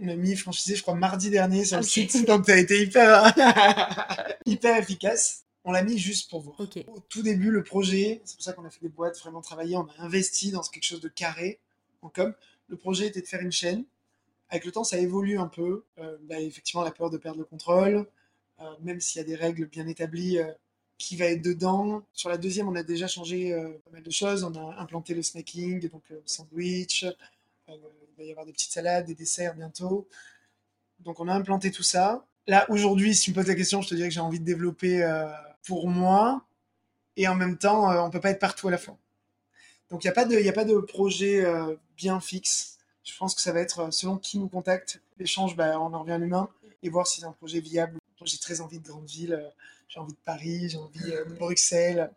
on 0.00 0.08
a 0.08 0.14
mis 0.14 0.36
franchisé, 0.36 0.76
je 0.76 0.82
crois, 0.82 0.94
mardi 0.94 1.30
dernier 1.30 1.64
sur 1.64 1.76
le 1.76 1.82
site, 1.82 2.26
donc 2.26 2.46
tu 2.46 2.52
as 2.52 2.58
été 2.58 2.82
hyper, 2.82 3.34
hyper 4.46 4.76
efficace. 4.76 5.44
On 5.64 5.72
l'a 5.72 5.82
mis 5.82 5.98
juste 5.98 6.30
pour 6.30 6.40
vous. 6.40 6.54
Au 6.58 7.00
tout 7.00 7.22
début, 7.22 7.50
le 7.50 7.62
projet, 7.62 8.22
c'est 8.24 8.36
pour 8.36 8.44
ça 8.44 8.54
qu'on 8.54 8.64
a 8.64 8.70
fait 8.70 8.80
des 8.80 8.88
boîtes, 8.88 9.18
vraiment 9.18 9.42
travaillé, 9.42 9.76
on 9.76 9.86
a 9.86 9.94
investi 9.98 10.52
dans 10.52 10.62
quelque 10.62 10.84
chose 10.84 11.02
de 11.02 11.08
carré 11.08 11.60
en 12.00 12.08
com. 12.08 12.32
Le 12.68 12.76
projet 12.76 13.08
était 13.08 13.20
de 13.20 13.26
faire 13.26 13.42
une 13.42 13.52
chaîne. 13.52 13.84
Avec 14.48 14.64
le 14.64 14.72
temps, 14.72 14.84
ça 14.84 14.96
évolue 14.96 15.38
un 15.38 15.48
peu. 15.48 15.84
Bah, 16.22 16.40
effectivement, 16.40 16.82
la 16.82 16.90
peur 16.90 17.10
de 17.10 17.18
perdre 17.18 17.38
le 17.38 17.44
contrôle, 17.44 18.06
même 18.80 19.00
s'il 19.00 19.20
y 19.20 19.24
a 19.24 19.26
des 19.26 19.36
règles 19.36 19.66
bien 19.66 19.86
établies, 19.86 20.38
qui 21.00 21.16
va 21.16 21.24
être 21.24 21.40
dedans. 21.40 22.02
Sur 22.12 22.28
la 22.28 22.36
deuxième, 22.36 22.68
on 22.68 22.74
a 22.76 22.82
déjà 22.82 23.08
changé 23.08 23.54
euh, 23.54 23.70
pas 23.86 23.90
mal 23.92 24.02
de 24.02 24.10
choses. 24.10 24.44
On 24.44 24.54
a 24.54 24.78
implanté 24.78 25.14
le 25.14 25.22
snacking, 25.22 25.88
donc 25.88 26.02
le 26.10 26.16
euh, 26.16 26.22
sandwich. 26.26 27.04
Euh, 27.04 27.12
il 27.68 28.16
va 28.18 28.24
y 28.24 28.30
avoir 28.30 28.44
des 28.44 28.52
petites 28.52 28.70
salades, 28.70 29.06
des 29.06 29.14
desserts 29.14 29.54
bientôt. 29.54 30.06
Donc 30.98 31.18
on 31.18 31.26
a 31.26 31.32
implanté 31.32 31.70
tout 31.70 31.82
ça. 31.82 32.26
Là, 32.46 32.66
aujourd'hui, 32.68 33.14
si 33.14 33.22
tu 33.22 33.30
me 33.30 33.36
poses 33.36 33.46
la 33.46 33.54
question, 33.54 33.80
je 33.80 33.88
te 33.88 33.94
dirais 33.94 34.08
que 34.08 34.14
j'ai 34.14 34.20
envie 34.20 34.40
de 34.40 34.44
développer 34.44 35.02
pour 35.64 35.88
moi. 35.88 36.44
Et 37.16 37.26
en 37.28 37.34
même 37.34 37.56
temps, 37.56 37.88
on 37.88 38.06
ne 38.06 38.12
peut 38.12 38.20
pas 38.20 38.30
être 38.30 38.38
partout 38.38 38.68
à 38.68 38.70
la 38.70 38.78
fois. 38.78 38.98
Donc 39.88 40.04
il 40.04 40.06
n'y 40.06 40.10
a, 40.10 40.14
pas 40.14 40.26
de, 40.26 40.48
a 40.48 40.52
pas 40.52 40.64
de 40.64 40.76
projet 40.78 41.44
bien 41.96 42.20
fixe. 42.20 42.78
Je 43.04 43.16
pense 43.16 43.34
que 43.34 43.40
ça 43.40 43.52
va 43.52 43.60
être 43.60 43.90
selon 43.90 44.18
qui 44.18 44.38
nous 44.38 44.48
contacte. 44.48 45.00
L'échange, 45.18 45.56
bah, 45.56 45.80
on 45.80 45.94
en 45.94 46.00
revient 46.00 46.12
à 46.12 46.18
l'humain 46.18 46.50
et 46.82 46.90
voir 46.90 47.06
si 47.06 47.20
c'est 47.20 47.26
un 47.26 47.32
projet 47.32 47.60
viable. 47.60 47.98
J'ai 48.24 48.38
très 48.38 48.60
envie 48.60 48.80
de 48.80 48.86
grande 48.86 49.06
ville, 49.06 49.50
j'ai 49.90 50.00
envie 50.00 50.14
de 50.14 50.18
Paris, 50.24 50.70
j'ai 50.70 50.78
envie 50.78 51.00
de 51.00 51.34
Bruxelles 51.38 52.10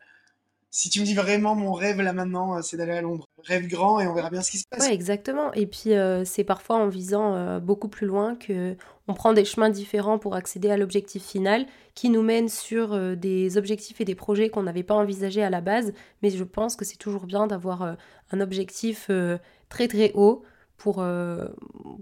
si 0.76 0.90
tu 0.90 1.02
me 1.02 1.06
dis 1.06 1.14
vraiment 1.14 1.54
mon 1.54 1.72
rêve 1.72 2.02
là 2.02 2.14
maintenant, 2.14 2.58
euh, 2.58 2.62
c'est 2.64 2.78
d'aller 2.78 2.94
à 2.94 3.02
Londres. 3.02 3.30
Rêve 3.44 3.68
grand 3.68 4.00
et 4.00 4.08
on 4.08 4.14
verra 4.16 4.32
bien 4.32 4.42
ce 4.42 4.50
qui 4.50 4.58
se 4.58 4.66
passe. 4.68 4.80
Ouais, 4.80 4.92
exactement. 4.92 5.54
Et 5.54 5.68
puis 5.68 5.94
euh, 5.94 6.26
c'est 6.26 6.44
parfois 6.44 6.78
en 6.78 6.88
visant 6.88 7.36
euh, 7.36 7.60
beaucoup 7.60 7.90
plus 7.90 8.08
loin 8.08 8.36
que 8.36 8.76
on 9.08 9.14
prend 9.14 9.34
des 9.34 9.46
chemins 9.46 9.70
différents 9.70 10.18
pour 10.18 10.34
accéder 10.34 10.72
à 10.72 10.78
l'objectif 10.78 11.24
final, 11.24 11.68
qui 11.94 12.10
nous 12.10 12.24
mène 12.24 12.50
sur 12.50 12.98
des 13.16 13.58
objectifs 13.58 14.02
et 14.02 14.06
des 14.06 14.16
projets 14.16 14.50
qu'on 14.50 14.64
n'avait 14.64 14.82
pas 14.82 14.96
envisagés 14.96 15.44
à 15.44 15.52
la 15.52 15.62
base. 15.62 15.94
Mais 16.24 16.32
je 16.32 16.44
pense 16.44 16.76
que 16.76 16.86
c'est 16.86 16.98
toujours 16.98 17.28
bien 17.28 17.46
d'avoir 17.46 17.98
un 18.32 18.42
objectif 18.42 19.12
très 19.70 19.88
très 19.90 20.12
haut 20.16 20.44
pour, 20.84 21.02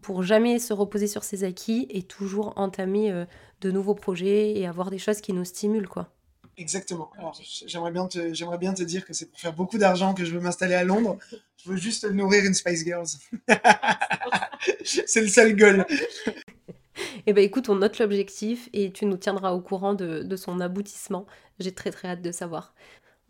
pour 0.02 0.24
jamais 0.24 0.58
se 0.58 0.74
reposer 0.74 1.06
sur 1.06 1.24
ses 1.24 1.44
acquis 1.44 1.86
et 1.92 2.02
toujours 2.02 2.54
entamer 2.56 3.14
de 3.62 3.70
nouveaux 3.70 3.94
projets 3.94 4.58
et 4.58 4.66
avoir 4.66 4.90
des 4.90 4.98
choses 4.98 5.22
qui 5.22 5.34
nous 5.34 5.46
stimulent 5.46 5.88
quoi. 5.88 6.12
Exactement. 6.58 7.12
Alors, 7.18 7.40
j'aimerais 7.68 7.92
bien, 7.92 8.08
te, 8.08 8.34
j'aimerais 8.34 8.58
bien 8.58 8.74
te 8.74 8.82
dire 8.82 9.06
que 9.06 9.14
c'est 9.14 9.28
pour 9.28 9.40
faire 9.40 9.54
beaucoup 9.54 9.78
d'argent 9.78 10.16
que 10.16 10.26
je 10.26 10.34
veux 10.34 10.40
m'installer 10.40 10.74
à 10.74 10.84
Londres. 10.84 11.20
Je 11.58 11.70
veux 11.70 11.78
juste 11.78 12.06
nourrir 12.06 12.44
une 12.44 12.56
Spice 12.56 12.84
Girls. 12.84 13.08
c'est 14.84 15.22
le 15.22 15.28
seul 15.28 15.56
goal. 15.56 15.86
Eh 17.26 17.34
ben 17.34 17.44
écoute, 17.44 17.70
on 17.70 17.76
note 17.76 18.00
l'objectif 18.00 18.68
et 18.74 18.92
tu 18.92 19.06
nous 19.06 19.18
tiendras 19.18 19.52
au 19.52 19.62
courant 19.62 19.94
de, 19.94 20.24
de 20.24 20.36
son 20.36 20.60
aboutissement. 20.60 21.26
J'ai 21.60 21.72
très 21.72 21.92
très 21.92 22.10
hâte 22.10 22.22
de 22.22 22.32
savoir. 22.32 22.74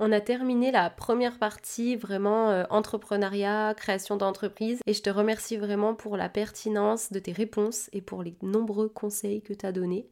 On 0.04 0.12
a 0.12 0.20
terminé 0.20 0.72
la 0.72 0.90
première 0.90 1.38
partie 1.38 1.96
vraiment 1.96 2.50
euh, 2.50 2.64
entrepreneuriat, 2.72 3.76
création 3.78 4.18
d'entreprise 4.18 4.80
et 4.88 4.96
je 4.96 5.02
te 5.04 5.12
remercie 5.12 5.58
vraiment 5.58 5.94
pour 5.94 6.18
la 6.18 6.28
pertinence 6.28 7.12
de 7.12 7.20
tes 7.20 7.32
réponses 7.32 7.88
et 7.94 8.02
pour 8.02 8.24
les 8.24 8.34
nombreux 8.42 8.90
conseils 8.90 9.44
que 9.44 9.54
tu 9.54 9.64
as 9.64 9.72
donnés. 9.72 10.08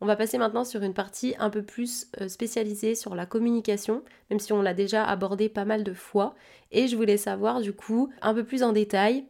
On 0.00 0.06
va 0.06 0.16
passer 0.16 0.38
maintenant 0.38 0.64
sur 0.64 0.82
une 0.82 0.94
partie 0.94 1.34
un 1.38 1.50
peu 1.50 1.62
plus 1.62 2.06
euh, 2.22 2.28
spécialisée 2.28 2.94
sur 2.94 3.14
la 3.14 3.26
communication, 3.26 4.02
même 4.30 4.40
si 4.40 4.54
on 4.54 4.62
l'a 4.62 4.72
déjà 4.72 5.04
abordé 5.04 5.50
pas 5.50 5.66
mal 5.66 5.84
de 5.84 5.92
fois. 5.92 6.34
Et 6.72 6.88
je 6.88 6.96
voulais 6.96 7.18
savoir 7.18 7.60
du 7.60 7.74
coup 7.74 8.08
un 8.22 8.32
peu 8.32 8.44
plus 8.44 8.62
en 8.62 8.72
détail 8.72 9.26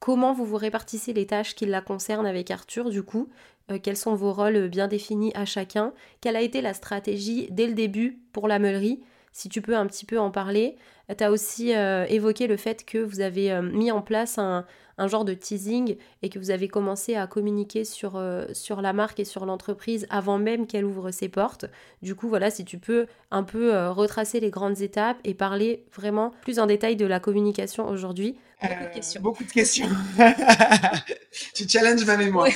comment 0.00 0.32
vous 0.32 0.44
vous 0.44 0.56
répartissez 0.56 1.12
les 1.12 1.28
tâches 1.28 1.54
qui 1.54 1.66
la 1.66 1.82
concernent 1.82 2.26
avec 2.26 2.50
Arthur 2.50 2.90
du 2.90 3.04
coup, 3.04 3.28
euh, 3.70 3.78
quels 3.80 3.96
sont 3.96 4.16
vos 4.16 4.32
rôles 4.32 4.68
bien 4.68 4.88
définis 4.88 5.30
à 5.36 5.44
chacun, 5.44 5.92
quelle 6.20 6.34
a 6.34 6.40
été 6.40 6.62
la 6.62 6.74
stratégie 6.74 7.46
dès 7.52 7.68
le 7.68 7.74
début 7.74 8.18
pour 8.32 8.48
la 8.48 8.58
meulerie, 8.58 9.04
si 9.32 9.48
tu 9.48 9.62
peux 9.62 9.76
un 9.76 9.86
petit 9.86 10.04
peu 10.04 10.18
en 10.18 10.30
parler. 10.30 10.76
Tu 11.16 11.24
as 11.24 11.30
aussi 11.30 11.74
euh, 11.74 12.06
évoqué 12.08 12.46
le 12.46 12.56
fait 12.56 12.84
que 12.84 12.98
vous 12.98 13.20
avez 13.20 13.60
mis 13.60 13.90
en 13.90 14.00
place 14.00 14.38
un, 14.38 14.64
un 14.98 15.08
genre 15.08 15.24
de 15.24 15.34
teasing 15.34 15.96
et 16.22 16.28
que 16.28 16.38
vous 16.38 16.50
avez 16.50 16.68
commencé 16.68 17.14
à 17.14 17.26
communiquer 17.26 17.84
sur, 17.84 18.16
euh, 18.16 18.46
sur 18.52 18.80
la 18.82 18.92
marque 18.92 19.20
et 19.20 19.24
sur 19.24 19.46
l'entreprise 19.46 20.06
avant 20.10 20.38
même 20.38 20.66
qu'elle 20.66 20.84
ouvre 20.84 21.10
ses 21.10 21.28
portes. 21.28 21.66
Du 22.02 22.14
coup, 22.14 22.28
voilà, 22.28 22.50
si 22.50 22.64
tu 22.64 22.78
peux 22.78 23.06
un 23.30 23.42
peu 23.42 23.74
euh, 23.74 23.90
retracer 23.90 24.40
les 24.40 24.50
grandes 24.50 24.80
étapes 24.80 25.18
et 25.24 25.34
parler 25.34 25.84
vraiment 25.92 26.32
plus 26.42 26.58
en 26.58 26.66
détail 26.66 26.96
de 26.96 27.06
la 27.06 27.20
communication 27.20 27.88
aujourd'hui. 27.88 28.36
Beaucoup 28.62 28.84
de 28.84 28.94
questions. 28.94 29.20
Euh, 29.20 29.22
beaucoup 29.22 29.44
de 29.44 29.50
questions. 29.50 29.88
tu 31.54 31.68
challenges 31.68 32.04
ma 32.04 32.16
mémoire. 32.16 32.48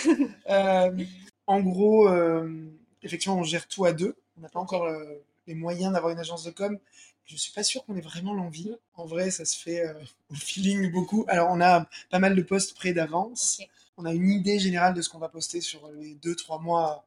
en 1.46 1.60
gros, 1.60 2.08
effectivement, 3.02 3.38
on 3.38 3.42
gère 3.42 3.66
tout 3.66 3.84
à 3.84 3.92
deux. 3.92 4.14
On 4.38 4.42
n'a 4.42 4.48
pas 4.48 4.60
encore 4.60 4.88
les 5.46 5.54
moyens 5.54 5.92
d'avoir 5.92 6.12
une 6.12 6.18
agence 6.18 6.44
de 6.44 6.50
com 6.50 6.78
je 7.26 7.36
suis 7.36 7.52
pas 7.52 7.64
sûr 7.64 7.84
qu'on 7.84 7.96
ait 7.96 8.00
vraiment 8.00 8.34
l'envie. 8.34 8.72
En 8.94 9.04
vrai, 9.04 9.30
ça 9.30 9.44
se 9.44 9.58
fait 9.58 9.84
euh, 9.84 9.92
au 10.30 10.34
feeling 10.34 10.90
beaucoup. 10.90 11.24
Alors, 11.28 11.48
on 11.50 11.60
a 11.60 11.86
pas 12.10 12.18
mal 12.18 12.34
de 12.34 12.42
posts 12.42 12.74
prêts 12.74 12.92
d'avance. 12.92 13.60
On 13.98 14.04
a 14.04 14.12
une 14.12 14.30
idée 14.30 14.58
générale 14.58 14.94
de 14.94 15.02
ce 15.02 15.08
qu'on 15.08 15.18
va 15.18 15.28
poster 15.28 15.60
sur 15.60 15.90
les 15.98 16.14
deux, 16.14 16.34
trois 16.34 16.58
mois. 16.58 17.04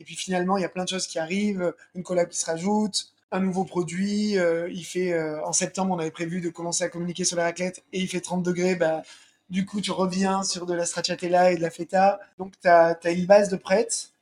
Et 0.00 0.04
puis 0.04 0.16
finalement, 0.16 0.56
il 0.58 0.62
y 0.62 0.64
a 0.64 0.68
plein 0.68 0.84
de 0.84 0.88
choses 0.88 1.06
qui 1.06 1.18
arrivent. 1.18 1.74
Une 1.94 2.02
collab 2.02 2.28
qui 2.28 2.38
se 2.38 2.46
rajoute, 2.46 3.12
un 3.30 3.40
nouveau 3.40 3.64
produit. 3.64 4.36
Euh, 4.38 4.68
il 4.70 4.84
fait, 4.84 5.12
euh, 5.12 5.44
en 5.46 5.52
septembre, 5.52 5.94
on 5.94 5.98
avait 5.98 6.10
prévu 6.10 6.40
de 6.40 6.50
commencer 6.50 6.84
à 6.84 6.88
communiquer 6.88 7.24
sur 7.24 7.36
la 7.36 7.44
raclette 7.44 7.84
et 7.92 8.00
il 8.00 8.08
fait 8.08 8.20
30 8.20 8.42
degrés. 8.42 8.74
Bah, 8.74 9.02
du 9.48 9.64
coup, 9.64 9.80
tu 9.80 9.92
reviens 9.92 10.42
sur 10.42 10.66
de 10.66 10.74
la 10.74 10.84
stracciatella 10.84 11.52
et 11.52 11.56
de 11.56 11.62
la 11.62 11.70
feta. 11.70 12.20
Donc, 12.38 12.54
tu 12.60 12.68
as, 12.68 12.98
as, 13.02 13.10
une 13.10 13.26
base 13.26 13.48
de 13.48 13.56
prête 13.56 14.12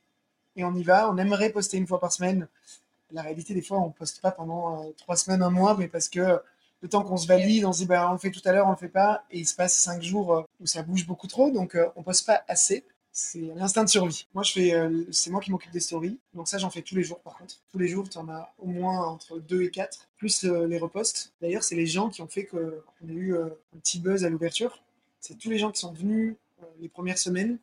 et 0.56 0.64
on 0.64 0.74
y 0.74 0.82
va. 0.82 1.10
On 1.10 1.16
aimerait 1.16 1.50
poster 1.50 1.78
une 1.78 1.86
fois 1.86 1.98
par 1.98 2.12
semaine 2.12 2.46
la 3.12 3.22
réalité, 3.22 3.54
des 3.54 3.62
fois, 3.62 3.78
on 3.78 3.90
poste 3.90 4.20
pas 4.20 4.30
pendant 4.30 4.82
euh, 4.82 4.90
trois 4.96 5.16
semaines, 5.16 5.42
un 5.42 5.50
mois, 5.50 5.76
mais 5.76 5.88
parce 5.88 6.08
que 6.08 6.40
le 6.82 6.88
temps 6.88 7.02
qu'on 7.02 7.16
se 7.16 7.26
valide, 7.26 7.64
on 7.64 7.72
se 7.72 7.78
dit 7.78 7.86
bah, 7.86 8.08
on 8.08 8.12
le 8.12 8.18
fait 8.18 8.30
tout 8.30 8.40
à 8.44 8.52
l'heure, 8.52 8.66
on 8.66 8.70
le 8.70 8.76
fait 8.76 8.88
pas, 8.88 9.24
et 9.30 9.38
il 9.38 9.46
se 9.46 9.54
passe 9.54 9.76
cinq 9.76 10.02
jours 10.02 10.34
euh, 10.34 10.42
où 10.60 10.66
ça 10.66 10.82
bouge 10.82 11.06
beaucoup 11.06 11.26
trop, 11.26 11.50
donc 11.50 11.74
euh, 11.74 11.88
on 11.96 12.02
poste 12.02 12.26
pas 12.26 12.42
assez. 12.48 12.84
C'est 13.12 13.52
l'instinct 13.56 13.82
de 13.84 13.88
survie. 13.88 14.28
Moi, 14.34 14.44
je 14.44 14.52
fais, 14.52 14.72
c'est 15.10 15.30
moi 15.30 15.40
qui 15.40 15.50
m'occupe 15.50 15.72
des 15.72 15.80
stories, 15.80 16.16
donc 16.32 16.46
ça, 16.46 16.58
j'en 16.58 16.70
fais 16.70 16.80
tous 16.80 16.94
les 16.94 17.02
jours 17.02 17.18
par 17.18 17.36
contre. 17.36 17.56
Tous 17.72 17.78
les 17.78 17.88
jours, 17.88 18.08
tu 18.08 18.16
en 18.18 18.28
as 18.28 18.52
au 18.60 18.66
moins 18.66 19.04
entre 19.04 19.40
deux 19.40 19.62
et 19.62 19.70
quatre, 19.70 20.08
plus 20.16 20.44
les 20.44 20.78
reposts. 20.78 21.32
D'ailleurs, 21.42 21.64
c'est 21.64 21.74
les 21.74 21.86
gens 21.86 22.08
qui 22.08 22.22
ont 22.22 22.28
fait 22.28 22.44
qu'on 22.44 22.58
a 23.08 23.12
eu 23.12 23.36
un 23.36 23.78
petit 23.82 23.98
buzz 23.98 24.24
à 24.24 24.30
l'ouverture. 24.30 24.80
C'est 25.18 25.36
tous 25.36 25.50
les 25.50 25.58
gens 25.58 25.72
qui 25.72 25.80
sont 25.80 25.92
venus 25.92 26.36
les 26.80 26.88
premières 26.88 27.18
semaines 27.18 27.58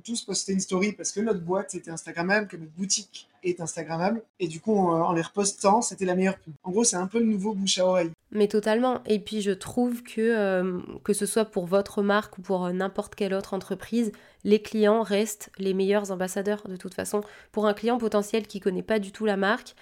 tous 0.00 0.22
posté 0.22 0.52
une 0.52 0.60
story 0.60 0.92
parce 0.92 1.12
que 1.12 1.20
notre 1.20 1.40
boîte 1.40 1.74
était 1.74 1.90
Instagrammable, 1.90 2.46
que 2.48 2.56
notre 2.56 2.72
boutique 2.72 3.28
est 3.42 3.60
Instagrammable. 3.60 4.22
Et 4.40 4.48
du 4.48 4.60
coup, 4.60 4.76
en 4.76 5.12
les 5.12 5.22
repostant, 5.22 5.82
c'était 5.82 6.04
la 6.04 6.14
meilleure 6.14 6.38
pub. 6.38 6.54
En 6.64 6.70
gros, 6.70 6.84
c'est 6.84 6.96
un 6.96 7.06
peu 7.06 7.18
le 7.18 7.26
nouveau 7.26 7.54
bouche 7.54 7.78
à 7.78 7.86
oreille. 7.86 8.10
Mais 8.32 8.48
totalement. 8.48 9.02
Et 9.06 9.18
puis, 9.18 9.40
je 9.40 9.52
trouve 9.52 10.02
que, 10.02 10.20
euh, 10.20 10.80
que 11.04 11.12
ce 11.12 11.26
soit 11.26 11.44
pour 11.44 11.66
votre 11.66 12.02
marque 12.02 12.38
ou 12.38 12.42
pour 12.42 12.66
euh, 12.66 12.72
n'importe 12.72 13.14
quelle 13.14 13.34
autre 13.34 13.54
entreprise, 13.54 14.12
les 14.44 14.60
clients 14.60 15.02
restent 15.02 15.50
les 15.58 15.74
meilleurs 15.74 16.10
ambassadeurs 16.10 16.66
de 16.68 16.76
toute 16.76 16.94
façon. 16.94 17.22
Pour 17.52 17.66
un 17.66 17.74
client 17.74 17.98
potentiel 17.98 18.46
qui 18.46 18.60
connaît 18.60 18.82
pas 18.82 18.98
du 18.98 19.12
tout 19.12 19.26
la 19.26 19.36
marque, 19.36 19.74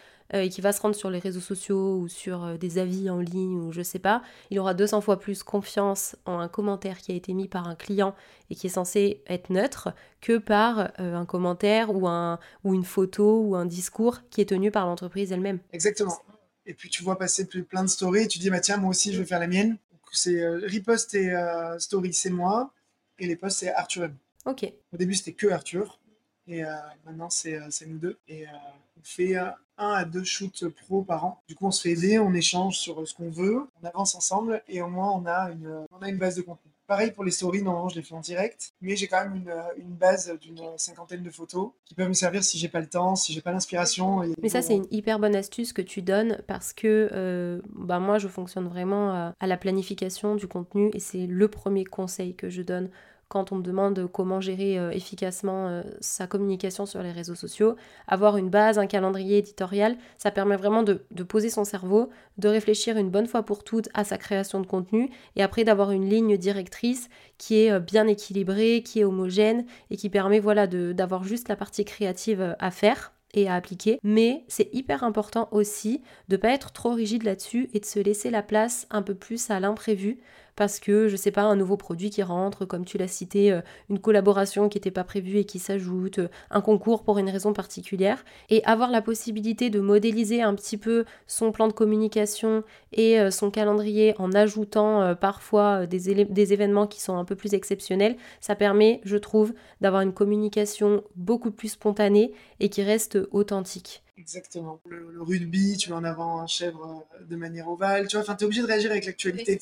et 0.42 0.48
qui 0.48 0.60
va 0.60 0.72
se 0.72 0.80
rendre 0.80 0.94
sur 0.96 1.10
les 1.10 1.18
réseaux 1.18 1.40
sociaux 1.40 1.98
ou 1.98 2.08
sur 2.08 2.44
euh, 2.44 2.56
des 2.56 2.78
avis 2.78 3.08
en 3.10 3.18
ligne 3.18 3.56
ou 3.56 3.72
je 3.72 3.82
sais 3.82 3.98
pas, 3.98 4.22
il 4.50 4.58
aura 4.58 4.74
200 4.74 5.00
fois 5.00 5.18
plus 5.18 5.42
confiance 5.42 6.16
en 6.24 6.38
un 6.38 6.48
commentaire 6.48 6.98
qui 6.98 7.12
a 7.12 7.14
été 7.14 7.32
mis 7.32 7.48
par 7.48 7.68
un 7.68 7.74
client 7.74 8.14
et 8.50 8.54
qui 8.54 8.66
est 8.66 8.70
censé 8.70 9.22
être 9.26 9.50
neutre 9.50 9.94
que 10.20 10.38
par 10.38 10.92
euh, 11.00 11.14
un 11.14 11.24
commentaire 11.24 11.94
ou, 11.94 12.08
un, 12.08 12.38
ou 12.64 12.74
une 12.74 12.84
photo 12.84 13.40
ou 13.42 13.56
un 13.56 13.66
discours 13.66 14.20
qui 14.30 14.40
est 14.40 14.48
tenu 14.48 14.70
par 14.70 14.86
l'entreprise 14.86 15.32
elle-même. 15.32 15.60
Exactement. 15.72 16.18
Et 16.66 16.74
puis 16.74 16.88
tu 16.88 17.02
vois 17.02 17.18
passer 17.18 17.46
plein 17.46 17.82
de 17.82 17.88
stories 17.88 18.22
et 18.22 18.28
tu 18.28 18.38
dis 18.38 18.50
bah 18.50 18.60
tiens 18.60 18.78
moi 18.78 18.90
aussi 18.90 19.12
je 19.12 19.20
vais 19.20 19.26
faire 19.26 19.40
la 19.40 19.46
mienne. 19.46 19.76
C'est 20.12 20.46
repost 20.46 21.14
et 21.14 21.34
story 21.78 22.12
c'est 22.12 22.30
moi 22.30 22.72
et 23.18 23.26
les 23.26 23.36
posts 23.36 23.58
c'est 23.58 23.74
Arthur 23.74 24.04
M. 24.04 24.16
Ok. 24.46 24.72
Au 24.92 24.96
début 24.96 25.14
c'était 25.14 25.32
que 25.32 25.48
Arthur 25.48 25.98
et 26.46 26.62
maintenant 27.04 27.30
c'est 27.30 27.58
nous 27.86 27.98
deux 27.98 28.18
et 28.28 28.46
on 28.46 29.02
fait 29.02 29.36
un 29.36 29.54
à 29.92 30.04
deux 30.04 30.24
shoots 30.24 30.68
pro 30.68 31.02
par 31.02 31.24
an. 31.24 31.42
Du 31.48 31.54
coup, 31.54 31.66
on 31.66 31.70
se 31.70 31.82
fait 31.82 31.90
aider, 31.90 32.18
on 32.18 32.32
échange 32.32 32.78
sur 32.78 33.06
ce 33.06 33.14
qu'on 33.14 33.30
veut, 33.30 33.66
on 33.82 33.86
avance 33.86 34.14
ensemble 34.14 34.62
et 34.68 34.82
au 34.82 34.88
moins 34.88 35.10
on 35.12 35.26
a 35.26 35.50
une, 35.50 35.86
on 35.90 36.02
a 36.02 36.08
une 36.08 36.18
base 36.18 36.36
de 36.36 36.42
contenu. 36.42 36.70
Pareil 36.86 37.12
pour 37.12 37.24
les 37.24 37.30
stories, 37.30 37.62
normalement 37.62 37.88
je 37.88 37.96
les 37.96 38.02
fais 38.02 38.14
en 38.14 38.20
direct, 38.20 38.74
mais 38.82 38.94
j'ai 38.94 39.06
quand 39.06 39.24
même 39.24 39.36
une, 39.36 39.54
une 39.78 39.94
base 39.94 40.30
d'une 40.40 40.60
cinquantaine 40.76 41.22
de 41.22 41.30
photos 41.30 41.70
qui 41.86 41.94
peuvent 41.94 42.08
me 42.08 42.14
servir 42.14 42.44
si 42.44 42.58
j'ai 42.58 42.68
pas 42.68 42.80
le 42.80 42.88
temps, 42.88 43.16
si 43.16 43.32
j'ai 43.32 43.40
pas 43.40 43.52
l'inspiration. 43.52 44.20
Mais 44.42 44.50
ça, 44.50 44.60
c'est 44.60 44.76
une 44.76 44.86
hyper 44.90 45.18
bonne 45.18 45.34
astuce 45.34 45.72
que 45.72 45.80
tu 45.80 46.02
donnes 46.02 46.42
parce 46.46 46.74
que 46.74 47.08
euh, 47.12 47.62
bah, 47.70 48.00
moi 48.00 48.18
je 48.18 48.28
fonctionne 48.28 48.68
vraiment 48.68 49.32
à 49.40 49.46
la 49.46 49.56
planification 49.56 50.34
du 50.34 50.46
contenu 50.46 50.90
et 50.92 51.00
c'est 51.00 51.26
le 51.26 51.48
premier 51.48 51.86
conseil 51.86 52.34
que 52.34 52.50
je 52.50 52.60
donne 52.60 52.90
quand 53.28 53.52
on 53.52 53.56
me 53.56 53.62
demande 53.62 54.08
comment 54.12 54.40
gérer 54.40 54.78
euh, 54.78 54.90
efficacement 54.90 55.68
euh, 55.68 55.82
sa 56.00 56.26
communication 56.26 56.86
sur 56.86 57.02
les 57.02 57.12
réseaux 57.12 57.34
sociaux. 57.34 57.76
Avoir 58.06 58.36
une 58.36 58.50
base, 58.50 58.78
un 58.78 58.86
calendrier 58.86 59.38
éditorial, 59.38 59.96
ça 60.18 60.30
permet 60.30 60.56
vraiment 60.56 60.82
de, 60.82 60.94
poser 61.24 61.50
son 61.50 61.64
cerveau, 61.64 62.10
de 62.38 62.48
réfléchir 62.48 62.96
une 62.96 63.10
bonne 63.10 63.26
fois 63.26 63.42
pour 63.42 63.64
toutes 63.64 63.88
à 63.94 64.04
sa 64.04 64.18
création 64.18 64.60
de 64.60 64.66
contenu 64.66 65.10
et 65.36 65.42
après 65.42 65.64
d'avoir 65.64 65.90
une 65.90 66.08
ligne 66.08 66.36
directrice 66.36 67.08
qui 67.38 67.56
est 67.56 67.72
euh, 67.72 67.80
bien 67.80 68.06
équilibrée, 68.06 68.82
qui 68.84 69.00
est 69.00 69.04
homogène 69.04 69.64
et 69.90 69.96
qui 69.96 70.10
permet 70.10 70.40
voilà 70.40 70.66
d'avoir 70.66 71.24
juste 71.24 71.48
la 71.48 71.56
partie 71.56 71.84
créative 71.84 72.56
à 72.58 72.70
faire 72.70 73.12
et 73.34 73.48
à 73.48 73.54
appliquer. 73.54 73.98
Mais 74.02 74.44
c'est 74.48 74.72
hyper 74.72 75.04
important 75.04 75.48
aussi 75.50 76.02
de 76.28 76.36
ne 76.36 76.40
pas 76.40 76.50
être 76.50 76.72
trop 76.72 76.92
rigide 76.92 77.24
là-dessus 77.24 77.68
et 77.74 77.80
de 77.80 77.84
se 77.84 77.98
laisser 77.98 78.30
la 78.30 78.42
place 78.42 78.86
un 78.90 79.02
peu 79.02 79.14
plus 79.14 79.50
à 79.50 79.60
l'imprévu 79.60 80.20
parce 80.56 80.78
que, 80.78 81.08
je 81.08 81.16
sais 81.16 81.30
pas, 81.30 81.42
un 81.42 81.56
nouveau 81.56 81.76
produit 81.76 82.10
qui 82.10 82.22
rentre, 82.22 82.64
comme 82.64 82.84
tu 82.84 82.98
l'as 82.98 83.08
cité, 83.08 83.52
euh, 83.52 83.60
une 83.90 83.98
collaboration 83.98 84.68
qui 84.68 84.78
n'était 84.78 84.90
pas 84.90 85.04
prévue 85.04 85.38
et 85.38 85.44
qui 85.44 85.58
s'ajoute, 85.58 86.20
euh, 86.20 86.28
un 86.50 86.60
concours 86.60 87.02
pour 87.02 87.18
une 87.18 87.28
raison 87.28 87.52
particulière, 87.52 88.24
et 88.50 88.64
avoir 88.64 88.90
la 88.90 89.02
possibilité 89.02 89.70
de 89.70 89.80
modéliser 89.80 90.42
un 90.42 90.54
petit 90.54 90.76
peu 90.76 91.04
son 91.26 91.52
plan 91.52 91.68
de 91.68 91.72
communication 91.72 92.62
et 92.92 93.18
euh, 93.18 93.30
son 93.30 93.50
calendrier 93.50 94.14
en 94.18 94.32
ajoutant 94.32 95.14
parfois 95.16 95.86
des, 95.86 96.24
des 96.24 96.52
événements 96.52 96.86
qui 96.86 97.00
sont 97.00 97.16
un 97.16 97.24
peu 97.24 97.34
plus 97.34 97.54
exceptionnels, 97.54 98.16
ça 98.40 98.54
permet, 98.54 99.00
je 99.04 99.16
trouve, 99.16 99.52
d'avoir 99.80 100.02
une 100.02 100.12
communication 100.12 101.02
beaucoup 101.16 101.50
plus 101.50 101.68
spontanée 101.68 102.32
et 102.60 102.68
qui 102.68 102.82
reste 102.82 103.18
authentique. 103.32 104.02
Exactement. 104.16 104.80
Le, 104.86 105.22
rugby, 105.22 105.76
tu 105.76 105.90
mets 105.90 105.96
en 105.96 106.04
avant 106.04 106.40
un 106.40 106.46
chèvre 106.46 107.04
de 107.20 107.36
manière 107.36 107.68
ovale, 107.68 108.06
tu 108.06 108.16
vois, 108.16 108.22
enfin, 108.22 108.36
tu 108.36 108.44
es 108.44 108.46
obligé 108.46 108.62
de 108.62 108.66
réagir 108.66 108.90
avec 108.90 109.06
l'actualité 109.06 109.58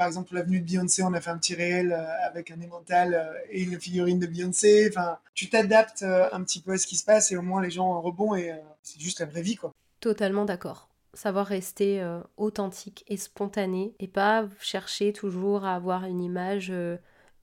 par 0.00 0.06
exemple, 0.06 0.34
l'avenue 0.34 0.60
de 0.60 0.64
Beyoncé, 0.64 1.02
on 1.02 1.12
a 1.12 1.20
fait 1.20 1.28
un 1.28 1.36
petit 1.36 1.54
réel 1.54 1.92
avec 2.24 2.50
un 2.50 2.58
émental 2.62 3.38
et 3.50 3.60
une 3.60 3.78
figurine 3.78 4.18
de 4.18 4.26
Beyoncé. 4.26 4.88
Enfin, 4.88 5.18
tu 5.34 5.50
t'adaptes 5.50 6.02
un 6.02 6.42
petit 6.42 6.62
peu 6.62 6.72
à 6.72 6.78
ce 6.78 6.86
qui 6.86 6.96
se 6.96 7.04
passe 7.04 7.30
et 7.32 7.36
au 7.36 7.42
moins 7.42 7.60
les 7.60 7.70
gens 7.70 8.00
rebondent 8.00 8.38
et 8.38 8.54
c'est 8.82 8.98
juste 8.98 9.20
la 9.20 9.26
vraie 9.26 9.42
vie, 9.42 9.56
quoi. 9.56 9.74
Totalement 10.00 10.46
d'accord 10.46 10.88
savoir 11.12 11.44
rester 11.44 12.02
authentique 12.38 13.04
et 13.08 13.18
spontané 13.18 13.94
et 13.98 14.08
pas 14.08 14.48
chercher 14.58 15.12
toujours 15.12 15.66
à 15.66 15.74
avoir 15.74 16.06
une 16.06 16.22
image 16.22 16.72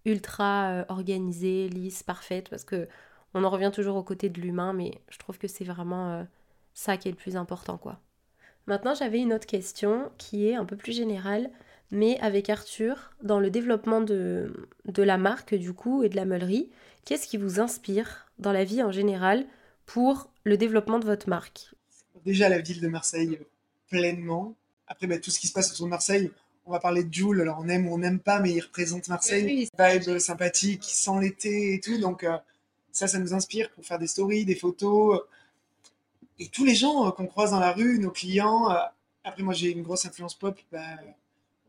ultra 0.06 0.84
organisée, 0.90 1.70
lisse, 1.70 2.02
parfaite 2.02 2.50
parce 2.50 2.64
que 2.64 2.88
on 3.36 3.44
en 3.44 3.52
revient 3.52 3.72
toujours 3.72 3.98
aux 3.98 4.04
côtés 4.04 4.30
de 4.30 4.42
l'humain 4.42 4.74
mais 4.74 5.00
je 5.10 5.20
trouve 5.20 5.38
que 5.38 5.48
c'est 5.48 5.64
vraiment 5.64 6.26
ça 6.74 6.98
qui 6.98 7.08
est 7.08 7.12
le 7.12 7.18
plus 7.18 7.36
important 7.36 7.78
quoi. 7.78 8.00
Maintenant, 8.68 8.96
j'avais 8.96 9.20
une 9.20 9.32
autre 9.32 9.48
question 9.48 10.12
qui 10.18 10.48
est 10.50 10.56
un 10.56 10.66
peu 10.66 10.76
plus 10.76 10.92
générale, 10.92 11.50
mais 11.92 12.20
avec 12.20 12.50
Arthur, 12.50 13.12
dans 13.24 13.40
le 13.40 13.50
développement 13.50 14.02
de, 14.02 14.70
de 14.86 15.04
la 15.04 15.18
marque 15.18 15.56
du 15.56 15.74
coup 15.74 16.04
et 16.04 16.10
de 16.10 16.16
la 16.16 16.26
meulerie, 16.26 16.70
qu'est-ce 17.06 17.28
qui 17.28 17.38
vous 17.38 17.60
inspire 17.60 18.28
dans 18.40 18.52
la 18.52 18.64
vie 18.64 18.84
en 18.84 18.92
général 18.92 19.46
pour 19.86 20.30
le 20.44 20.58
développement 20.58 21.00
de 21.00 21.06
votre 21.06 21.30
marque? 21.30 21.74
Déjà 22.26 22.50
la 22.50 22.60
ville 22.60 22.82
de 22.82 22.88
Marseille, 22.88 23.40
pleinement. 23.90 24.56
Après, 24.88 25.08
bah, 25.08 25.18
tout 25.18 25.32
ce 25.32 25.40
qui 25.40 25.48
se 25.48 25.54
passe 25.54 25.72
autour 25.72 25.86
de 25.86 25.92
Marseille, 25.92 26.32
on 26.66 26.72
va 26.72 26.80
parler 26.80 27.04
de 27.04 27.14
Jules, 27.14 27.42
alors 27.42 27.60
on 27.62 27.70
aime 27.70 27.88
ou 27.88 27.94
on 27.94 27.98
n'aime 27.98 28.20
pas, 28.20 28.40
mais 28.42 28.52
il 28.52 28.60
représente 28.60 29.08
Marseille. 29.08 29.70
Vibe 29.80 30.18
sympathique, 30.20 30.84
sent 30.84 31.20
l'été 31.22 31.74
et 31.76 31.80
tout, 31.80 31.98
donc 31.98 32.24
euh, 32.24 32.38
ça, 32.92 33.08
ça 33.08 33.20
nous 33.20 33.34
inspire 33.34 33.72
pour 33.72 33.86
faire 33.86 34.00
des 34.00 34.08
stories, 34.08 34.44
des 34.44 34.56
photos 34.56 35.22
et 36.40 36.50
tous 36.50 36.66
les 36.66 36.76
gens 36.76 37.08
euh, 37.08 37.12
qu'on 37.12 37.28
croise 37.28 37.52
dans 37.52 37.60
la 37.60 37.72
rue, 37.72 38.00
nos 38.00 38.12
clients. 38.12 38.70
Euh, 38.72 38.76
après, 39.24 39.44
moi, 39.44 39.54
j'ai 39.54 39.72
une 39.72 39.84
grosse 39.84 40.06
influence 40.06 40.36
pop. 40.36 40.60
Bah, 40.72 40.82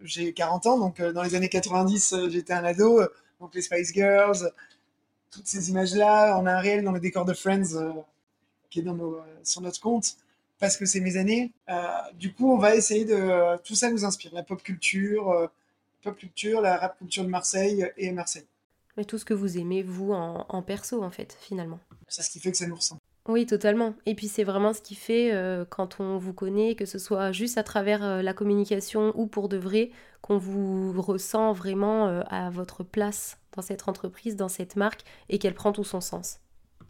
j'ai 0.02 0.32
40 0.32 0.66
ans, 0.66 0.78
donc 0.78 1.00
euh, 1.00 1.12
dans 1.12 1.22
les 1.22 1.34
années 1.34 1.48
90, 1.48 2.28
j'étais 2.28 2.52
un 2.52 2.64
ado. 2.64 3.00
donc 3.40 3.54
les 3.54 3.62
Spice 3.62 3.92
Girls, 3.92 4.50
toutes 5.30 5.46
ces 5.46 5.70
images-là. 5.70 6.38
On 6.38 6.46
a 6.46 6.52
un 6.52 6.60
réel 6.60 6.84
dans 6.84 6.92
le 6.92 7.00
décor 7.00 7.24
de 7.24 7.34
Friends 7.34 8.04
qui 8.70 8.80
est 8.80 8.82
dans 8.82 8.94
nos, 8.94 9.20
sur 9.42 9.60
notre 9.60 9.80
compte 9.80 10.16
parce 10.58 10.76
que 10.76 10.86
c'est 10.86 11.00
mes 11.00 11.16
années. 11.16 11.52
du 12.14 12.32
coup, 12.32 12.52
on 12.52 12.58
va 12.58 12.74
essayer 12.74 13.04
de. 13.04 13.56
tout 13.62 13.74
ça 13.74 13.90
nous 13.90 14.04
inspire. 14.04 14.32
La 14.34 14.42
pop 14.42 14.62
culture, 14.62 15.50
pop 16.02 16.16
culture, 16.16 16.60
la 16.60 16.76
rap 16.78 16.98
culture 16.98 17.24
de 17.24 17.28
Marseille 17.28 17.90
et 17.96 18.10
Marseille. 18.12 18.46
Mais 18.96 19.04
tout 19.04 19.18
ce 19.18 19.24
que 19.24 19.34
vous 19.34 19.58
aimez, 19.58 19.84
vous, 19.84 20.12
en, 20.12 20.44
en 20.48 20.62
perso, 20.62 21.04
en 21.04 21.10
fait, 21.10 21.38
finalement. 21.40 21.78
C'est 22.08 22.22
ce 22.22 22.30
qui 22.30 22.40
fait 22.40 22.50
que 22.50 22.56
ça 22.56 22.66
nous 22.66 22.74
ressemble. 22.74 22.97
Oui, 23.28 23.44
totalement. 23.44 23.94
Et 24.06 24.14
puis 24.14 24.26
c'est 24.26 24.42
vraiment 24.42 24.72
ce 24.72 24.80
qui 24.80 24.94
fait 24.94 25.34
euh, 25.34 25.66
quand 25.68 26.00
on 26.00 26.16
vous 26.16 26.32
connaît, 26.32 26.74
que 26.74 26.86
ce 26.86 26.98
soit 26.98 27.30
juste 27.30 27.58
à 27.58 27.62
travers 27.62 28.02
euh, 28.02 28.22
la 28.22 28.32
communication 28.32 29.12
ou 29.16 29.26
pour 29.26 29.50
de 29.50 29.58
vrai, 29.58 29.90
qu'on 30.22 30.38
vous 30.38 31.00
ressent 31.00 31.52
vraiment 31.52 32.08
euh, 32.08 32.22
à 32.30 32.48
votre 32.48 32.82
place 32.82 33.36
dans 33.54 33.60
cette 33.60 33.86
entreprise, 33.86 34.34
dans 34.34 34.48
cette 34.48 34.76
marque, 34.76 35.02
et 35.28 35.38
qu'elle 35.38 35.52
prend 35.52 35.72
tout 35.72 35.84
son 35.84 36.00
sens. 36.00 36.40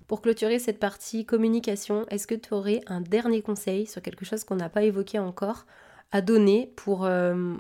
Pour 0.07 0.23
clôturer 0.23 0.61
cette 0.61 0.79
partie 0.79 1.27
communication, 1.27 2.07
est-ce 2.09 2.29
que 2.29 2.37
tu 2.37 2.55
aurais 2.55 2.83
un 2.87 3.01
dernier 3.01 3.43
conseil 3.43 3.87
sur 3.87 4.01
quelque 4.01 4.25
chose 4.25 4.45
qu'on 4.45 4.57
n'a 4.57 4.69
pas 4.69 4.85
évoqué 4.85 5.19
encore 5.19 5.67
à 6.13 6.23
donner 6.23 6.73
pour, 6.77 7.07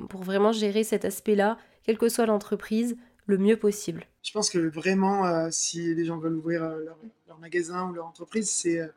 pour 0.08 0.22
vraiment 0.22 0.52
gérer 0.52 0.82
cet 0.82 1.04
aspect-là, 1.04 1.58
quelle 1.82 1.98
que 1.98 2.08
soit 2.08 2.24
l'entreprise, 2.24 2.96
le 3.28 3.38
mieux 3.38 3.56
possible 3.56 4.06
Je 4.22 4.32
pense 4.32 4.50
que 4.50 4.58
vraiment, 4.58 5.26
euh, 5.26 5.48
si 5.52 5.94
les 5.94 6.04
gens 6.04 6.18
veulent 6.18 6.36
ouvrir 6.36 6.64
euh, 6.64 6.84
leur, 7.26 7.38
magasin 7.38 7.88
ou 7.88 7.92
leur 7.92 8.06
entreprise, 8.06 8.50
c'est 8.50 8.80
euh, 8.80 8.88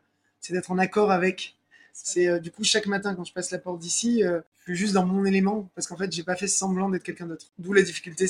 d'être 0.49 0.71
en 0.71 0.79
accord 0.79 1.11
avec. 1.11 1.55
C'est 1.93 2.39
du 2.39 2.51
coup 2.51 2.63
chaque 2.63 2.87
matin 2.87 3.13
quand 3.13 3.25
je 3.25 3.33
passe 3.33 3.51
la 3.51 3.59
porte 3.59 3.77
d'ici, 3.77 4.23
je 4.23 4.63
suis 4.63 4.75
juste 4.75 4.93
dans 4.93 5.05
mon 5.05 5.25
élément 5.25 5.69
parce 5.75 5.87
qu'en 5.87 5.97
fait 5.97 6.09
j'ai 6.09 6.23
pas 6.23 6.37
fait 6.37 6.47
semblant 6.47 6.87
d'être 6.87 7.03
quelqu'un 7.03 7.25
d'autre. 7.25 7.47
D'où 7.59 7.73
la 7.73 7.81
difficulté 7.81 8.27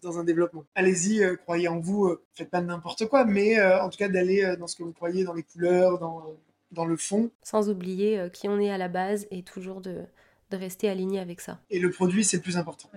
dans 0.00 0.18
un 0.20 0.22
développement. 0.22 0.64
Allez-y, 0.76 1.20
croyez 1.38 1.66
en 1.66 1.80
vous, 1.80 2.16
faites 2.34 2.50
pas 2.50 2.60
n'importe 2.60 3.06
quoi, 3.06 3.24
mais 3.24 3.60
en 3.60 3.90
tout 3.90 3.98
cas 3.98 4.08
d'aller 4.08 4.54
dans 4.60 4.68
ce 4.68 4.76
que 4.76 4.84
vous 4.84 4.92
croyez, 4.92 5.24
dans 5.24 5.34
les 5.34 5.42
couleurs, 5.42 5.98
dans, 5.98 6.36
dans 6.70 6.86
le 6.86 6.96
fond. 6.96 7.30
Sans 7.42 7.68
oublier 7.68 8.28
qui 8.32 8.48
on 8.48 8.60
est 8.60 8.70
à 8.70 8.78
la 8.78 8.88
base 8.88 9.26
et 9.32 9.42
toujours 9.42 9.80
de, 9.80 10.02
de 10.52 10.56
rester 10.56 10.88
aligné 10.88 11.18
avec 11.18 11.40
ça. 11.40 11.58
Et 11.70 11.80
le 11.80 11.90
produit 11.90 12.24
c'est 12.24 12.36
le 12.36 12.44
plus 12.44 12.56
important. 12.56 12.88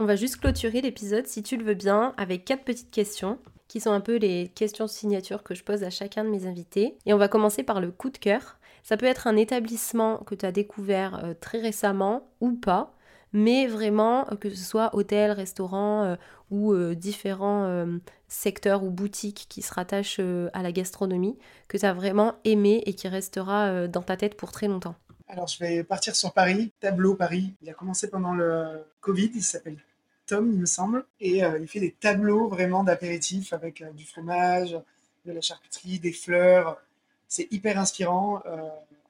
On 0.00 0.06
va 0.06 0.16
juste 0.16 0.38
clôturer 0.38 0.80
l'épisode, 0.80 1.28
si 1.28 1.44
tu 1.44 1.56
le 1.56 1.64
veux 1.64 1.74
bien, 1.74 2.14
avec 2.16 2.44
quatre 2.44 2.64
petites 2.64 2.90
questions 2.90 3.38
qui 3.68 3.78
sont 3.78 3.92
un 3.92 4.00
peu 4.00 4.16
les 4.16 4.48
questions 4.48 4.88
signature 4.88 5.44
que 5.44 5.54
je 5.54 5.62
pose 5.62 5.84
à 5.84 5.90
chacun 5.90 6.24
de 6.24 6.30
mes 6.30 6.46
invités. 6.46 6.98
Et 7.06 7.14
on 7.14 7.16
va 7.16 7.28
commencer 7.28 7.62
par 7.62 7.80
le 7.80 7.92
coup 7.92 8.10
de 8.10 8.18
cœur. 8.18 8.58
Ça 8.82 8.96
peut 8.96 9.06
être 9.06 9.28
un 9.28 9.36
établissement 9.36 10.18
que 10.18 10.34
tu 10.34 10.44
as 10.44 10.50
découvert 10.50 11.24
euh, 11.24 11.34
très 11.40 11.60
récemment 11.60 12.28
ou 12.40 12.54
pas, 12.54 12.96
mais 13.32 13.68
vraiment 13.68 14.26
euh, 14.32 14.36
que 14.36 14.50
ce 14.50 14.64
soit 14.64 14.92
hôtel, 14.96 15.30
restaurant 15.30 16.02
euh, 16.02 16.16
ou 16.50 16.74
différents 16.94 17.86
secteurs 18.28 18.84
ou 18.84 18.90
boutiques 18.90 19.46
qui 19.48 19.62
se 19.62 19.72
rattachent 19.72 20.20
à 20.20 20.62
la 20.62 20.72
gastronomie, 20.72 21.38
que 21.68 21.78
tu 21.78 21.86
as 21.86 21.92
vraiment 21.92 22.34
aimé 22.44 22.82
et 22.86 22.94
qui 22.94 23.08
restera 23.08 23.88
dans 23.88 24.02
ta 24.02 24.16
tête 24.16 24.36
pour 24.36 24.52
très 24.52 24.68
longtemps. 24.68 24.94
Alors, 25.28 25.46
je 25.46 25.58
vais 25.58 25.82
partir 25.84 26.14
sur 26.14 26.32
Paris, 26.32 26.72
Tableau 26.80 27.14
Paris. 27.14 27.54
Il 27.62 27.70
a 27.70 27.72
commencé 27.72 28.08
pendant 28.08 28.34
le 28.34 28.84
Covid, 29.00 29.30
il 29.34 29.42
s'appelle 29.42 29.78
Tom, 30.26 30.50
il 30.52 30.58
me 30.58 30.66
semble, 30.66 31.04
et 31.20 31.44
euh, 31.44 31.58
il 31.60 31.68
fait 31.68 31.80
des 31.80 31.92
tableaux 31.92 32.48
vraiment 32.48 32.84
d'apéritifs 32.84 33.52
avec 33.52 33.82
euh, 33.82 33.90
du 33.92 34.04
fromage, 34.04 34.78
de 35.26 35.32
la 35.32 35.40
charcuterie, 35.40 35.98
des 35.98 36.12
fleurs. 36.12 36.80
C'est 37.28 37.48
hyper 37.50 37.78
inspirant. 37.78 38.42
Euh, 38.46 38.56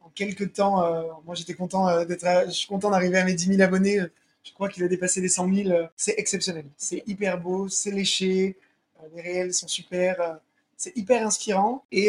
en 0.02 0.08
quelques 0.14 0.52
temps, 0.52 0.76
moi 1.24 1.34
j'étais 1.34 1.54
content 1.54 2.04
d'être, 2.04 2.26
je 2.46 2.50
suis 2.50 2.68
content 2.68 2.90
d'arriver 2.90 3.18
à 3.18 3.24
mes 3.24 3.34
10 3.34 3.56
000 3.56 3.62
abonnés. 3.62 4.00
Je 4.44 4.52
crois 4.52 4.68
qu'il 4.68 4.84
a 4.84 4.88
dépassé 4.88 5.20
les 5.20 5.28
100 5.28 5.52
000. 5.52 5.88
C'est 5.96 6.14
exceptionnel. 6.18 6.66
C'est 6.76 7.02
hyper 7.06 7.40
beau, 7.40 7.68
c'est 7.68 7.90
léché, 7.90 8.56
les 9.14 9.22
réels 9.22 9.54
sont 9.54 9.66
super 9.66 10.38
c'est 10.76 10.96
hyper 10.96 11.26
inspirant 11.26 11.84
et, 11.92 12.08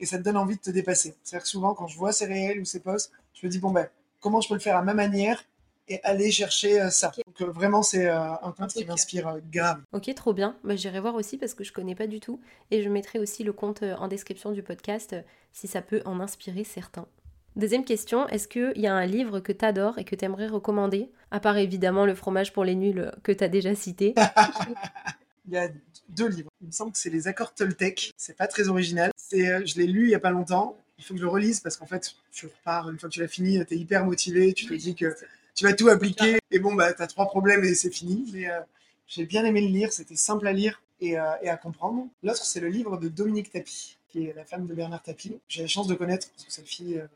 et, 0.00 0.06
ça 0.06 0.18
te 0.18 0.22
donne 0.22 0.36
envie 0.36 0.56
de 0.56 0.60
te 0.60 0.70
dépasser. 0.70 1.14
C'est-à-dire 1.22 1.42
que 1.42 1.48
souvent, 1.48 1.74
quand 1.74 1.86
je 1.86 1.96
vois 1.96 2.12
ces 2.12 2.26
réels 2.26 2.60
ou 2.60 2.64
ces 2.64 2.80
posts, 2.80 3.12
je 3.34 3.46
me 3.46 3.50
dis, 3.50 3.58
bon, 3.58 3.70
ben, 3.70 3.88
comment 4.20 4.40
je 4.40 4.48
peux 4.48 4.54
le 4.54 4.60
faire 4.60 4.76
à 4.76 4.82
ma 4.82 4.94
manière 4.94 5.44
et 5.88 6.00
aller 6.04 6.30
chercher 6.30 6.80
euh, 6.80 6.90
ça. 6.90 7.12
Donc 7.26 7.40
euh, 7.40 7.50
vraiment, 7.50 7.82
c'est 7.82 8.06
euh, 8.06 8.32
un 8.42 8.52
compte 8.52 8.72
qui 8.72 8.84
m'inspire 8.84 9.38
grave. 9.50 9.80
Ok, 9.92 10.12
trop 10.14 10.32
bien. 10.32 10.56
Bah, 10.64 10.76
J'irai 10.76 11.00
voir 11.00 11.14
aussi 11.14 11.38
parce 11.38 11.54
que 11.54 11.64
je 11.64 11.72
connais 11.72 11.94
pas 11.94 12.06
du 12.06 12.20
tout. 12.20 12.40
Et 12.70 12.82
je 12.82 12.88
mettrai 12.88 13.18
aussi 13.18 13.44
le 13.44 13.52
compte 13.52 13.82
en 13.82 14.08
description 14.08 14.52
du 14.52 14.62
podcast 14.62 15.16
si 15.52 15.66
ça 15.66 15.82
peut 15.82 16.02
en 16.04 16.20
inspirer 16.20 16.64
certains. 16.64 17.06
Deuxième 17.56 17.84
question, 17.84 18.28
est-ce 18.28 18.46
qu'il 18.46 18.80
y 18.80 18.86
a 18.86 18.94
un 18.94 19.06
livre 19.06 19.40
que 19.40 19.52
tu 19.52 19.64
adores 19.64 19.98
et 19.98 20.04
que 20.04 20.14
tu 20.14 20.24
aimerais 20.24 20.46
recommander? 20.46 21.10
À 21.30 21.40
part 21.40 21.56
évidemment 21.56 22.06
le 22.06 22.14
fromage 22.14 22.52
pour 22.52 22.64
les 22.64 22.76
nuls 22.76 23.10
que 23.22 23.32
tu 23.32 23.42
as 23.42 23.48
déjà 23.48 23.74
cité. 23.74 24.14
il 25.48 25.54
y 25.54 25.58
a 25.58 25.68
deux 26.08 26.28
livres. 26.28 26.50
Il 26.60 26.68
me 26.68 26.72
semble 26.72 26.92
que 26.92 26.98
c'est 26.98 27.10
les 27.10 27.26
accords 27.26 27.54
Toltec. 27.54 28.14
C'est 28.16 28.36
pas 28.36 28.46
très 28.46 28.68
original. 28.68 29.10
C'est, 29.16 29.66
je 29.66 29.78
l'ai 29.78 29.86
lu 29.86 30.04
il 30.04 30.10
y 30.10 30.14
a 30.14 30.20
pas 30.20 30.30
longtemps 30.30 30.78
il 30.98 31.04
faut 31.04 31.14
que 31.14 31.20
je 31.20 31.24
le 31.24 31.30
relise 31.30 31.60
parce 31.60 31.76
qu'en 31.76 31.86
fait, 31.86 32.14
tu 32.32 32.46
repars, 32.46 32.90
une 32.90 32.98
fois 32.98 33.08
que 33.08 33.14
tu 33.14 33.20
l'as 33.20 33.28
fini, 33.28 33.64
tu 33.64 33.74
es 33.74 33.76
hyper 33.76 34.04
motivé, 34.04 34.52
tu 34.52 34.66
te 34.66 34.74
dis 34.74 34.94
que 34.94 35.16
tu 35.54 35.64
vas 35.64 35.72
tout 35.72 35.88
appliquer 35.88 36.38
et 36.50 36.58
bon, 36.58 36.74
bah, 36.74 36.92
tu 36.92 37.02
as 37.02 37.06
trois 37.06 37.26
problèmes 37.26 37.64
et 37.64 37.74
c'est 37.74 37.90
fini. 37.90 38.28
Mais 38.32 38.50
euh, 38.50 38.60
j'ai 39.06 39.24
bien 39.24 39.44
aimé 39.44 39.60
le 39.60 39.68
lire, 39.68 39.92
c'était 39.92 40.16
simple 40.16 40.46
à 40.46 40.52
lire 40.52 40.82
et, 41.00 41.18
euh, 41.18 41.32
et 41.42 41.48
à 41.48 41.56
comprendre. 41.56 42.08
L'autre, 42.22 42.44
c'est 42.44 42.60
le 42.60 42.68
livre 42.68 42.98
de 42.98 43.08
Dominique 43.08 43.52
Tapie, 43.52 43.96
qui 44.08 44.26
est 44.26 44.34
la 44.34 44.44
femme 44.44 44.66
de 44.66 44.74
Bernard 44.74 45.02
Tapie. 45.02 45.38
J'ai 45.48 45.62
la 45.62 45.68
chance 45.68 45.86
de 45.86 45.94
connaître 45.94 46.28
parce 46.30 46.44
que 46.44 46.52
cette 46.52 46.68
fille 46.68 46.98
euh, 46.98 47.06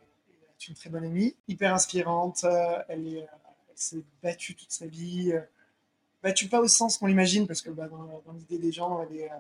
est 0.60 0.68
une 0.68 0.74
très 0.74 0.88
bonne 0.88 1.04
amie, 1.04 1.34
hyper 1.48 1.74
inspirante. 1.74 2.46
elle 2.88 3.28
s'est 3.74 4.04
battue 4.22 4.54
toute 4.54 4.70
sa 4.70 4.86
vie. 4.86 5.32
Battue 6.22 6.48
pas 6.48 6.60
au 6.60 6.68
sens 6.68 6.98
qu'on 6.98 7.06
l'imagine 7.06 7.46
parce 7.46 7.62
que 7.62 7.70
bah, 7.70 7.88
dans, 7.88 8.32
l'idée 8.32 8.58
des 8.58 8.72
gens, 8.72 9.02
elle 9.02 9.16
est 9.16 9.30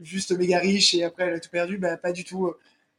juste 0.00 0.32
méga 0.32 0.58
riche 0.58 0.94
et 0.94 1.04
après 1.04 1.24
elle 1.24 1.34
a 1.34 1.40
tout 1.40 1.50
perdu. 1.50 1.78
Bah, 1.78 1.96
pas 1.96 2.12
du 2.12 2.24
tout 2.24 2.52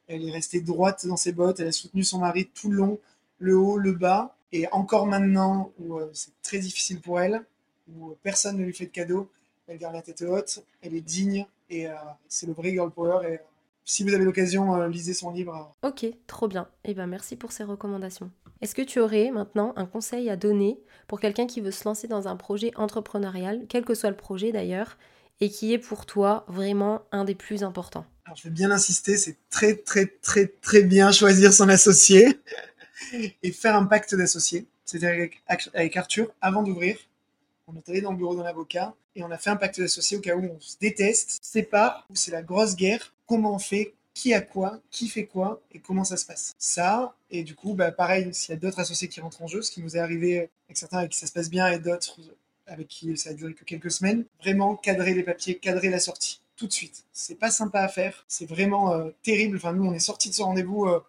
elle 0.07 0.27
est 0.27 0.31
restée 0.31 0.61
droite 0.61 1.05
dans 1.05 1.17
ses 1.17 1.31
bottes, 1.31 1.59
elle 1.59 1.67
a 1.67 1.71
soutenu 1.71 2.03
son 2.03 2.19
mari 2.19 2.49
tout 2.53 2.69
le 2.69 2.77
long, 2.77 2.99
le 3.39 3.57
haut, 3.57 3.77
le 3.77 3.93
bas. 3.93 4.35
Et 4.51 4.67
encore 4.71 5.07
maintenant, 5.07 5.71
où 5.79 5.97
euh, 5.97 6.09
c'est 6.13 6.31
très 6.43 6.59
difficile 6.59 7.01
pour 7.01 7.19
elle, 7.19 7.43
où 7.91 8.15
personne 8.21 8.57
ne 8.57 8.63
lui 8.63 8.73
fait 8.73 8.85
de 8.85 8.91
cadeau, 8.91 9.29
elle 9.67 9.77
garde 9.77 9.95
la 9.95 10.01
tête 10.01 10.21
haute, 10.21 10.63
elle 10.81 10.93
est 10.93 11.01
digne, 11.01 11.45
et 11.69 11.87
euh, 11.87 11.95
c'est 12.27 12.45
le 12.45 12.53
vrai 12.53 12.71
girl 12.71 12.91
power. 12.91 13.27
Et 13.27 13.33
euh, 13.33 13.37
si 13.83 14.03
vous 14.03 14.13
avez 14.13 14.23
l'occasion, 14.23 14.85
lisez 14.87 15.13
son 15.13 15.31
livre. 15.31 15.73
Ok, 15.81 16.05
trop 16.27 16.47
bien. 16.47 16.67
Et 16.83 16.91
eh 16.91 16.93
ben 16.93 17.07
merci 17.07 17.35
pour 17.35 17.51
ces 17.51 17.63
recommandations. 17.63 18.31
Est-ce 18.63 18.75
que 18.75 18.81
tu 18.81 19.01
aurais 19.01 19.29
maintenant 19.29 19.73
un 19.75 19.85
conseil 19.85 20.29
à 20.29 20.37
donner 20.37 20.79
pour 21.09 21.19
quelqu'un 21.19 21.47
qui 21.47 21.59
veut 21.59 21.69
se 21.69 21.83
lancer 21.83 22.07
dans 22.07 22.29
un 22.29 22.37
projet 22.37 22.71
entrepreneurial, 22.77 23.65
quel 23.67 23.83
que 23.83 23.93
soit 23.93 24.09
le 24.09 24.15
projet 24.15 24.53
d'ailleurs, 24.53 24.97
et 25.41 25.49
qui 25.49 25.73
est 25.73 25.77
pour 25.77 26.05
toi 26.05 26.45
vraiment 26.47 27.01
un 27.11 27.25
des 27.25 27.35
plus 27.35 27.65
importants? 27.65 28.05
Alors, 28.23 28.37
je 28.37 28.43
vais 28.43 28.51
bien 28.51 28.71
insister, 28.71 29.17
c'est 29.17 29.35
très, 29.49 29.75
très, 29.75 30.05
très, 30.05 30.47
très 30.47 30.83
bien 30.83 31.11
choisir 31.11 31.51
son 31.51 31.67
associé 31.67 32.39
et 33.43 33.51
faire 33.51 33.75
un 33.75 33.83
pacte 33.83 34.15
d'associé. 34.15 34.65
C'est-à-dire 34.85 35.27
avec, 35.73 35.97
Arthur, 35.97 36.33
avant 36.39 36.63
d'ouvrir, 36.63 36.95
on 37.67 37.75
est 37.75 37.89
allé 37.89 37.99
dans 37.99 38.11
le 38.11 38.17
bureau 38.17 38.33
d'un 38.33 38.45
avocat 38.45 38.95
et 39.17 39.23
on 39.23 39.31
a 39.31 39.37
fait 39.37 39.49
un 39.49 39.57
pacte 39.57 39.81
d'associé 39.81 40.15
au 40.15 40.21
cas 40.21 40.37
où 40.37 40.45
on 40.45 40.59
se 40.61 40.77
déteste, 40.79 41.37
sépare, 41.41 42.07
où 42.09 42.15
c'est 42.15 42.31
la 42.31 42.41
grosse 42.41 42.77
guerre. 42.77 43.13
Comment 43.27 43.55
on 43.55 43.59
fait? 43.59 43.93
Qui 44.13 44.33
a 44.33 44.41
quoi, 44.41 44.79
qui 44.91 45.07
fait 45.07 45.25
quoi 45.25 45.61
et 45.71 45.79
comment 45.79 46.03
ça 46.03 46.17
se 46.17 46.25
passe. 46.25 46.53
Ça, 46.57 47.15
et 47.31 47.43
du 47.43 47.55
coup, 47.55 47.73
bah, 47.73 47.91
pareil, 47.91 48.33
s'il 48.33 48.53
y 48.53 48.57
a 48.57 48.59
d'autres 48.59 48.79
associés 48.79 49.07
qui 49.07 49.21
rentrent 49.21 49.41
en 49.41 49.47
jeu, 49.47 49.61
ce 49.61 49.71
qui 49.71 49.81
nous 49.81 49.95
est 49.95 49.99
arrivé 49.99 50.49
avec 50.67 50.77
certains 50.77 50.99
avec 50.99 51.11
qui 51.11 51.17
ça 51.17 51.27
se 51.27 51.31
passe 51.31 51.49
bien 51.49 51.67
et 51.67 51.79
d'autres 51.79 52.19
avec 52.67 52.87
qui 52.87 53.17
ça 53.17 53.31
a 53.31 53.33
duré 53.33 53.53
que 53.53 53.63
quelques 53.63 53.91
semaines, 53.91 54.25
vraiment 54.39 54.75
cadrer 54.75 55.13
les 55.13 55.23
papiers, 55.23 55.57
cadrer 55.57 55.89
la 55.89 55.99
sortie 55.99 56.41
tout 56.55 56.67
de 56.67 56.71
suite. 56.71 57.05
C'est 57.11 57.35
pas 57.35 57.51
sympa 57.51 57.81
à 57.81 57.87
faire, 57.87 58.25
c'est 58.27 58.45
vraiment 58.45 58.93
euh, 58.93 59.09
terrible. 59.23 59.57
Enfin, 59.57 59.73
nous, 59.73 59.85
on 59.85 59.93
est 59.93 59.99
sortis 59.99 60.29
de 60.29 60.35
ce 60.35 60.43
rendez-vous, 60.43 60.85
euh, 60.85 61.03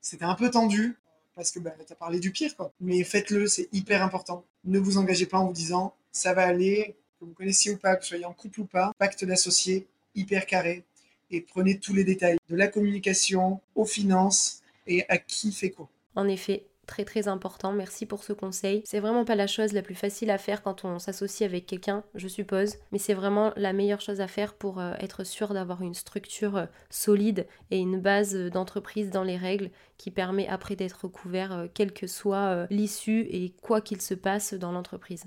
c'était 0.00 0.24
un 0.24 0.34
peu 0.34 0.50
tendu 0.50 0.96
parce 1.34 1.52
que 1.52 1.60
bah, 1.60 1.72
tu 1.86 1.92
as 1.92 1.96
parlé 1.96 2.18
du 2.18 2.32
pire, 2.32 2.56
quoi. 2.56 2.72
Mais 2.80 3.02
faites-le, 3.04 3.46
c'est 3.46 3.68
hyper 3.72 4.02
important. 4.02 4.44
Ne 4.64 4.78
vous 4.78 4.98
engagez 4.98 5.26
pas 5.26 5.38
en 5.38 5.46
vous 5.46 5.52
disant 5.52 5.94
ça 6.10 6.34
va 6.34 6.42
aller, 6.42 6.96
que 7.20 7.24
vous 7.24 7.32
connaissiez 7.32 7.70
ou 7.70 7.76
pas, 7.76 7.94
que 7.96 8.02
vous 8.02 8.08
soyez 8.08 8.24
en 8.24 8.32
couple 8.32 8.60
ou 8.60 8.64
pas, 8.64 8.92
pacte 8.98 9.24
d'associés, 9.24 9.86
hyper 10.16 10.46
carré, 10.46 10.84
et 11.30 11.40
prenez 11.40 11.78
tous 11.78 11.94
les 11.94 12.04
détails, 12.04 12.38
de 12.48 12.56
la 12.56 12.68
communication 12.68 13.60
aux 13.74 13.84
finances 13.84 14.62
et 14.86 15.04
à 15.08 15.18
qui 15.18 15.52
fait 15.52 15.70
quoi. 15.70 15.88
En 16.14 16.26
effet, 16.26 16.66
très 16.88 17.04
très 17.04 17.28
important. 17.28 17.72
Merci 17.72 18.06
pour 18.06 18.24
ce 18.24 18.32
conseil. 18.32 18.82
C'est 18.84 18.98
vraiment 18.98 19.24
pas 19.24 19.36
la 19.36 19.46
chose 19.46 19.72
la 19.72 19.82
plus 19.82 19.94
facile 19.94 20.30
à 20.30 20.38
faire 20.38 20.62
quand 20.62 20.84
on 20.84 20.98
s'associe 20.98 21.48
avec 21.48 21.66
quelqu'un, 21.66 22.02
je 22.16 22.26
suppose, 22.26 22.74
mais 22.90 22.98
c'est 22.98 23.14
vraiment 23.14 23.52
la 23.54 23.72
meilleure 23.72 24.00
chose 24.00 24.20
à 24.20 24.26
faire 24.26 24.54
pour 24.54 24.80
euh, 24.80 24.94
être 24.98 25.22
sûr 25.22 25.54
d'avoir 25.54 25.82
une 25.82 25.94
structure 25.94 26.56
euh, 26.56 26.66
solide 26.90 27.46
et 27.70 27.78
une 27.78 28.00
base 28.00 28.34
euh, 28.34 28.50
d'entreprise 28.50 29.10
dans 29.10 29.22
les 29.22 29.36
règles 29.36 29.70
qui 29.98 30.10
permet 30.10 30.48
après 30.48 30.74
d'être 30.74 31.06
couvert 31.06 31.68
quelle 31.74 31.92
que 31.92 32.06
soit 32.06 32.66
l'issue 32.70 33.26
et 33.30 33.52
quoi 33.62 33.80
qu'il 33.80 34.00
se 34.00 34.14
passe 34.14 34.54
dans 34.54 34.70
l'entreprise. 34.70 35.24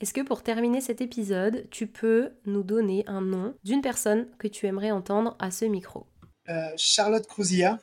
Est-ce 0.00 0.12
que 0.12 0.20
pour 0.20 0.42
terminer 0.42 0.80
cet 0.80 1.00
épisode, 1.00 1.66
tu 1.70 1.88
peux 1.88 2.30
nous 2.46 2.62
donner 2.62 3.04
un 3.08 3.20
nom 3.20 3.54
d'une 3.64 3.80
personne 3.80 4.28
que 4.38 4.46
tu 4.46 4.66
aimerais 4.66 4.92
entendre 4.92 5.36
à 5.40 5.50
ce 5.50 5.64
micro? 5.64 6.06
Charlotte 6.76 7.26
Crouzilla, 7.26 7.78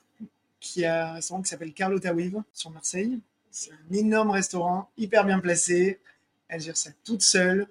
qui 0.59 0.85
a 0.85 1.09
un 1.09 1.13
restaurant 1.13 1.41
qui 1.41 1.49
s'appelle 1.49 1.73
Carlota 1.73 2.13
Weave 2.13 2.41
sur 2.53 2.71
Marseille. 2.71 3.19
C'est 3.51 3.71
un 3.71 3.93
énorme 3.93 4.31
restaurant, 4.31 4.89
hyper 4.97 5.25
bien 5.25 5.39
placé. 5.39 5.99
Elle 6.47 6.61
gère 6.61 6.77
ça 6.77 6.89
toute 7.03 7.21
seule. 7.21 7.67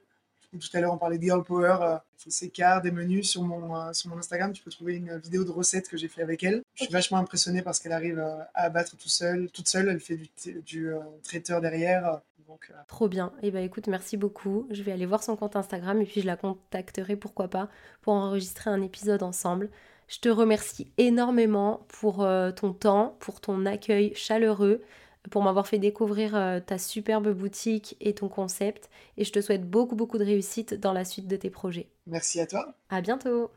Tout 0.58 0.76
à 0.76 0.80
l'heure, 0.80 0.92
on 0.92 0.98
parlait 0.98 1.18
de 1.18 1.22
Girl 1.22 1.42
Power. 1.42 1.98
Fait 2.16 2.30
ses 2.30 2.48
cartes, 2.50 2.84
des 2.84 2.90
menus 2.90 3.30
sur 3.30 3.42
mon, 3.42 3.76
euh, 3.76 3.92
sur 3.92 4.10
mon 4.10 4.18
Instagram. 4.18 4.52
Tu 4.52 4.62
peux 4.62 4.70
trouver 4.70 4.94
une 4.94 5.16
vidéo 5.18 5.44
de 5.44 5.50
recette 5.50 5.88
que 5.88 5.96
j'ai 5.96 6.08
fait 6.08 6.22
avec 6.22 6.42
elle. 6.42 6.62
Je 6.74 6.84
suis 6.84 6.92
vachement 6.92 7.18
impressionné 7.18 7.62
parce 7.62 7.80
qu'elle 7.80 7.92
arrive 7.92 8.18
euh, 8.18 8.38
à 8.54 8.64
abattre 8.64 8.96
tout 8.96 9.08
seul, 9.08 9.50
toute 9.50 9.68
seule. 9.68 9.88
Elle 9.88 10.00
fait 10.00 10.16
du, 10.16 10.62
du 10.62 10.88
euh, 10.88 11.00
traiteur 11.22 11.60
derrière. 11.60 12.20
Donc, 12.48 12.70
Trop 12.88 13.08
bien. 13.08 13.32
Et 13.42 13.48
eh 13.48 13.50
ben 13.50 13.64
écoute, 13.64 13.88
merci 13.88 14.16
beaucoup. 14.16 14.66
Je 14.70 14.82
vais 14.82 14.92
aller 14.92 15.06
voir 15.06 15.22
son 15.22 15.34
compte 15.34 15.56
Instagram 15.56 16.00
et 16.00 16.04
puis 16.04 16.20
je 16.20 16.26
la 16.26 16.36
contacterai, 16.36 17.16
pourquoi 17.16 17.48
pas, 17.48 17.68
pour 18.02 18.12
enregistrer 18.12 18.70
un 18.70 18.82
épisode 18.82 19.22
ensemble. 19.22 19.70
Je 20.08 20.18
te 20.18 20.28
remercie 20.28 20.90
énormément 20.98 21.86
pour 21.88 22.22
euh, 22.22 22.50
ton 22.50 22.72
temps, 22.72 23.16
pour 23.20 23.40
ton 23.40 23.64
accueil 23.66 24.12
chaleureux, 24.14 24.82
pour 25.30 25.42
m'avoir 25.42 25.66
fait 25.66 25.78
découvrir 25.78 26.34
euh, 26.36 26.60
ta 26.60 26.78
superbe 26.78 27.32
boutique 27.32 27.96
et 28.00 28.14
ton 28.14 28.28
concept. 28.28 28.90
Et 29.16 29.24
je 29.24 29.32
te 29.32 29.40
souhaite 29.40 29.68
beaucoup, 29.68 29.96
beaucoup 29.96 30.18
de 30.18 30.24
réussite 30.24 30.74
dans 30.74 30.92
la 30.92 31.04
suite 31.04 31.28
de 31.28 31.36
tes 31.36 31.50
projets. 31.50 31.88
Merci 32.06 32.40
à 32.40 32.46
toi. 32.46 32.74
À 32.90 33.00
bientôt. 33.00 33.50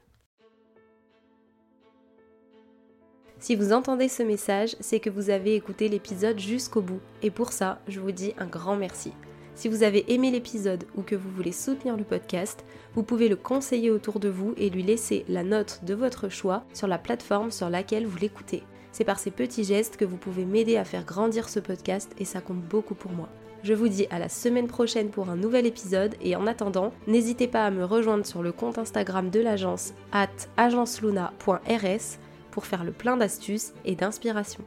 Si 3.39 3.55
vous 3.55 3.71
entendez 3.71 4.07
ce 4.07 4.23
message, 4.23 4.75
c'est 4.79 4.99
que 4.99 5.11
vous 5.11 5.29
avez 5.29 5.55
écouté 5.55 5.89
l'épisode 5.89 6.39
jusqu'au 6.39 6.81
bout. 6.81 7.01
Et 7.21 7.29
pour 7.29 7.51
ça, 7.51 7.79
je 7.87 7.99
vous 7.99 8.11
dis 8.11 8.33
un 8.39 8.47
grand 8.47 8.75
merci. 8.75 9.13
Si 9.53 9.69
vous 9.69 9.83
avez 9.83 10.11
aimé 10.13 10.31
l'épisode 10.31 10.85
ou 10.95 11.01
que 11.01 11.15
vous 11.15 11.29
voulez 11.31 11.51
soutenir 11.51 11.97
le 11.97 12.03
podcast, 12.03 12.63
vous 12.93 13.03
pouvez 13.03 13.27
le 13.27 13.35
conseiller 13.35 13.91
autour 13.91 14.19
de 14.19 14.29
vous 14.29 14.53
et 14.57 14.69
lui 14.69 14.83
laisser 14.83 15.25
la 15.27 15.43
note 15.43 15.83
de 15.83 15.93
votre 15.93 16.29
choix 16.29 16.63
sur 16.73 16.87
la 16.87 16.97
plateforme 16.97 17.51
sur 17.51 17.69
laquelle 17.69 18.05
vous 18.05 18.17
l'écoutez. 18.17 18.63
C'est 18.97 19.03
par 19.03 19.19
ces 19.19 19.29
petits 19.29 19.63
gestes 19.63 19.95
que 19.95 20.05
vous 20.05 20.17
pouvez 20.17 20.43
m'aider 20.43 20.75
à 20.75 20.83
faire 20.83 21.05
grandir 21.05 21.49
ce 21.49 21.59
podcast 21.59 22.11
et 22.17 22.25
ça 22.25 22.41
compte 22.41 22.63
beaucoup 22.63 22.95
pour 22.95 23.11
moi. 23.11 23.29
Je 23.61 23.75
vous 23.75 23.89
dis 23.89 24.07
à 24.09 24.17
la 24.17 24.27
semaine 24.27 24.65
prochaine 24.65 25.11
pour 25.11 25.29
un 25.29 25.35
nouvel 25.35 25.67
épisode 25.67 26.15
et 26.19 26.35
en 26.35 26.47
attendant, 26.47 26.91
n'hésitez 27.05 27.47
pas 27.47 27.63
à 27.63 27.69
me 27.69 27.85
rejoindre 27.85 28.25
sur 28.25 28.41
le 28.41 28.51
compte 28.51 28.79
Instagram 28.79 29.29
de 29.29 29.39
l'agence 29.39 29.93
at 30.11 30.29
agenceluna.rs 30.57 32.17
pour 32.49 32.65
faire 32.65 32.83
le 32.83 32.91
plein 32.91 33.17
d'astuces 33.17 33.73
et 33.85 33.93
d'inspiration. 33.93 34.63